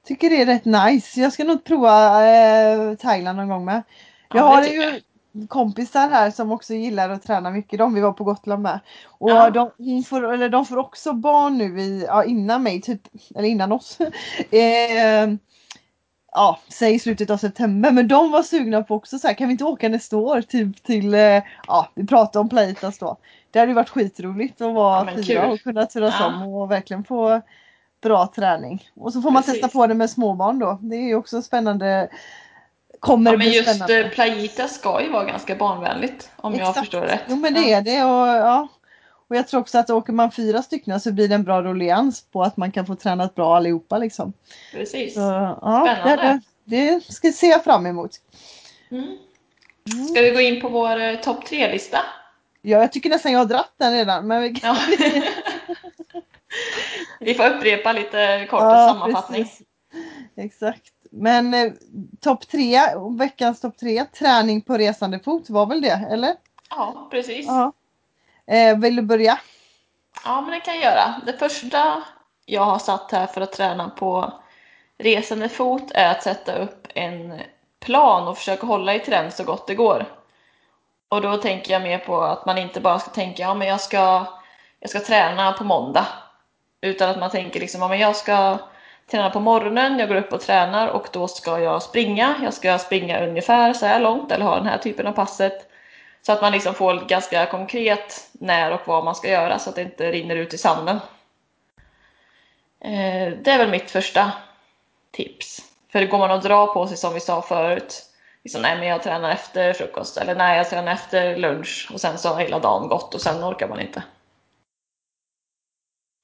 Tycker 0.04 0.30
det 0.30 0.42
är 0.42 0.46
rätt 0.46 0.64
nice. 0.64 1.20
Jag 1.20 1.32
ska 1.32 1.44
nog 1.44 1.64
prova 1.64 2.26
eh, 2.26 2.94
Thailand 2.94 3.38
någon 3.38 3.48
gång 3.48 3.64
med. 3.64 3.82
Jag 4.28 4.38
ja, 4.38 4.42
har 4.42 4.64
ju 4.64 5.00
kompisar 5.48 6.08
här 6.08 6.30
som 6.30 6.52
också 6.52 6.74
gillar 6.74 7.08
att 7.08 7.22
träna 7.22 7.50
mycket. 7.50 7.78
De 7.78 7.94
vi 7.94 8.00
var 8.00 8.12
på 8.12 8.24
Gotland 8.24 8.62
med. 8.62 8.80
Och 9.08 9.30
ja. 9.30 9.50
de, 9.50 10.02
får, 10.02 10.34
eller 10.34 10.48
de 10.48 10.66
får 10.66 10.76
också 10.76 11.12
barn 11.12 11.58
nu 11.58 11.80
i, 11.80 12.04
ja, 12.08 12.24
innan 12.24 12.62
mig, 12.62 12.80
typ, 12.80 13.00
eller 13.36 13.48
innan 13.48 13.72
oss. 13.72 13.98
eh, 14.50 15.34
ja, 16.32 16.58
säg 16.68 16.98
slutet 16.98 17.30
av 17.30 17.36
september. 17.36 17.90
Men 17.90 18.08
de 18.08 18.30
var 18.30 18.42
sugna 18.42 18.82
på 18.82 18.94
också 18.94 19.18
så 19.18 19.26
här, 19.26 19.34
kan 19.34 19.48
vi 19.48 19.52
inte 19.52 19.64
åka 19.64 19.88
nästa 19.88 20.16
år 20.16 20.42
typ 20.42 20.82
till, 20.82 21.14
eh, 21.14 21.42
ja 21.66 21.88
vi 21.94 22.06
pratade 22.06 22.40
om 22.40 22.48
Playtas 22.48 22.98
då. 22.98 23.16
Det 23.50 23.58
hade 23.58 23.74
varit 23.74 23.88
skitroligt 23.88 24.60
att 24.60 24.74
vara 24.74 25.12
ja, 25.16 25.22
fyra 25.22 25.46
och 25.46 25.60
kunna 25.60 25.86
turas 25.86 26.14
ja. 26.20 26.26
om 26.26 26.42
och 26.42 26.70
verkligen 26.70 27.04
få 27.04 27.42
bra 28.04 28.32
träning. 28.36 28.88
Och 28.94 29.12
så 29.12 29.22
får 29.22 29.30
man 29.30 29.42
Precis. 29.42 29.60
testa 29.60 29.78
på 29.78 29.86
det 29.86 29.94
med 29.94 30.10
småbarn 30.10 30.58
då. 30.58 30.78
Det 30.82 30.96
är 30.96 31.08
ju 31.08 31.14
också 31.14 31.42
spännande 31.42 32.08
kommer 33.04 33.32
ja, 33.32 33.38
men 33.38 33.52
just 33.52 33.68
spännande. 33.68 34.04
Eh, 34.04 34.10
Playita 34.10 34.68
ska 34.68 35.02
ju 35.02 35.10
vara 35.10 35.24
ganska 35.24 35.54
barnvänligt 35.56 36.30
om 36.36 36.54
Exakt. 36.54 36.76
jag 36.76 36.84
förstår 36.84 37.00
rätt. 37.00 37.22
Jo 37.28 37.36
men 37.36 37.54
det 37.54 37.72
är 37.72 37.82
det 37.82 38.02
och, 38.04 38.26
ja. 38.26 38.68
och 39.28 39.36
jag 39.36 39.48
tror 39.48 39.60
också 39.60 39.78
att 39.78 39.90
åker 39.90 40.12
man 40.12 40.32
fyra 40.32 40.62
stycken 40.62 41.00
så 41.00 41.12
blir 41.12 41.28
det 41.28 41.34
en 41.34 41.44
bra 41.44 41.62
rullians 41.62 42.22
på 42.22 42.42
att 42.42 42.56
man 42.56 42.72
kan 42.72 42.86
få 42.86 42.94
tränat 42.94 43.34
bra 43.34 43.56
allihopa 43.56 43.98
liksom. 43.98 44.32
Precis. 44.72 45.14
Så, 45.14 45.20
ja, 45.20 45.88
Spännande. 46.02 46.40
Det, 46.64 46.94
det 46.94 47.12
ska 47.12 47.32
se 47.32 47.46
jag 47.46 47.64
fram 47.64 47.86
emot. 47.86 48.10
Mm. 48.90 49.04
mm. 49.04 50.04
Ska 50.04 50.20
vi 50.20 50.30
gå 50.30 50.40
in 50.40 50.60
på 50.60 50.68
vår 50.68 51.00
eh, 51.00 51.16
topp 51.16 51.46
tre-lista? 51.46 51.98
Ja, 52.62 52.78
jag 52.78 52.92
tycker 52.92 53.10
nästan 53.10 53.32
jag 53.32 53.38
har 53.38 53.46
dratt 53.46 53.74
den 53.76 53.92
redan. 53.92 54.26
Men 54.26 54.42
vi, 54.42 54.54
kan... 54.54 54.76
ja. 54.98 55.22
vi 57.24 57.34
får 57.34 57.46
upprepa 57.46 57.92
lite 57.92 58.46
kort 58.50 58.60
ja, 58.60 58.88
sammanfattning. 58.88 59.44
Precis. 59.44 59.66
Exakt. 60.37 60.92
Men 61.10 61.54
eh, 61.54 61.72
topp 62.20 62.48
tre, 62.48 62.80
veckans 63.18 63.60
topp 63.60 63.78
tre, 63.78 64.04
träning 64.04 64.60
på 64.60 64.78
resande 64.78 65.18
fot 65.18 65.50
var 65.50 65.66
väl 65.66 65.80
det, 65.80 66.06
eller? 66.10 66.34
Ja, 66.70 67.08
precis. 67.10 67.46
Ja. 67.46 67.72
Eh, 68.46 68.78
vill 68.78 68.96
du 68.96 69.02
börja? 69.02 69.38
Ja, 70.24 70.40
men 70.40 70.50
det 70.50 70.60
kan 70.60 70.74
jag 70.74 70.84
göra. 70.84 71.20
Det 71.26 71.32
första 71.32 72.02
jag 72.46 72.64
har 72.64 72.78
satt 72.78 73.12
här 73.12 73.26
för 73.26 73.40
att 73.40 73.52
träna 73.52 73.90
på 73.90 74.32
resande 74.98 75.48
fot 75.48 75.90
är 75.94 76.10
att 76.10 76.22
sätta 76.22 76.58
upp 76.58 76.87
en 76.94 77.40
plan 77.80 78.28
och 78.28 78.38
försöka 78.38 78.66
hålla 78.66 78.94
i 78.94 79.02
den 79.06 79.32
så 79.32 79.44
gott 79.44 79.66
det 79.66 79.74
går. 79.74 80.06
Och 81.08 81.20
då 81.20 81.37
tänker 81.37 81.72
jag 81.72 81.82
mer 81.82 81.98
på 81.98 82.20
att 82.20 82.46
man 82.46 82.58
inte 82.58 82.80
bara 82.80 82.98
ska 82.98 83.10
tänka 83.10 83.42
ja 83.42 83.54
men 83.54 83.68
jag 83.68 83.80
ska, 83.80 84.26
jag 84.80 84.90
ska 84.90 85.00
träna 85.00 85.52
på 85.52 85.64
måndag. 85.64 86.06
Utan 86.85 87.11
att 87.11 87.18
man 87.18 87.31
tänker 87.31 87.61
liksom 87.61 87.83
ja 87.83 87.88
men 87.88 87.99
jag 87.99 88.16
ska 88.16 88.59
tränar 89.11 89.31
på 89.31 89.40
morgonen, 89.40 89.99
jag 89.99 90.09
går 90.09 90.16
upp 90.16 90.33
och 90.33 90.40
tränar 90.40 90.88
och 90.88 91.09
då 91.12 91.29
ska 91.29 91.61
jag 91.61 91.83
springa. 91.83 92.35
Jag 92.42 92.55
ska 92.55 92.79
springa 92.79 93.27
ungefär 93.27 93.73
så 93.73 93.87
här 93.87 94.01
långt 94.01 94.33
eller 94.33 94.44
ha 94.44 94.57
den 94.57 94.66
här 94.66 94.79
typen 94.79 95.07
av 95.07 95.12
passet. 95.12 95.70
Så 96.23 96.33
att 96.33 96.40
man 96.40 96.53
liksom 96.53 96.75
får 96.75 97.09
ganska 97.09 97.47
konkret 97.47 98.29
när 98.33 98.73
och 98.73 98.81
vad 98.85 99.05
man 99.05 99.14
ska 99.14 99.29
göra 99.29 99.59
så 99.59 99.70
att 99.70 99.77
det 99.77 99.83
inte 99.83 100.12
rinner 100.12 100.37
ut 100.37 100.55
i 100.55 100.59
sanden. 100.59 100.97
Eh, 102.81 103.33
det 103.42 103.51
är 103.51 103.59
väl 103.59 103.70
mitt 103.70 103.90
första 103.90 104.33
tips. 105.12 105.61
För 105.92 106.07
går 106.07 106.18
man 106.18 106.31
och 106.31 106.42
drar 106.42 106.66
på 106.66 106.87
sig 106.87 106.97
som 106.97 107.14
vi 107.14 107.20
sa 107.20 107.42
förut, 107.42 108.03
liksom, 108.42 108.62
nej 108.62 108.79
men 108.79 108.88
jag 108.88 109.03
tränar 109.03 109.31
efter 109.31 109.73
frukost 109.73 110.16
eller 110.16 110.35
nej 110.35 110.57
jag 110.57 110.70
tränar 110.70 110.92
efter 110.92 111.37
lunch 111.37 111.88
och 111.92 112.01
sen 112.01 112.18
så 112.18 112.29
har 112.29 112.40
hela 112.40 112.59
dagen 112.59 112.88
gått 112.88 113.14
och 113.14 113.20
sen 113.20 113.44
orkar 113.44 113.68
man 113.68 113.81
inte. 113.81 114.03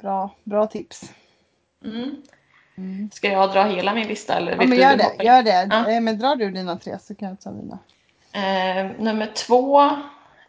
Bra, 0.00 0.30
bra 0.44 0.66
tips. 0.66 1.12
Mm. 1.84 2.22
Mm. 2.76 3.10
Ska 3.12 3.28
jag 3.28 3.52
dra 3.52 3.64
hela 3.64 3.94
min 3.94 4.08
lista? 4.08 4.34
Eller 4.34 4.52
ja, 4.52 4.66
men 4.66 4.78
gör 4.78 4.96
det. 4.96 5.24
Gör 5.24 5.42
det. 5.42 5.68
Ja. 5.70 5.90
Eh, 5.90 6.00
men 6.00 6.18
drar 6.18 6.36
du 6.36 6.50
dina 6.50 6.76
tre 6.76 6.98
så 6.98 7.14
kan 7.14 7.28
jag 7.28 7.40
ta 7.40 7.50
mina. 7.50 7.78
Eh, 8.32 8.90
nummer 8.98 9.26
två 9.26 9.90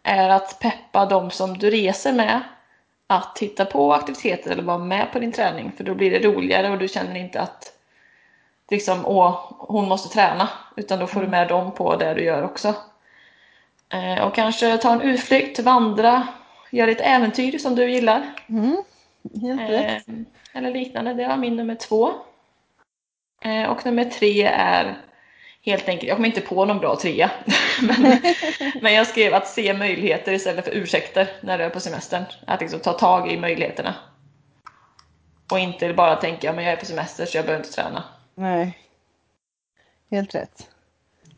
är 0.03 0.29
att 0.29 0.59
peppa 0.59 1.05
de 1.05 1.31
som 1.31 1.57
du 1.57 1.69
reser 1.69 2.13
med 2.13 2.41
att 3.07 3.35
titta 3.35 3.65
på 3.65 3.93
aktiviteter 3.93 4.51
eller 4.51 4.63
vara 4.63 4.77
med 4.77 5.11
på 5.13 5.19
din 5.19 5.31
träning 5.31 5.71
för 5.77 5.83
då 5.83 5.95
blir 5.95 6.11
det 6.11 6.27
roligare 6.27 6.69
och 6.69 6.77
du 6.77 6.87
känner 6.87 7.15
inte 7.15 7.41
att 7.41 7.73
liksom, 8.69 9.05
åh, 9.05 9.51
hon 9.57 9.87
måste 9.87 10.13
träna 10.13 10.49
utan 10.75 10.99
då 10.99 11.07
får 11.07 11.19
du 11.19 11.27
mm. 11.27 11.39
med 11.39 11.47
dem 11.47 11.71
på 11.71 11.95
det 11.95 12.13
du 12.13 12.23
gör 12.23 12.43
också. 12.43 12.75
Eh, 13.89 14.23
och 14.23 14.35
kanske 14.35 14.77
ta 14.77 14.93
en 14.93 15.01
utflykt, 15.01 15.59
vandra, 15.59 16.27
göra 16.69 16.87
lite 16.87 17.03
äventyr 17.03 17.57
som 17.57 17.75
du 17.75 17.91
gillar. 17.91 18.33
Mm. 18.49 18.83
Helt 19.41 19.69
rätt. 19.69 20.07
Eh, 20.07 20.15
eller 20.53 20.71
liknande. 20.71 21.13
Det 21.13 21.27
var 21.27 21.37
min 21.37 21.55
nummer 21.55 21.75
två. 21.75 22.13
Eh, 23.41 23.69
och 23.69 23.85
nummer 23.85 24.05
tre 24.05 24.43
är 24.43 24.97
helt 25.61 25.89
enkelt, 25.89 26.07
jag 26.07 26.17
kom 26.17 26.25
inte 26.25 26.41
på 26.41 26.65
någon 26.65 26.79
bra 26.79 26.95
trea, 26.95 27.31
men, 27.81 28.21
men 28.81 28.93
jag 28.93 29.07
skrev 29.07 29.33
att 29.33 29.47
se 29.47 29.73
möjligheter 29.73 30.31
istället 30.31 30.65
för 30.65 30.71
ursäkter 30.71 31.29
när 31.41 31.57
du 31.57 31.63
är 31.63 31.69
på 31.69 31.79
semestern. 31.79 32.23
Att 32.47 32.61
liksom 32.61 32.79
ta 32.79 32.93
tag 32.93 33.31
i 33.31 33.37
möjligheterna. 33.37 33.95
Och 35.51 35.59
inte 35.59 35.93
bara 35.93 36.15
tänka, 36.15 36.53
men 36.53 36.63
jag 36.65 36.73
är 36.73 36.77
på 36.77 36.85
semester 36.85 37.25
så 37.25 37.37
jag 37.37 37.45
behöver 37.45 37.65
inte 37.65 37.75
träna. 37.75 38.03
Nej. 38.35 38.77
Helt 40.11 40.35
rätt. 40.35 40.69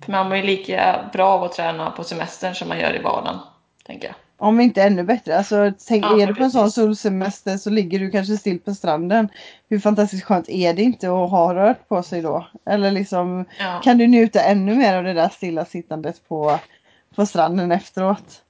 För 0.01 0.11
man 0.11 0.29
mår 0.29 0.37
ju 0.37 0.43
lika 0.43 1.09
bra 1.13 1.29
av 1.29 1.43
att 1.43 1.53
träna 1.53 1.91
på 1.91 2.03
semestern 2.03 2.55
som 2.55 2.67
man 2.67 2.79
gör 2.79 2.95
i 2.95 2.99
vardagen, 2.99 3.39
tänker 3.85 4.07
jag. 4.07 4.15
Om 4.43 4.59
inte 4.59 4.83
ännu 4.83 5.03
bättre. 5.03 5.37
Alltså, 5.37 5.71
tänk, 5.87 6.05
ja, 6.05 6.21
är 6.21 6.27
du 6.27 6.35
på 6.35 6.43
en 6.43 6.51
sån 6.51 6.71
solsemester 6.71 7.57
så 7.57 7.69
ligger 7.69 7.99
du 7.99 8.11
kanske 8.11 8.37
still 8.37 8.59
på 8.59 8.73
stranden. 8.73 9.29
Hur 9.69 9.79
fantastiskt 9.79 10.23
skönt 10.23 10.49
är 10.49 10.73
det 10.73 10.81
inte 10.81 11.07
att 11.07 11.29
ha 11.29 11.55
rört 11.55 11.87
på 11.87 12.03
sig 12.03 12.21
då? 12.21 12.47
Eller 12.65 12.91
liksom, 12.91 13.45
ja. 13.59 13.81
kan 13.83 13.97
du 13.97 14.07
njuta 14.07 14.41
ännu 14.41 14.75
mer 14.75 14.97
av 14.97 15.03
det 15.03 15.13
där 15.13 15.29
stillasittandet 15.29 16.27
på, 16.27 16.59
på 17.15 17.25
stranden 17.25 17.71
efteråt? 17.71 18.43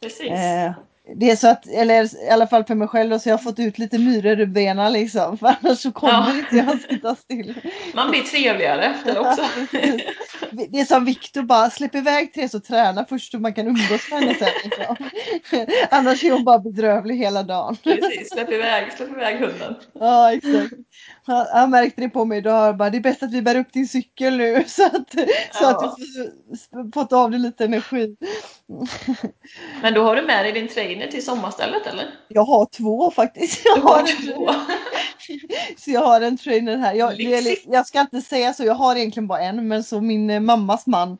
Precis. 0.00 0.30
Eh, 0.30 0.72
det 1.16 1.30
är 1.30 1.36
så 1.36 1.48
att, 1.48 1.66
eller 1.66 2.24
i 2.26 2.30
alla 2.30 2.46
fall 2.46 2.64
för 2.64 2.74
mig 2.74 2.88
själv, 2.88 3.18
så 3.18 3.28
jag 3.28 3.36
har 3.36 3.42
fått 3.42 3.58
ut 3.58 3.78
lite 3.78 3.98
myror 3.98 4.40
ur 4.40 4.46
benen 4.46 4.92
liksom. 4.92 5.38
För 5.38 5.56
annars 5.60 5.78
så 5.78 5.92
kommer 5.92 6.12
ja. 6.12 6.38
inte 6.38 6.56
jag 6.56 6.80
sitta 6.80 7.14
still. 7.14 7.60
Man 7.94 8.10
blir 8.10 8.22
trevligare 8.22 8.84
efter 8.84 9.18
också. 9.18 9.42
det 10.50 10.80
är 10.80 10.84
som 10.84 11.04
Viktor 11.04 11.42
bara, 11.42 11.70
släpp 11.70 11.94
iväg 11.94 12.32
Therese 12.32 12.54
och 12.54 12.64
träna 12.64 13.04
först 13.04 13.32
så 13.32 13.38
man 13.38 13.54
kan 13.54 13.66
umgås 13.66 14.10
med 14.10 14.20
henne 14.20 14.34
sen. 14.34 14.48
Liksom. 14.64 14.96
Annars 15.90 16.24
är 16.24 16.30
hon 16.30 16.44
bara 16.44 16.58
bedrövlig 16.58 17.16
hela 17.16 17.42
dagen. 17.42 17.76
Precis, 17.76 18.30
släpp 18.30 18.52
iväg, 18.52 18.92
släpp 18.92 19.10
iväg 19.10 19.38
hunden. 19.38 19.74
Ja, 19.92 20.32
exakt. 20.32 20.72
Han, 21.26 21.46
han 21.52 21.70
märkte 21.70 22.00
det 22.00 22.08
på 22.08 22.24
mig 22.24 22.38
idag, 22.38 22.76
bara, 22.76 22.90
det 22.90 22.98
är 22.98 23.00
bäst 23.00 23.22
att 23.22 23.32
vi 23.32 23.42
bär 23.42 23.56
upp 23.56 23.72
din 23.72 23.88
cykel 23.88 24.36
nu 24.36 24.64
så 24.66 24.86
att, 24.86 25.14
ja. 25.14 25.24
så 25.52 25.66
att 25.66 25.96
du 25.96 26.90
fått 26.94 27.12
av 27.12 27.30
dig 27.30 27.40
lite 27.40 27.64
energi. 27.64 28.16
Men 29.82 29.94
då 29.94 30.02
har 30.02 30.16
du 30.16 30.22
med 30.22 30.44
dig 30.44 30.52
din 30.52 30.68
trainer 30.98 31.12
till 31.12 31.24
sommarstället 31.24 31.86
eller? 31.86 32.06
Jag 32.28 32.44
har 32.44 32.66
två 32.66 33.10
faktiskt. 33.10 33.62
Jag 33.64 33.82
har, 33.82 34.32
två? 34.32 34.50
så 35.76 35.90
jag 35.90 36.00
har 36.00 36.20
en 36.20 36.38
trainer 36.38 36.76
här. 36.76 36.94
Jag, 36.94 37.20
jag, 37.66 37.86
ska 37.86 38.00
inte 38.00 38.20
säga 38.20 38.52
så, 38.52 38.64
jag 38.64 38.74
har 38.74 38.96
egentligen 38.96 39.26
bara 39.26 39.40
en 39.40 39.68
men 39.68 39.84
så 39.84 40.00
min 40.00 40.30
eh, 40.30 40.40
mammas 40.40 40.86
man 40.86 41.18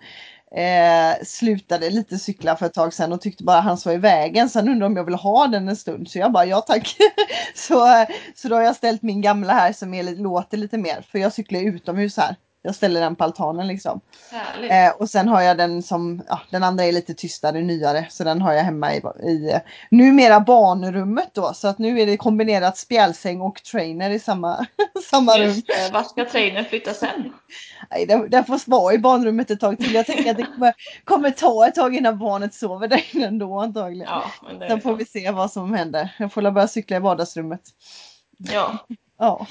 Eh, 0.51 1.24
slutade 1.24 1.91
lite 1.91 2.18
cykla 2.18 2.57
för 2.57 2.66
ett 2.66 2.74
tag 2.74 2.95
sedan 2.95 3.12
och 3.12 3.20
tyckte 3.20 3.45
bara 3.45 3.61
han 3.61 3.79
var 3.85 3.93
i 3.93 3.97
vägen. 3.97 4.49
Sen 4.49 4.68
undrade 4.68 4.87
om 4.87 4.97
jag 4.97 5.05
vill 5.05 5.14
ha 5.14 5.47
den 5.47 5.68
en 5.68 5.76
stund. 5.76 6.11
Så 6.11 6.18
jag 6.18 6.33
bara 6.33 6.47
ja 6.47 6.61
tack. 6.61 6.97
så, 7.55 8.07
så 8.35 8.49
då 8.49 8.55
har 8.55 8.62
jag 8.62 8.76
ställt 8.76 9.03
min 9.03 9.20
gamla 9.20 9.53
här 9.53 9.72
som 9.72 9.95
är, 9.95 10.16
låter 10.16 10.57
lite 10.57 10.79
mer. 10.79 11.05
För 11.12 11.18
jag 11.18 11.33
cyklar 11.33 11.61
utomhus 11.61 12.16
här. 12.16 12.37
Jag 12.68 12.74
ställer 12.74 13.00
den 13.00 13.16
på 13.16 13.24
altanen 13.24 13.66
liksom. 13.66 14.00
Eh, 14.70 14.90
och 14.90 15.10
sen 15.10 15.28
har 15.28 15.42
jag 15.42 15.56
den 15.56 15.82
som, 15.82 16.22
ja, 16.28 16.40
den 16.50 16.64
andra 16.64 16.84
är 16.84 16.92
lite 16.92 17.14
tystare, 17.14 17.60
nyare. 17.60 18.06
Så 18.10 18.24
den 18.24 18.42
har 18.42 18.52
jag 18.52 18.62
hemma 18.62 18.94
i, 18.94 18.98
i 19.22 19.60
numera 19.90 20.40
barnrummet 20.40 21.30
då. 21.32 21.52
Så 21.54 21.68
att 21.68 21.78
nu 21.78 22.00
är 22.00 22.06
det 22.06 22.16
kombinerat 22.16 22.78
spjälsäng 22.78 23.40
och 23.40 23.62
trainer 23.62 24.10
i 24.10 24.18
samma, 24.18 24.66
samma 25.10 25.38
rum. 25.38 25.62
Det, 25.66 25.92
vart 25.92 26.10
ska 26.10 26.24
trainern 26.24 26.64
flytta 26.64 26.94
sen? 26.94 27.32
Nej, 27.90 28.06
den, 28.06 28.30
den 28.30 28.44
får 28.44 28.70
vara 28.70 28.94
i 28.94 28.98
barnrummet 28.98 29.50
ett 29.50 29.60
tag 29.60 29.78
till. 29.78 29.94
Jag 29.94 30.06
tänker 30.06 30.30
att 30.30 30.36
det 30.36 30.46
kommer, 30.46 30.74
kommer 31.04 31.30
ta 31.30 31.66
ett 31.68 31.74
tag 31.74 31.96
innan 31.96 32.18
barnet 32.18 32.54
sover 32.54 32.88
där 32.88 33.04
inne 33.12 33.26
ändå 33.26 33.58
antagligen. 33.60 34.08
Ja, 34.10 34.30
Sen 34.68 34.80
får 34.80 34.96
vi 34.96 35.04
se 35.04 35.30
vad 35.30 35.52
som 35.52 35.74
händer. 35.74 36.14
Jag 36.18 36.32
får 36.32 36.50
börja 36.50 36.68
cykla 36.68 36.96
i 36.96 37.00
vardagsrummet. 37.00 37.62
Ja. 38.38 38.86
ja. 39.18 39.46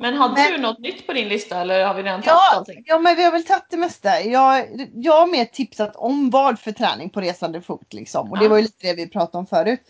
Men 0.00 0.14
hade 0.14 0.34
men, 0.34 0.52
du 0.52 0.58
något 0.58 0.78
nytt 0.78 1.06
på 1.06 1.12
din 1.12 1.28
lista 1.28 1.60
eller 1.60 1.84
har 1.84 1.94
vi 1.94 2.02
redan 2.02 2.22
tagit 2.22 2.26
ja, 2.26 2.56
allting? 2.56 2.82
Ja 2.86 2.98
men 2.98 3.16
vi 3.16 3.24
har 3.24 3.32
väl 3.32 3.44
tagit 3.44 3.66
det 3.70 3.76
mesta. 3.76 4.20
Jag, 4.22 4.66
jag 4.94 5.20
har 5.20 5.26
mer 5.26 5.44
tipsat 5.44 5.96
om 5.96 6.30
vad 6.30 6.58
för 6.58 6.72
träning 6.72 7.10
på 7.10 7.20
resande 7.20 7.60
fot 7.60 7.92
liksom. 7.92 8.30
Och 8.30 8.36
ja. 8.36 8.42
det 8.42 8.48
var 8.48 8.56
ju 8.56 8.62
lite 8.62 8.86
det 8.86 8.94
vi 8.94 9.08
pratade 9.08 9.38
om 9.38 9.46
förut. 9.46 9.80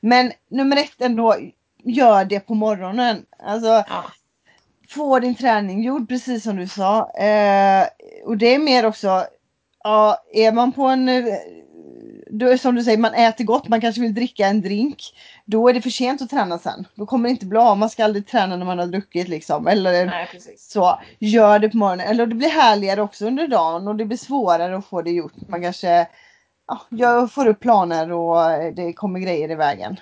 Men 0.00 0.32
nummer 0.50 0.76
ett 0.76 1.00
ändå, 1.00 1.36
gör 1.84 2.24
det 2.24 2.40
på 2.40 2.54
morgonen. 2.54 3.24
Alltså, 3.46 3.68
ja. 3.68 4.04
Få 4.88 5.18
din 5.18 5.34
träning 5.34 5.82
gjord 5.82 6.08
precis 6.08 6.44
som 6.44 6.56
du 6.56 6.68
sa. 6.68 7.10
Eh, 7.10 7.86
och 8.24 8.36
det 8.36 8.54
är 8.54 8.58
mer 8.58 8.86
också, 8.86 9.26
ja, 9.84 10.24
är 10.32 10.52
man 10.52 10.72
på 10.72 10.82
en 10.82 11.08
då, 12.38 12.58
som 12.58 12.74
du 12.74 12.84
säger, 12.84 12.98
man 12.98 13.14
äter 13.14 13.44
gott, 13.44 13.68
man 13.68 13.80
kanske 13.80 14.00
vill 14.00 14.14
dricka 14.14 14.46
en 14.46 14.60
drink. 14.60 15.02
Då 15.46 15.68
är 15.68 15.74
det 15.74 15.82
för 15.82 15.90
sent 15.90 16.22
att 16.22 16.30
träna 16.30 16.58
sen. 16.58 16.86
Då 16.94 17.06
kommer 17.06 17.28
det 17.28 17.30
inte 17.30 17.46
bli 17.46 17.58
av. 17.58 17.78
Man 17.78 17.90
ska 17.90 18.04
aldrig 18.04 18.26
träna 18.26 18.56
när 18.56 18.66
man 18.66 18.78
har 18.78 18.86
druckit 18.86 19.28
liksom. 19.28 19.66
Eller 19.66 20.06
Nej, 20.06 20.28
så. 20.58 21.00
Gör 21.18 21.58
det 21.58 21.68
på 21.68 21.76
morgonen. 21.76 22.06
Eller 22.06 22.26
det 22.26 22.34
blir 22.34 22.48
härligare 22.48 23.02
också 23.02 23.26
under 23.26 23.48
dagen 23.48 23.88
och 23.88 23.96
det 23.96 24.04
blir 24.04 24.18
svårare 24.18 24.76
att 24.76 24.86
få 24.86 25.02
det 25.02 25.10
gjort. 25.10 25.48
Man 25.48 25.62
kanske 25.62 26.08
ja, 26.66 26.80
jag 26.88 27.32
får 27.32 27.46
upp 27.46 27.60
planer 27.60 28.12
och 28.12 28.74
det 28.74 28.92
kommer 28.92 29.20
grejer 29.20 29.50
i 29.50 29.54
vägen. 29.54 30.00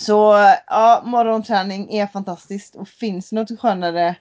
Så 0.00 0.34
ja, 0.66 1.02
morgonträning 1.04 1.94
är 1.94 2.06
fantastiskt 2.06 2.74
och 2.74 2.88
finns 2.88 3.32
något 3.32 3.60
skönare 3.60 4.16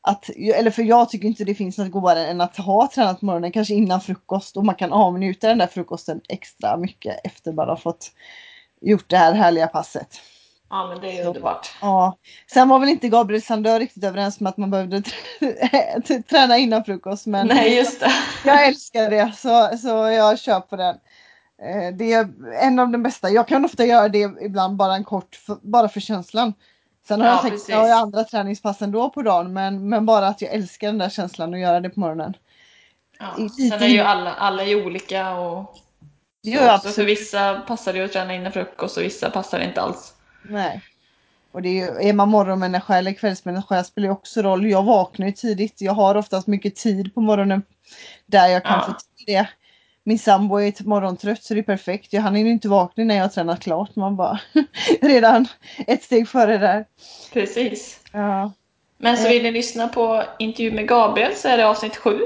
att, 0.00 0.30
eller 0.54 0.70
för 0.70 0.82
jag 0.82 1.10
tycker 1.10 1.28
inte 1.28 1.44
det 1.44 1.54
finns 1.54 1.78
något 1.78 1.90
godare 1.90 2.26
än 2.26 2.40
att 2.40 2.56
ha 2.56 2.90
tränat 2.94 3.20
på 3.20 3.26
morgonen, 3.26 3.52
kanske 3.52 3.74
innan 3.74 4.00
frukost 4.00 4.56
och 4.56 4.64
man 4.64 4.74
kan 4.74 4.92
avnjuta 4.92 5.48
den 5.48 5.58
där 5.58 5.66
frukosten 5.66 6.20
extra 6.28 6.76
mycket 6.76 7.20
efter 7.24 7.52
bara 7.52 7.70
ha 7.70 7.76
fått 7.76 8.12
gjort 8.80 9.10
det 9.10 9.16
här 9.16 9.32
härliga 9.32 9.66
passet. 9.66 10.20
Ja 10.70 10.86
men 10.86 11.00
det 11.00 11.18
är 11.18 11.26
underbart. 11.26 11.70
Ja. 11.80 12.16
Sen 12.52 12.68
var 12.68 12.78
väl 12.78 12.88
inte 12.88 13.08
Gabriel 13.08 13.42
Sandör 13.42 13.78
riktigt 13.78 14.04
överens 14.04 14.40
med 14.40 14.50
att 14.50 14.56
man 14.56 14.70
behövde 14.70 15.02
träna 16.28 16.58
innan 16.58 16.84
frukost. 16.84 17.26
Men 17.26 17.46
Nej 17.46 17.76
just 17.76 18.00
det. 18.00 18.12
Jag 18.44 18.66
älskar 18.66 19.10
det 19.10 19.32
så, 19.36 19.78
så 19.78 19.88
jag 19.88 20.38
kör 20.38 20.60
på 20.60 20.76
den. 20.76 20.96
Eh, 21.62 21.94
det 21.94 22.12
är 22.12 22.28
en 22.62 22.78
av 22.78 22.88
de 22.88 23.02
bästa. 23.02 23.30
Jag 23.30 23.48
kan 23.48 23.64
ofta 23.64 23.84
göra 23.84 24.08
det 24.08 24.30
ibland 24.40 24.76
bara 24.76 24.94
en 24.94 25.04
kort, 25.04 25.38
bara 25.62 25.88
för 25.88 26.00
känslan. 26.00 26.54
Sen 27.08 27.20
har 27.20 27.28
ja, 27.28 27.34
jag 27.34 27.42
tänkt, 27.42 27.68
jag 27.68 27.78
har 27.78 28.02
andra 28.02 28.24
träningspass 28.24 28.82
ändå 28.82 29.10
på 29.10 29.22
dagen 29.22 29.52
men, 29.52 29.88
men 29.88 30.06
bara 30.06 30.26
att 30.26 30.42
jag 30.42 30.54
älskar 30.54 30.86
den 30.86 30.98
där 30.98 31.08
känslan 31.08 31.54
att 31.54 31.60
göra 31.60 31.80
det 31.80 31.90
på 31.90 32.00
morgonen. 32.00 32.36
Ja, 33.18 33.48
sen 33.70 33.82
är 33.82 33.86
ju 33.86 34.00
alla, 34.00 34.34
alla 34.34 34.62
är 34.62 34.86
olika 34.86 35.34
och 35.34 35.76
jo, 36.46 36.60
absolut. 36.60 36.94
för 36.94 37.04
vissa 37.04 37.60
passar 37.60 37.92
det 37.92 38.04
att 38.04 38.12
träna 38.12 38.34
innan 38.34 38.52
frukost 38.52 38.96
och 38.96 39.02
vissa 39.02 39.30
passar 39.30 39.58
det 39.58 39.64
inte 39.64 39.80
alls. 39.80 40.14
Nej. 40.42 40.82
Och 41.52 41.62
det 41.62 41.68
är, 41.68 41.72
ju, 41.72 42.08
är 42.08 42.12
man 42.12 42.28
morgonmänniska 42.28 42.96
eller 42.96 43.12
kvällsmänniska 43.12 43.84
spelar 43.84 44.08
ju 44.08 44.12
också 44.12 44.42
roll. 44.42 44.70
Jag 44.70 44.82
vaknar 44.82 45.26
ju 45.26 45.32
tidigt. 45.32 45.80
Jag 45.80 45.92
har 45.92 46.14
oftast 46.14 46.46
mycket 46.46 46.76
tid 46.76 47.14
på 47.14 47.20
morgonen 47.20 47.62
där 48.26 48.48
jag 48.48 48.64
kan 48.64 48.78
ja. 48.78 48.86
få 48.86 48.92
till 48.92 49.34
det 49.34 49.48
min 50.06 50.18
sambo 50.18 50.60
är 50.60 50.84
morgontrött 50.84 51.42
så 51.42 51.54
det 51.54 51.60
är 51.60 51.62
perfekt. 51.62 52.12
Han 52.12 52.34
hinner 52.34 52.50
inte 52.50 52.68
vakna 52.68 53.04
när 53.04 53.14
jag 53.14 53.22
har 53.22 53.28
tränat 53.28 53.60
klart. 53.60 53.96
Man 53.96 54.16
bara 54.16 54.40
redan 55.00 55.46
ett 55.86 56.02
steg 56.02 56.28
före 56.28 56.58
där. 56.58 56.84
Precis. 57.32 58.00
Ja. 58.12 58.52
Men 58.98 59.16
så 59.16 59.28
vill 59.28 59.42
ni 59.42 59.52
lyssna 59.52 59.88
på 59.88 60.22
intervju 60.38 60.72
med 60.72 60.88
Gabriel 60.88 61.34
så 61.34 61.48
är 61.48 61.56
det 61.56 61.66
avsnitt 61.66 61.96
sju. 61.96 62.20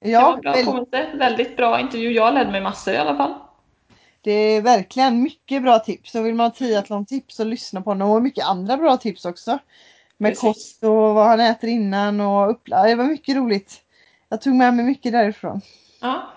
Ja, 0.00 0.38
det 0.42 0.48
var 0.48 0.62
bra 0.62 0.84
väldigt, 0.90 1.20
väldigt 1.20 1.56
bra 1.56 1.80
intervju. 1.80 2.10
Jag 2.12 2.34
lärde 2.34 2.50
mig 2.50 2.60
massor 2.60 2.94
i 2.94 2.96
alla 2.96 3.16
fall. 3.16 3.34
Det 4.22 4.32
är 4.32 4.62
verkligen 4.62 5.22
mycket 5.22 5.62
bra 5.62 5.78
tips. 5.78 6.14
Och 6.14 6.26
vill 6.26 6.34
man 6.34 6.46
ha 6.46 6.54
triathlon-tips 6.54 7.36
så 7.36 7.44
lyssna 7.44 7.82
på 7.82 7.90
honom. 7.90 8.10
Och 8.10 8.22
mycket 8.22 8.46
andra 8.46 8.76
bra 8.76 8.96
tips 8.96 9.24
också. 9.24 9.58
Med 10.18 10.30
Precis. 10.30 10.42
kost 10.42 10.84
och 10.84 11.14
vad 11.14 11.26
han 11.26 11.40
äter 11.40 11.70
innan 11.70 12.20
och 12.20 12.50
upplad. 12.50 12.86
Det 12.86 12.94
var 12.94 13.04
mycket 13.04 13.36
roligt. 13.36 13.80
Jag 14.28 14.42
tog 14.42 14.54
med 14.54 14.74
mig 14.74 14.84
mycket 14.84 15.12
därifrån. 15.12 15.60
Ja, 16.00 16.32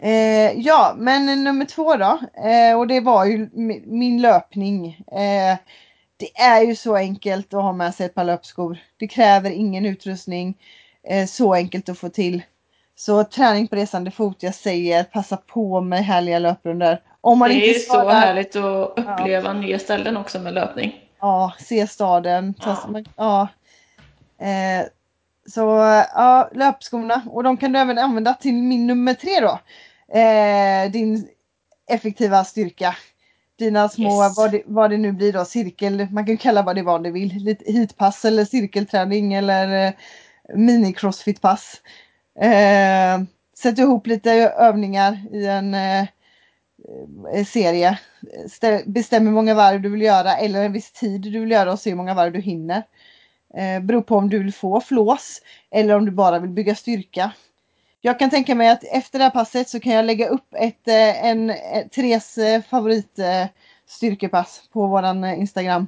Eh, 0.00 0.52
ja, 0.60 0.94
men 0.98 1.44
nummer 1.44 1.64
två 1.64 1.96
då. 1.96 2.18
Eh, 2.48 2.78
och 2.78 2.86
det 2.86 3.00
var 3.00 3.24
ju 3.24 3.50
min 3.86 4.22
löpning. 4.22 4.86
Eh, 5.12 5.58
det 6.16 6.40
är 6.40 6.62
ju 6.62 6.76
så 6.76 6.96
enkelt 6.96 7.54
att 7.54 7.62
ha 7.62 7.72
med 7.72 7.94
sig 7.94 8.06
ett 8.06 8.14
par 8.14 8.24
löpskor. 8.24 8.78
Det 8.96 9.08
kräver 9.08 9.50
ingen 9.50 9.86
utrustning. 9.86 10.58
Eh, 11.02 11.26
så 11.26 11.54
enkelt 11.54 11.88
att 11.88 11.98
få 11.98 12.08
till. 12.08 12.42
Så 12.98 13.24
träning 13.24 13.68
på 13.68 13.76
resande 13.76 14.10
fot, 14.10 14.36
jag 14.40 14.54
säger 14.54 15.04
passa 15.04 15.36
på 15.36 15.80
med 15.80 16.04
härliga 16.04 16.38
löprundor. 16.38 16.98
Om 17.20 17.38
man 17.38 17.48
det 17.48 17.54
är 17.54 17.68
inte 17.68 17.80
så 17.80 18.08
härligt 18.08 18.56
att 18.56 18.98
uppleva 18.98 19.48
ja. 19.48 19.52
nya 19.52 19.78
ställen 19.78 20.16
också 20.16 20.38
med 20.38 20.54
löpning. 20.54 20.94
Ja, 21.20 21.52
se 21.58 21.86
staden. 21.86 22.54
Ta, 22.54 22.76
ja. 22.94 23.02
ja. 23.16 24.46
Eh, 24.46 24.86
så 25.46 25.60
ja, 26.14 26.50
löpskorna 26.52 27.22
och 27.30 27.42
de 27.42 27.56
kan 27.56 27.72
du 27.72 27.78
även 27.78 27.98
använda 27.98 28.34
till 28.34 28.54
min 28.54 28.86
nummer 28.86 29.14
tre 29.14 29.40
då 29.40 29.58
eh, 30.18 30.90
din 30.90 31.28
effektiva 31.90 32.44
styrka. 32.44 32.96
Dina 33.58 33.88
små, 33.88 34.24
yes. 34.24 34.36
vad, 34.36 34.52
det, 34.52 34.62
vad 34.66 34.90
det 34.90 34.96
nu 34.96 35.12
blir 35.12 35.32
då, 35.32 35.44
cirkel, 35.44 36.06
man 36.10 36.26
kan 36.26 36.36
kalla 36.36 36.62
vad 36.62 36.76
det 36.76 36.82
vad 36.82 37.02
det 37.02 37.10
vill. 37.10 37.34
Lite 37.34 37.72
hitpass 37.72 38.24
eller 38.24 38.44
cirkelträning 38.44 39.34
eller 39.34 39.86
eh, 39.86 39.92
mini-crossfit-pass. 40.54 41.80
Eh, 42.40 43.22
sätt 43.58 43.78
ihop 43.78 44.06
lite 44.06 44.32
övningar 44.58 45.18
i 45.32 45.46
en 45.46 45.74
eh, 45.74 46.06
eh 47.34 47.44
serie. 47.46 47.98
Bestäm 48.86 49.26
hur 49.26 49.32
många 49.32 49.54
varv 49.54 49.80
du 49.80 49.88
vill 49.88 50.02
göra 50.02 50.36
eller 50.36 50.64
en 50.64 50.72
viss 50.72 50.92
tid 50.92 51.20
du 51.20 51.40
vill 51.40 51.50
göra 51.50 51.72
och 51.72 51.78
se 51.78 51.90
hur 51.90 51.96
många 51.96 52.14
varv 52.14 52.32
du 52.32 52.40
hinner. 52.40 52.82
Eh, 53.54 53.80
beror 53.80 54.02
på 54.02 54.16
om 54.16 54.30
du 54.30 54.38
vill 54.38 54.54
få 54.54 54.80
flås 54.80 55.42
eller 55.70 55.94
om 55.94 56.04
du 56.04 56.10
bara 56.10 56.38
vill 56.38 56.50
bygga 56.50 56.74
styrka. 56.74 57.32
Jag 58.00 58.18
kan 58.18 58.30
tänka 58.30 58.54
mig 58.54 58.68
att 58.68 58.84
efter 58.84 59.18
det 59.18 59.24
här 59.24 59.30
passet 59.30 59.68
så 59.68 59.80
kan 59.80 59.92
jag 59.92 60.04
lägga 60.04 60.28
upp 60.28 60.54
ett, 60.54 60.88
eh, 60.88 61.26
en, 61.26 61.50
eh, 61.50 61.76
en 61.76 61.88
Therese 61.88 62.64
favorit 62.70 63.18
eh, 63.18 63.46
styrkepass 63.86 64.62
på 64.72 64.86
våran 64.86 65.24
Instagram. 65.24 65.86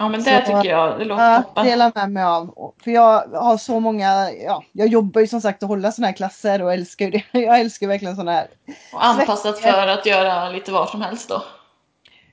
Ja 0.00 0.08
men 0.08 0.22
det 0.22 0.40
så, 0.46 0.46
tycker 0.46 0.70
jag, 0.70 0.98
det 0.98 1.04
låter 1.04 1.22
ja, 1.22 1.42
toppen. 1.42 1.64
Dela 1.64 1.92
med 1.94 2.10
mig 2.10 2.22
av. 2.22 2.74
För 2.84 2.90
jag 2.90 3.22
har 3.28 3.56
så 3.56 3.80
många, 3.80 4.30
ja, 4.30 4.62
jag 4.72 4.88
jobbar 4.88 5.20
ju 5.20 5.26
som 5.26 5.40
sagt 5.40 5.62
att 5.62 5.68
hålla 5.68 5.92
sådana 5.92 6.06
här 6.06 6.16
klasser 6.16 6.62
och 6.62 6.72
älskar 6.72 7.04
ju 7.04 7.10
det. 7.10 7.24
Jag 7.40 7.60
älskar 7.60 7.86
verkligen 7.86 8.16
sådana 8.16 8.32
här. 8.32 8.48
Och 8.92 9.04
anpassat 9.04 9.58
för 9.58 9.86
att 9.86 10.06
göra 10.06 10.50
lite 10.50 10.72
vad 10.72 10.88
som 10.88 11.02
helst 11.02 11.28
då? 11.28 11.42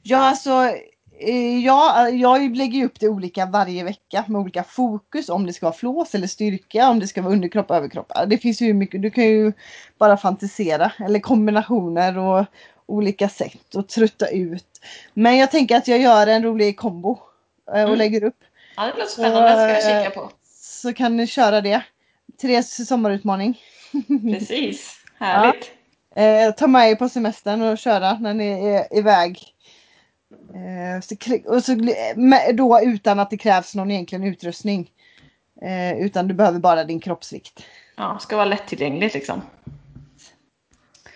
Ja 0.04 0.18
alltså 0.18 0.72
Eh, 1.20 1.60
ja, 1.60 2.10
jag 2.10 2.56
lägger 2.56 2.86
upp 2.86 3.00
det 3.00 3.10
olika 3.10 3.46
varje 3.46 3.84
vecka 3.84 4.24
med 4.28 4.42
olika 4.42 4.64
fokus. 4.64 5.30
Om 5.30 5.46
det 5.46 5.54
ska 5.54 5.66
vara 5.66 5.76
flås 5.76 6.16
eller 6.16 6.28
styrka, 6.28 6.90
om 6.90 7.00
det 7.00 7.08
ska 7.08 7.22
vara 7.22 7.34
underkropp 7.34 7.70
och 7.70 7.76
överkropp. 7.76 8.12
Det 8.28 8.38
finns 8.38 8.62
ju 8.62 8.74
mycket, 8.74 9.02
du 9.02 9.10
kan 9.10 9.24
ju 9.24 9.54
bara 9.98 10.18
fantisera. 10.18 10.92
Eller 11.00 11.20
kombinationer 11.20 12.18
och 12.18 12.46
olika 12.86 13.30
sätt 13.30 13.76
att 13.76 13.90
trötta 13.90 14.28
ut. 14.28 14.82
Men 15.14 15.38
jag 15.38 15.52
tänker 15.52 15.78
att 15.78 15.88
jag 15.88 16.00
gör 16.00 16.28
en 16.28 16.44
rolig 16.44 16.78
kombo 16.78 17.20
eh, 17.68 17.74
och 17.74 17.88
mm. 17.88 17.98
lägger 17.98 18.24
upp. 18.24 18.40
Ja, 18.76 18.84
det 18.84 18.94
låter 19.00 19.06
spännande. 19.06 19.66
Det 19.66 19.82
ska 19.82 19.90
jag 19.90 20.06
kika 20.06 20.22
på. 20.22 20.32
Så 20.54 20.94
kan 20.94 21.18
ni 21.18 21.28
köra 21.28 21.62
det. 21.62 21.82
Therese 22.42 22.88
sommarutmaning. 22.88 23.60
Precis, 24.34 24.96
härligt. 25.20 25.72
Ja. 26.16 26.22
Eh, 26.22 26.52
ta 26.52 26.68
med 26.68 26.92
er 26.92 26.96
på 26.96 27.10
semestern 27.10 27.62
och 27.62 27.78
köra 27.78 28.14
när 28.14 28.34
ni 28.34 28.48
är 28.48 28.98
iväg 28.98 29.54
Eh, 30.54 31.02
så, 31.02 31.16
och 31.46 31.64
så, 31.64 31.76
då 32.54 32.82
utan 32.82 33.20
att 33.20 33.30
det 33.30 33.38
krävs 33.38 33.76
någon 33.76 33.92
egentligen 33.92 34.24
utrustning. 34.24 34.92
Eh, 35.62 36.00
utan 36.00 36.28
du 36.28 36.34
behöver 36.34 36.60
bara 36.60 36.84
din 36.84 37.00
kroppsvikt. 37.00 37.64
Ja, 37.96 38.20
ska 38.20 38.36
vara 38.36 38.46
lättillgängligt 38.46 39.14
liksom. 39.14 39.42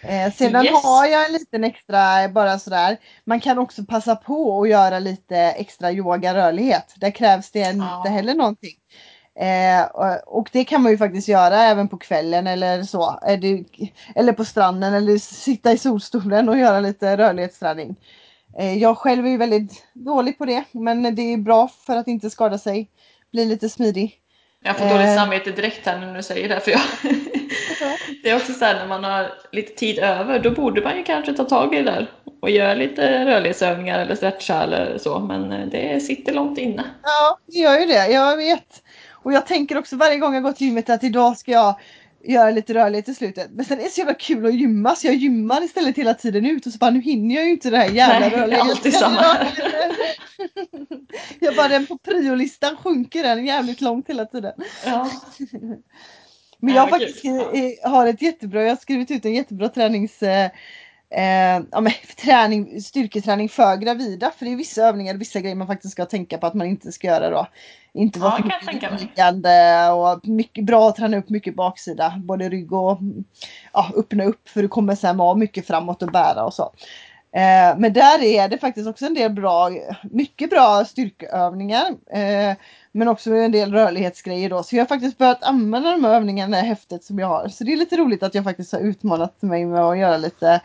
Eh, 0.03 0.33
sedan 0.33 0.65
yes. 0.65 0.83
har 0.83 1.05
jag 1.05 1.25
en 1.25 1.33
liten 1.33 1.63
extra 1.63 2.29
bara 2.29 2.59
sådär. 2.59 2.97
Man 3.25 3.39
kan 3.39 3.57
också 3.59 3.83
passa 3.85 4.15
på 4.15 4.61
att 4.61 4.69
göra 4.69 4.99
lite 4.99 5.37
extra 5.37 5.91
yoga 5.91 6.35
rörlighet. 6.35 6.93
Där 6.95 7.11
krävs 7.11 7.51
det 7.51 7.59
ja. 7.59 7.97
inte 7.97 8.09
heller 8.09 8.35
någonting. 8.35 8.75
Eh, 9.39 9.83
och, 9.83 10.39
och 10.39 10.49
det 10.51 10.63
kan 10.63 10.81
man 10.81 10.91
ju 10.91 10.97
faktiskt 10.97 11.27
göra 11.27 11.57
även 11.57 11.87
på 11.87 11.97
kvällen 11.97 12.47
eller 12.47 12.83
så. 12.83 13.19
Är 13.21 13.37
det, 13.37 13.63
eller 14.15 14.33
på 14.33 14.45
stranden 14.45 14.93
eller 14.93 15.17
sitta 15.17 15.71
i 15.71 15.77
solstolen 15.77 16.49
och 16.49 16.57
göra 16.57 16.79
lite 16.79 17.17
rörlighetsträning. 17.17 17.95
Eh, 18.57 18.77
jag 18.77 18.97
själv 18.97 19.25
är 19.25 19.29
ju 19.29 19.37
väldigt 19.37 19.83
dålig 19.93 20.37
på 20.37 20.45
det 20.45 20.63
men 20.71 21.15
det 21.15 21.21
är 21.21 21.37
bra 21.37 21.67
för 21.67 21.95
att 21.95 22.07
inte 22.07 22.29
skada 22.29 22.57
sig. 22.57 22.89
Bli 23.31 23.45
lite 23.45 23.69
smidig. 23.69 24.17
Jag 24.63 24.77
får 24.77 24.89
dåligt 24.89 25.15
samvete 25.15 25.51
direkt 25.51 25.85
här 25.85 25.99
när 25.99 26.15
du 26.15 26.23
säger 26.23 26.49
det. 26.49 26.59
För 26.59 26.71
jag... 26.71 26.81
det 28.23 28.29
är 28.29 28.35
också 28.35 28.53
så 28.53 28.65
här 28.65 28.75
när 28.75 28.87
man 28.87 29.03
har 29.03 29.33
lite 29.51 29.75
tid 29.75 29.99
över, 29.99 30.39
då 30.39 30.51
borde 30.51 30.81
man 30.81 30.97
ju 30.97 31.03
kanske 31.03 31.33
ta 31.33 31.43
tag 31.43 31.73
i 31.73 31.77
det 31.77 31.91
där 31.91 32.11
och 32.41 32.49
göra 32.49 32.73
lite 32.73 33.25
rörlighetsövningar 33.25 33.99
eller 33.99 34.15
stretcha 34.15 34.63
eller 34.63 34.97
så. 34.97 35.19
Men 35.19 35.51
eh, 35.51 35.67
det 35.67 35.99
sitter 35.99 36.33
långt 36.33 36.57
inne. 36.57 36.83
Ja, 37.03 37.37
det 37.47 37.59
gör 37.59 37.79
ju 37.79 37.85
det. 37.85 38.07
Jag 38.07 38.37
vet. 38.37 38.83
Och 39.11 39.33
jag 39.33 39.47
tänker 39.47 39.77
också 39.77 39.95
varje 39.95 40.17
gång 40.17 40.33
jag 40.33 40.43
går 40.43 40.51
till 40.51 40.67
gymmet 40.67 40.89
att 40.89 41.03
idag 41.03 41.37
ska 41.37 41.51
jag 41.51 41.79
göra 42.23 42.51
lite 42.51 42.73
rörlighet 42.73 43.09
i 43.09 43.13
slutet. 43.13 43.51
Men 43.51 43.65
sen 43.65 43.79
är 43.79 43.83
det 43.83 43.89
så 43.89 43.99
jävla 43.99 44.13
kul 44.13 44.45
att 44.45 44.53
gymma 44.53 44.95
så 44.95 45.07
jag 45.07 45.15
gymmar 45.15 45.63
istället 45.63 45.97
hela 45.97 46.13
tiden 46.13 46.45
ut 46.45 46.65
och 46.65 46.71
så 46.71 46.77
bara 46.77 46.91
nu 46.91 47.01
hinner 47.01 47.35
jag 47.35 47.45
ju 47.45 47.51
inte 47.51 47.69
det 47.69 47.77
här 47.77 47.89
jävla 47.89 48.45
Nej, 48.47 48.59
alltid 48.59 48.93
samma. 48.93 49.25
jag 51.39 51.55
bara 51.55 51.67
den 51.67 51.85
på 51.85 51.97
priolistan 51.97 52.77
sjunker 52.77 53.23
den 53.23 53.45
jävligt 53.45 53.81
långt 53.81 54.09
hela 54.09 54.25
tiden. 54.25 54.53
Ja. 54.85 55.09
Men 56.61 56.75
jag 56.75 56.89
faktiskt 56.89 57.25
eh, 57.25 57.91
har 57.91 58.07
ett 58.07 58.21
jättebra, 58.21 58.61
jag 58.61 58.69
har 58.69 58.75
skrivit 58.75 59.11
ut 59.11 59.25
en 59.25 59.33
jättebra 59.33 59.69
tränings 59.69 60.23
eh, 60.23 60.49
eh, 61.09 61.61
ja, 61.71 61.81
men, 61.81 61.93
träning, 62.23 62.81
styrketräning 62.81 63.49
för 63.49 63.75
gravida. 63.77 64.31
För 64.37 64.45
det 64.45 64.51
är 64.51 64.55
vissa 64.55 64.81
övningar 64.81 65.13
och 65.13 65.21
vissa 65.21 65.39
grejer 65.39 65.55
man 65.55 65.67
faktiskt 65.67 65.91
ska 65.91 66.05
tänka 66.05 66.37
på 66.37 66.47
att 66.47 66.53
man 66.53 66.67
inte 66.67 66.91
ska 66.91 67.07
göra 67.07 67.29
då. 67.29 67.47
Inte 67.93 68.19
vara 68.19 68.43
Ja, 68.49 68.59
för 68.65 68.99
liggande 68.99 69.89
och 69.91 70.27
mycket 70.27 70.65
bra 70.65 70.89
att 70.89 70.95
träna 70.95 71.17
upp 71.17 71.29
mycket 71.29 71.55
baksida. 71.55 72.13
Både 72.17 72.49
rygg 72.49 72.73
och 72.73 72.99
ja, 73.73 73.91
öppna 73.95 74.23
upp 74.23 74.49
för 74.49 74.61
du 74.61 74.67
kommer 74.67 74.95
sen 74.95 75.17
vara 75.17 75.35
mycket 75.35 75.67
framåt 75.67 76.01
och 76.01 76.11
bära 76.11 76.43
och 76.43 76.53
så. 76.53 76.73
Eh, 77.33 77.77
men 77.77 77.93
där 77.93 78.23
är 78.23 78.47
det 78.47 78.57
faktiskt 78.57 78.87
också 78.87 79.05
en 79.05 79.13
del 79.13 79.31
bra, 79.31 79.69
mycket 80.03 80.49
bra 80.49 80.85
styrkeövningar. 80.85 81.87
Eh, 82.11 82.55
men 82.91 83.07
också 83.07 83.33
en 83.33 83.51
del 83.51 83.73
rörlighetsgrejer 83.73 84.49
då. 84.49 84.63
Så 84.63 84.75
jag 84.75 84.81
har 84.81 84.87
faktiskt 84.87 85.17
börjat 85.17 85.43
använda 85.43 85.91
de 85.91 86.03
här 86.03 86.15
övningarna 86.15 86.59
i 86.59 86.61
häftet 86.61 87.03
som 87.03 87.19
jag 87.19 87.27
har. 87.27 87.47
Så 87.47 87.63
det 87.63 87.73
är 87.73 87.77
lite 87.77 87.97
roligt 87.97 88.23
att 88.23 88.35
jag 88.35 88.43
faktiskt 88.43 88.71
har 88.71 88.79
utmanat 88.79 89.41
mig 89.41 89.65
med 89.65 89.81
att 89.81 89.97
göra 89.97 90.17
lite 90.17 90.61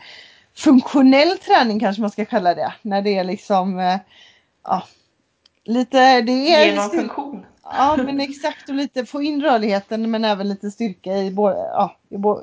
funktionell 0.55 1.37
träning 1.37 1.79
kanske 1.79 2.01
man 2.01 2.11
ska 2.11 2.25
kalla 2.25 2.55
det. 2.55 2.73
När 2.81 3.01
det 3.01 3.17
är 3.17 3.23
liksom 3.23 3.79
eh, 3.79 3.97
ja, 4.63 4.83
lite 5.63 6.21
det 6.21 6.53
är 6.53 6.65
Genom 6.65 6.89
funktion. 6.89 7.45
Ja 7.63 7.97
men 7.97 8.19
exakt 8.19 8.69
och 8.69 8.75
lite 8.75 9.05
få 9.05 9.21
in 9.21 9.41
rörligheten 9.41 10.11
men 10.11 10.25
även 10.25 10.49
lite 10.49 10.71
styrka 10.71 11.17
i, 11.17 11.31
båda, 11.31 11.55
ja, 11.55 11.97
i 12.09 12.17
bo, 12.17 12.41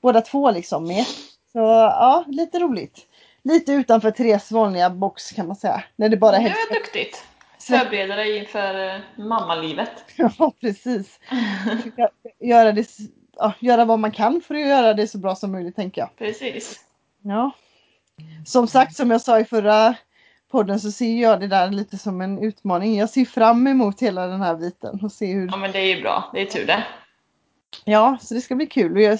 båda 0.00 0.20
två 0.20 0.50
liksom 0.50 0.86
med. 0.86 1.04
Så 1.52 1.58
ja, 1.58 2.24
lite 2.28 2.58
roligt. 2.58 3.06
Lite 3.44 3.72
utanför 3.72 4.10
Therese 4.10 4.52
vanliga 4.52 4.90
box 4.90 5.30
kan 5.30 5.46
man 5.46 5.56
säga. 5.56 5.84
När 5.96 6.08
det 6.08 6.16
bara 6.16 6.38
Det 6.38 6.54
duktigt. 6.70 7.24
Förbereda 7.58 8.16
dig 8.16 8.38
inför 8.38 8.94
eh, 8.94 9.00
mammalivet. 9.16 9.90
Ja 10.16 10.52
precis. 10.60 11.20
Göra, 12.40 12.72
det, 12.72 12.88
ja, 13.36 13.52
göra 13.58 13.84
vad 13.84 13.98
man 13.98 14.10
kan 14.10 14.40
för 14.40 14.54
att 14.54 14.60
göra 14.60 14.94
det 14.94 15.08
så 15.08 15.18
bra 15.18 15.34
som 15.34 15.52
möjligt 15.52 15.76
tänker 15.76 16.00
jag. 16.00 16.16
Precis. 16.18 16.80
Ja. 17.22 17.50
Som 18.46 18.68
sagt, 18.68 18.96
som 18.96 19.10
jag 19.10 19.20
sa 19.20 19.40
i 19.40 19.44
förra 19.44 19.94
podden 20.50 20.80
så 20.80 20.92
ser 20.92 21.20
jag 21.20 21.40
det 21.40 21.48
där 21.48 21.70
lite 21.70 21.98
som 21.98 22.20
en 22.20 22.38
utmaning. 22.38 22.96
Jag 22.96 23.10
ser 23.10 23.24
fram 23.24 23.66
emot 23.66 24.02
hela 24.02 24.26
den 24.26 24.40
här 24.40 24.56
biten 24.56 25.00
och 25.02 25.12
se 25.12 25.32
hur... 25.32 25.46
Ja 25.46 25.56
men 25.56 25.72
det 25.72 25.78
är 25.78 25.96
ju 25.96 26.02
bra. 26.02 26.30
Det 26.32 26.40
är 26.40 26.46
tur 26.46 26.66
det. 26.66 26.84
Ja, 27.84 28.18
så 28.20 28.34
det 28.34 28.40
ska 28.40 28.54
bli 28.54 28.66
kul 28.66 28.96
och 28.96 29.02
jag 29.02 29.18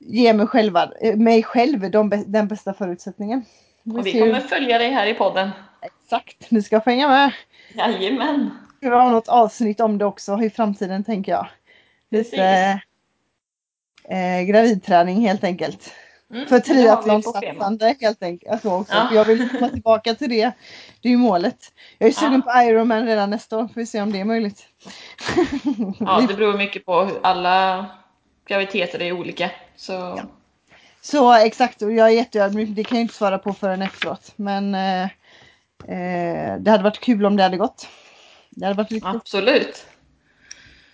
ger 0.00 0.34
mig, 0.34 0.46
själva, 0.46 0.92
eh, 1.00 1.16
mig 1.16 1.42
själv 1.42 1.90
de, 1.90 2.24
den 2.26 2.48
bästa 2.48 2.74
förutsättningen. 2.74 3.44
Och 3.84 4.06
vi 4.06 4.12
kommer 4.12 4.40
följa 4.40 4.78
dig 4.78 4.90
här 4.90 5.06
i 5.06 5.14
podden. 5.14 5.50
Exakt, 5.82 6.50
ni 6.50 6.62
ska 6.62 6.80
få 6.80 6.90
hänga 6.90 7.08
med. 7.08 7.32
Jajamän. 7.74 8.50
Vi 8.80 8.88
har 8.88 9.10
något 9.10 9.28
avsnitt 9.28 9.80
om 9.80 9.98
det 9.98 10.04
också 10.04 10.42
i 10.42 10.50
framtiden 10.50 11.04
tänker 11.04 11.32
jag. 11.32 11.46
Lite 12.10 12.80
eh, 14.08 14.42
gravidträning 14.46 15.20
helt 15.20 15.44
enkelt. 15.44 15.92
Mm, 16.30 16.46
För 16.46 16.56
det 16.56 16.62
triathlonsatsande 16.62 17.96
helt 18.00 18.22
enkelt. 18.22 18.52
Alltså 18.52 18.70
också. 18.70 18.94
Ja. 18.94 19.08
Jag 19.14 19.24
vill 19.24 19.48
komma 19.48 19.68
tillbaka 19.68 20.14
till 20.14 20.30
det. 20.30 20.52
Det 21.02 21.08
är 21.08 21.10
ju 21.10 21.16
målet. 21.16 21.72
Jag 21.98 22.08
är 22.08 22.12
sugen 22.12 22.42
på 22.42 22.50
Ironman 22.50 23.06
redan 23.06 23.30
nästa 23.30 23.58
år. 23.58 23.68
Får 23.68 23.74
vi 23.74 23.86
se 23.86 24.00
om 24.00 24.12
det 24.12 24.20
är 24.20 24.24
möjligt. 24.24 24.66
Ja, 26.00 26.20
det 26.28 26.34
beror 26.34 26.58
mycket 26.58 26.84
på 26.84 27.04
hur 27.04 27.20
alla 27.22 27.86
graviditeter 28.46 29.02
är 29.02 29.12
olika. 29.12 29.50
Så 29.80 30.20
Så 31.00 31.32
exakt 31.32 31.82
och 31.82 31.92
jag 31.92 32.06
är 32.06 32.12
jätteödmjuk. 32.12 32.68
Det 32.68 32.84
kan 32.84 32.98
jag 32.98 33.04
inte 33.04 33.14
svara 33.14 33.38
på 33.38 33.52
förrän 33.52 33.82
efteråt. 33.82 34.32
Men 34.36 34.74
eh, 34.74 35.02
eh, 35.88 36.58
det 36.58 36.70
hade 36.70 36.82
varit 36.82 37.00
kul 37.00 37.26
om 37.26 37.36
det 37.36 37.42
hade 37.42 37.56
gått. 37.56 37.88
Det 38.50 38.66
hade 38.66 38.76
varit 38.76 38.90
riktigt. 38.92 39.14
absolut. 39.14 39.86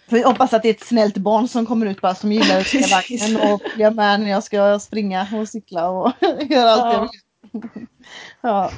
För 0.08 0.16
jag 0.16 0.28
hoppas 0.28 0.52
att 0.52 0.62
det 0.62 0.68
är 0.68 0.74
ett 0.74 0.86
snällt 0.86 1.16
barn 1.16 1.48
som 1.48 1.66
kommer 1.66 1.86
ut 1.86 2.00
bara 2.00 2.14
som 2.14 2.32
gillar 2.32 2.60
att 2.60 2.74
åka 2.74 2.86
vagnen 2.90 3.52
och 3.52 3.62
följa 3.62 3.90
med 3.90 4.20
när 4.20 4.30
jag 4.30 4.42
ska 4.42 4.78
springa 4.78 5.26
och 5.34 5.48
cykla 5.48 5.88
och 5.88 6.12
göra 6.50 6.70
allt 6.70 6.94
jag 6.94 7.00
vill. 7.00 7.86
Ja. 8.40 8.70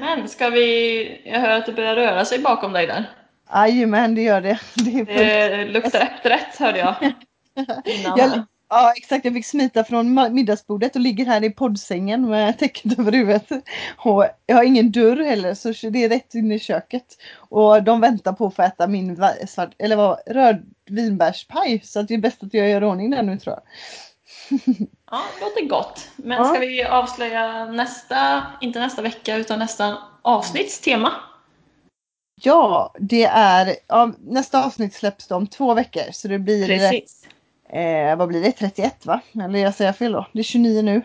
Men 0.00 0.28
ska 0.28 0.50
vi... 0.50 1.22
Jag 1.24 1.40
hör 1.40 1.50
att 1.58 1.66
det 1.66 1.72
börjar 1.72 1.96
röra 1.96 2.24
sig 2.24 2.38
bakom 2.38 2.72
dig 2.72 2.86
där. 2.86 3.10
Jajamän, 3.54 4.14
det 4.14 4.22
gör 4.22 4.40
det. 4.40 4.60
det. 4.74 5.04
Det 5.04 5.64
luktar 5.64 6.00
äppelrätt 6.00 6.56
hörde 6.56 6.78
jag. 6.78 7.12
Innan 7.84 8.18
Jag. 8.18 8.46
Ja 8.68 8.92
exakt, 8.96 9.24
jag 9.24 9.34
fick 9.34 9.46
smita 9.46 9.84
från 9.84 10.34
middagsbordet 10.34 10.94
och 10.96 11.00
ligger 11.00 11.24
här 11.26 11.44
i 11.44 11.50
poddsängen 11.50 12.28
med 12.28 12.58
täcket 12.58 12.98
över 12.98 13.12
huvudet. 13.12 13.50
Och 13.96 14.26
jag 14.46 14.56
har 14.56 14.62
ingen 14.64 14.92
dörr 14.92 15.24
heller 15.24 15.54
så 15.54 15.68
det 15.90 16.04
är 16.04 16.08
rätt 16.08 16.34
in 16.34 16.52
i 16.52 16.58
köket. 16.58 17.04
Och 17.36 17.82
de 17.82 18.00
väntar 18.00 18.32
på 18.32 18.46
att 18.46 18.54
få 18.56 18.62
äta 18.62 18.86
min 18.86 19.14
va- 19.14 19.46
svart, 19.48 19.74
eller 19.78 19.96
vad, 19.96 20.18
röd 20.26 20.72
vinbärspaj. 20.90 21.80
Så 21.84 22.02
det 22.02 22.14
är 22.14 22.18
bäst 22.18 22.42
att 22.42 22.54
jag 22.54 22.68
gör 22.68 22.84
ordning 22.84 23.10
den 23.10 23.26
nu 23.26 23.38
tror 23.38 23.54
jag. 23.56 23.62
Ja, 25.10 25.22
det 25.38 25.44
låter 25.44 25.66
gott. 25.68 26.08
Men 26.16 26.38
Ja. 26.38 26.44
ska 26.44 26.58
vi 26.58 26.84
avslöja 26.84 27.64
nästa, 27.64 28.42
inte 28.60 28.78
nästa 28.80 29.02
vecka, 29.02 29.36
utan 29.36 29.58
nästa 29.58 29.98
avsnitts 30.22 30.80
tema? 30.80 31.12
Ja, 32.42 32.94
det 32.98 33.24
är, 33.24 33.76
ja, 33.86 34.12
nästa 34.18 34.64
avsnitt 34.64 34.94
släpps 34.94 35.30
om 35.30 35.46
två 35.46 35.74
veckor. 35.74 36.02
Så 36.12 36.28
det 36.28 36.38
blir, 36.38 36.66
Precis. 36.66 37.22
Eh, 37.68 38.16
vad 38.16 38.28
blir 38.28 38.42
det, 38.42 38.52
31 38.52 39.06
va? 39.06 39.20
Eller 39.44 39.58
jag 39.58 39.74
säger 39.74 39.92
fel 39.92 40.12
då, 40.12 40.26
det 40.32 40.38
är 40.38 40.42
29 40.42 40.82
nu. 40.82 41.02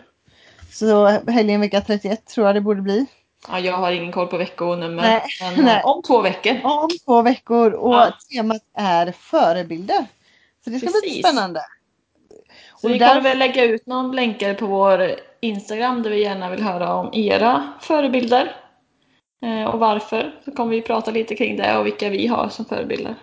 Så 0.70 1.06
helgen 1.30 1.60
vecka 1.60 1.80
31 1.80 2.26
tror 2.26 2.46
jag 2.46 2.56
det 2.56 2.60
borde 2.60 2.82
bli. 2.82 3.06
Ja, 3.48 3.58
jag 3.60 3.76
har 3.76 3.92
ingen 3.92 4.12
koll 4.12 4.26
på 4.26 4.36
veckonummer. 4.36 5.02
Nej, 5.02 5.22
men 5.40 5.54
eh, 5.58 5.64
nej. 5.64 5.82
om 5.84 6.02
två 6.02 6.20
veckor. 6.20 6.60
Om 6.64 6.88
två 7.04 7.22
veckor 7.22 7.72
och 7.72 7.94
Ja. 7.94 8.12
temat 8.32 8.62
är 8.78 9.12
förebilder. 9.12 10.06
Så 10.64 10.70
det 10.70 10.78
ska 10.78 10.86
bli 10.86 11.00
Precis. 11.00 11.18
spännande. 11.26 11.60
Så 12.80 12.88
Och 12.88 12.94
vi 12.94 12.98
där- 12.98 13.08
kommer 13.08 13.20
väl 13.20 13.38
lägga 13.38 13.64
ut 13.64 13.86
någon 13.86 14.16
länkar 14.16 14.54
på 14.54 14.66
vår 14.66 15.10
Instagram 15.40 16.02
där 16.02 16.10
vi 16.10 16.22
gärna 16.22 16.50
vill 16.50 16.62
höra 16.62 16.94
om 16.94 17.10
era 17.14 17.72
förebilder. 17.80 18.56
Eh, 19.44 19.64
och 19.64 19.78
varför. 19.80 20.40
Så 20.44 20.52
kommer 20.52 20.70
vi 20.70 20.82
prata 20.82 21.10
lite 21.10 21.34
kring 21.36 21.56
det 21.56 21.78
och 21.78 21.86
vilka 21.86 22.08
vi 22.08 22.26
har 22.26 22.48
som 22.48 22.64
förebilder. 22.64 23.14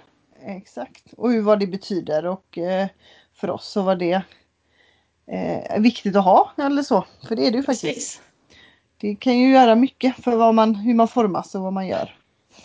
Exakt. 0.45 1.03
Och 1.17 1.33
vad 1.33 1.59
det 1.59 1.67
betyder 1.67 2.25
och 2.25 2.57
eh, 2.57 2.87
för 3.39 3.49
oss 3.49 3.67
så 3.67 3.81
var 3.81 3.95
det 3.95 4.21
eh, 5.31 5.79
viktigt 5.79 6.15
att 6.15 6.23
ha 6.23 6.51
eller 6.57 6.83
så. 6.83 7.05
För 7.27 7.35
det 7.35 7.47
är 7.47 7.51
det 7.51 7.57
ju 7.57 7.63
faktiskt. 7.63 7.83
Precis. 7.95 8.21
Det 8.97 9.15
kan 9.15 9.39
ju 9.39 9.51
göra 9.51 9.75
mycket 9.75 10.23
för 10.23 10.35
vad 10.35 10.55
man, 10.55 10.75
hur 10.75 10.93
man 10.93 11.07
formas 11.07 11.55
och 11.55 11.61
vad 11.61 11.73
man 11.73 11.87
gör. 11.87 12.15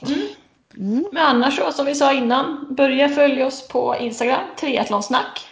Mm. 0.07 0.29
Mm. 0.77 1.05
Men 1.13 1.27
annars 1.27 1.57
så, 1.57 1.73
som 1.73 1.87
vi 1.87 1.95
sa 1.95 2.13
innan, 2.13 2.67
börja 2.71 3.09
följa 3.09 3.47
oss 3.47 3.69
på 3.69 3.97
Instagram, 3.97 4.45
triathlonsnack. 4.57 5.49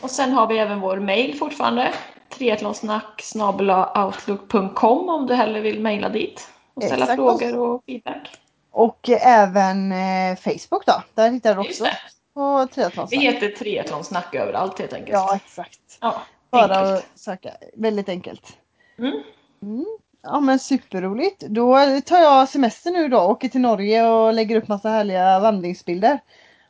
Och 0.00 0.10
sen 0.10 0.32
har 0.32 0.46
vi 0.46 0.58
även 0.58 0.80
vår 0.80 0.96
mail 0.96 1.38
fortfarande, 1.38 1.92
triathlonsnack 2.28 3.24
outlook.com 3.96 5.08
om 5.08 5.26
du 5.26 5.34
hellre 5.34 5.60
vill 5.60 5.80
mejla 5.80 6.08
dit 6.08 6.48
och 6.74 6.82
ställa 6.82 7.02
Exakt. 7.04 7.16
frågor 7.16 7.58
och 7.58 7.82
feedback. 7.86 8.28
Och 8.70 9.08
eh, 9.10 9.40
även 9.40 9.92
eh, 9.92 10.36
Facebook 10.36 10.86
då. 10.86 11.02
Där 11.14 11.30
hittar 11.30 11.54
du 11.54 11.60
också 11.60 11.84
på 12.40 12.66
Vi 12.66 12.74
triathlonsnack. 12.74 13.22
heter 13.22 13.48
triathlonsnack 13.48 14.34
överallt 14.34 14.78
helt 14.78 14.92
enkelt. 14.92 15.12
Ja 15.12 15.36
exakt. 15.36 15.80
Ja, 16.00 16.22
Bara 16.50 16.78
enkelt. 16.78 17.04
att 17.14 17.18
söka. 17.18 17.50
Väldigt 17.76 18.08
enkelt. 18.08 18.56
Mm. 18.98 19.22
Mm. 19.62 19.86
Ja 20.22 20.40
men 20.40 20.58
superroligt. 20.58 21.40
Då 21.40 21.76
tar 22.06 22.18
jag 22.18 22.48
semester 22.48 22.90
nu 22.90 23.08
då. 23.08 23.20
Åker 23.20 23.48
till 23.48 23.60
Norge 23.60 24.06
och 24.06 24.32
lägger 24.34 24.56
upp 24.56 24.68
massa 24.68 24.88
härliga 24.88 25.40
vandringsbilder. 25.40 26.18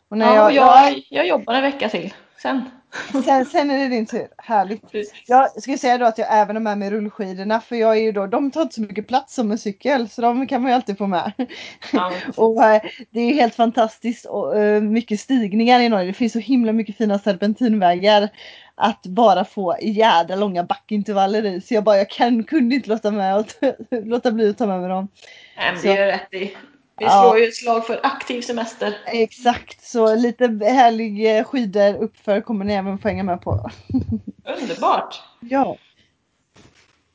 Och 0.09 0.19
när 0.19 0.27
Ja, 0.37 0.53
jag, 0.53 0.55
jag, 0.93 1.03
jag 1.09 1.27
jobbar 1.27 1.55
en 1.55 1.63
vecka 1.63 1.89
till 1.89 2.15
sen. 2.43 2.71
Sen, 3.25 3.45
sen 3.45 3.71
är 3.71 3.79
det 3.79 3.89
din 3.89 4.07
tur. 4.07 4.29
Härligt. 4.39 4.91
Precis. 4.91 5.13
Jag 5.27 5.63
ska 5.63 5.77
säga 5.79 5.99
då 5.99 6.05
att 6.07 6.19
jag 6.19 6.29
även 6.31 6.57
har 6.57 6.61
med 6.61 6.79
mig 6.79 6.91
rullskidorna 6.91 7.61
för 7.61 7.77
jag 7.77 7.97
är 7.97 8.01
ju 8.01 8.13
då, 8.13 8.27
de 8.27 8.51
tar 8.51 8.63
inte 8.63 8.75
så 8.75 8.81
mycket 8.81 9.09
plats 9.09 9.35
som 9.35 9.51
en 9.51 9.59
cykel 9.59 10.09
så 10.09 10.23
de 10.23 10.47
kan 10.47 10.63
man 10.63 10.71
ju 10.71 10.75
alltid 10.75 10.99
få 10.99 11.07
med. 11.07 11.33
Ja. 11.93 12.13
Och 12.37 12.65
eh, 12.65 12.83
det 13.11 13.21
är 13.21 13.35
helt 13.35 13.55
fantastiskt 13.55 14.25
och 14.27 14.59
eh, 14.59 14.83
mycket 14.83 15.21
stigningar 15.21 15.81
i 15.81 15.89
Norge. 15.89 16.07
Det 16.07 16.13
finns 16.13 16.33
så 16.33 16.39
himla 16.39 16.73
mycket 16.73 16.97
fina 16.97 17.19
serpentinvägar 17.19 18.29
att 18.75 19.03
bara 19.07 19.45
få 19.45 19.77
jädra 19.83 20.37
långa 20.37 20.65
backintervaller 20.65 21.45
i. 21.47 21.61
Så 21.61 21.75
jag 21.75 21.85
bara, 21.85 21.97
jag 21.97 22.11
kan, 22.11 22.45
kunde 22.45 22.75
inte 22.75 22.89
låta, 22.91 23.11
med 23.11 23.37
att, 23.37 23.57
låta 23.91 24.33
bli 24.33 24.51
att 24.51 24.59
ta 24.59 24.67
med 24.67 24.81
mig 24.81 24.89
dem. 24.89 25.09
Nej, 25.57 25.73
men 25.73 25.81
Så- 25.81 25.87
det 25.89 25.97
är 25.99 26.07
rätt 26.07 26.35
i. 26.35 26.57
Vi 27.01 27.07
slår 27.09 27.39
ju 27.39 27.45
ett 27.45 27.57
slag 27.57 27.87
för 27.87 28.01
aktiv 28.03 28.43
semester. 28.43 28.99
Exakt, 29.07 29.85
så 29.85 30.15
lite 30.15 30.45
härlig 30.65 31.39
eh, 31.39 31.45
skidor 31.45 32.03
uppför 32.03 32.41
kommer 32.41 32.65
ni 32.65 32.75
även 32.75 32.99
få 32.99 33.09
hänga 33.09 33.23
med 33.23 33.43
på. 33.43 33.71
Underbart! 34.61 35.23
Ja, 35.41 35.77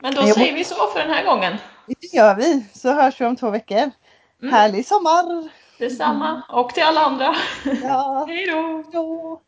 Men 0.02 0.16
då 0.16 0.22
jag 0.22 0.36
säger 0.36 0.54
vi 0.54 0.64
så 0.64 0.88
för 0.88 1.00
den 1.00 1.10
här 1.10 1.26
gången. 1.26 1.58
det 1.86 2.18
gör 2.18 2.36
vi. 2.36 2.66
Så 2.74 2.94
hörs 2.94 3.22
vi 3.22 3.26
om 3.26 3.36
två 3.36 3.50
veckor. 3.50 3.92
Mm. 4.42 4.54
Härlig 4.54 4.88
sommar! 4.88 5.50
Detsamma. 5.78 6.42
Och 6.50 6.74
till 6.74 6.84
alla 6.84 7.02
andra. 7.02 7.36
Ja, 7.84 8.26
Hej 8.30 8.48
då. 8.92 9.42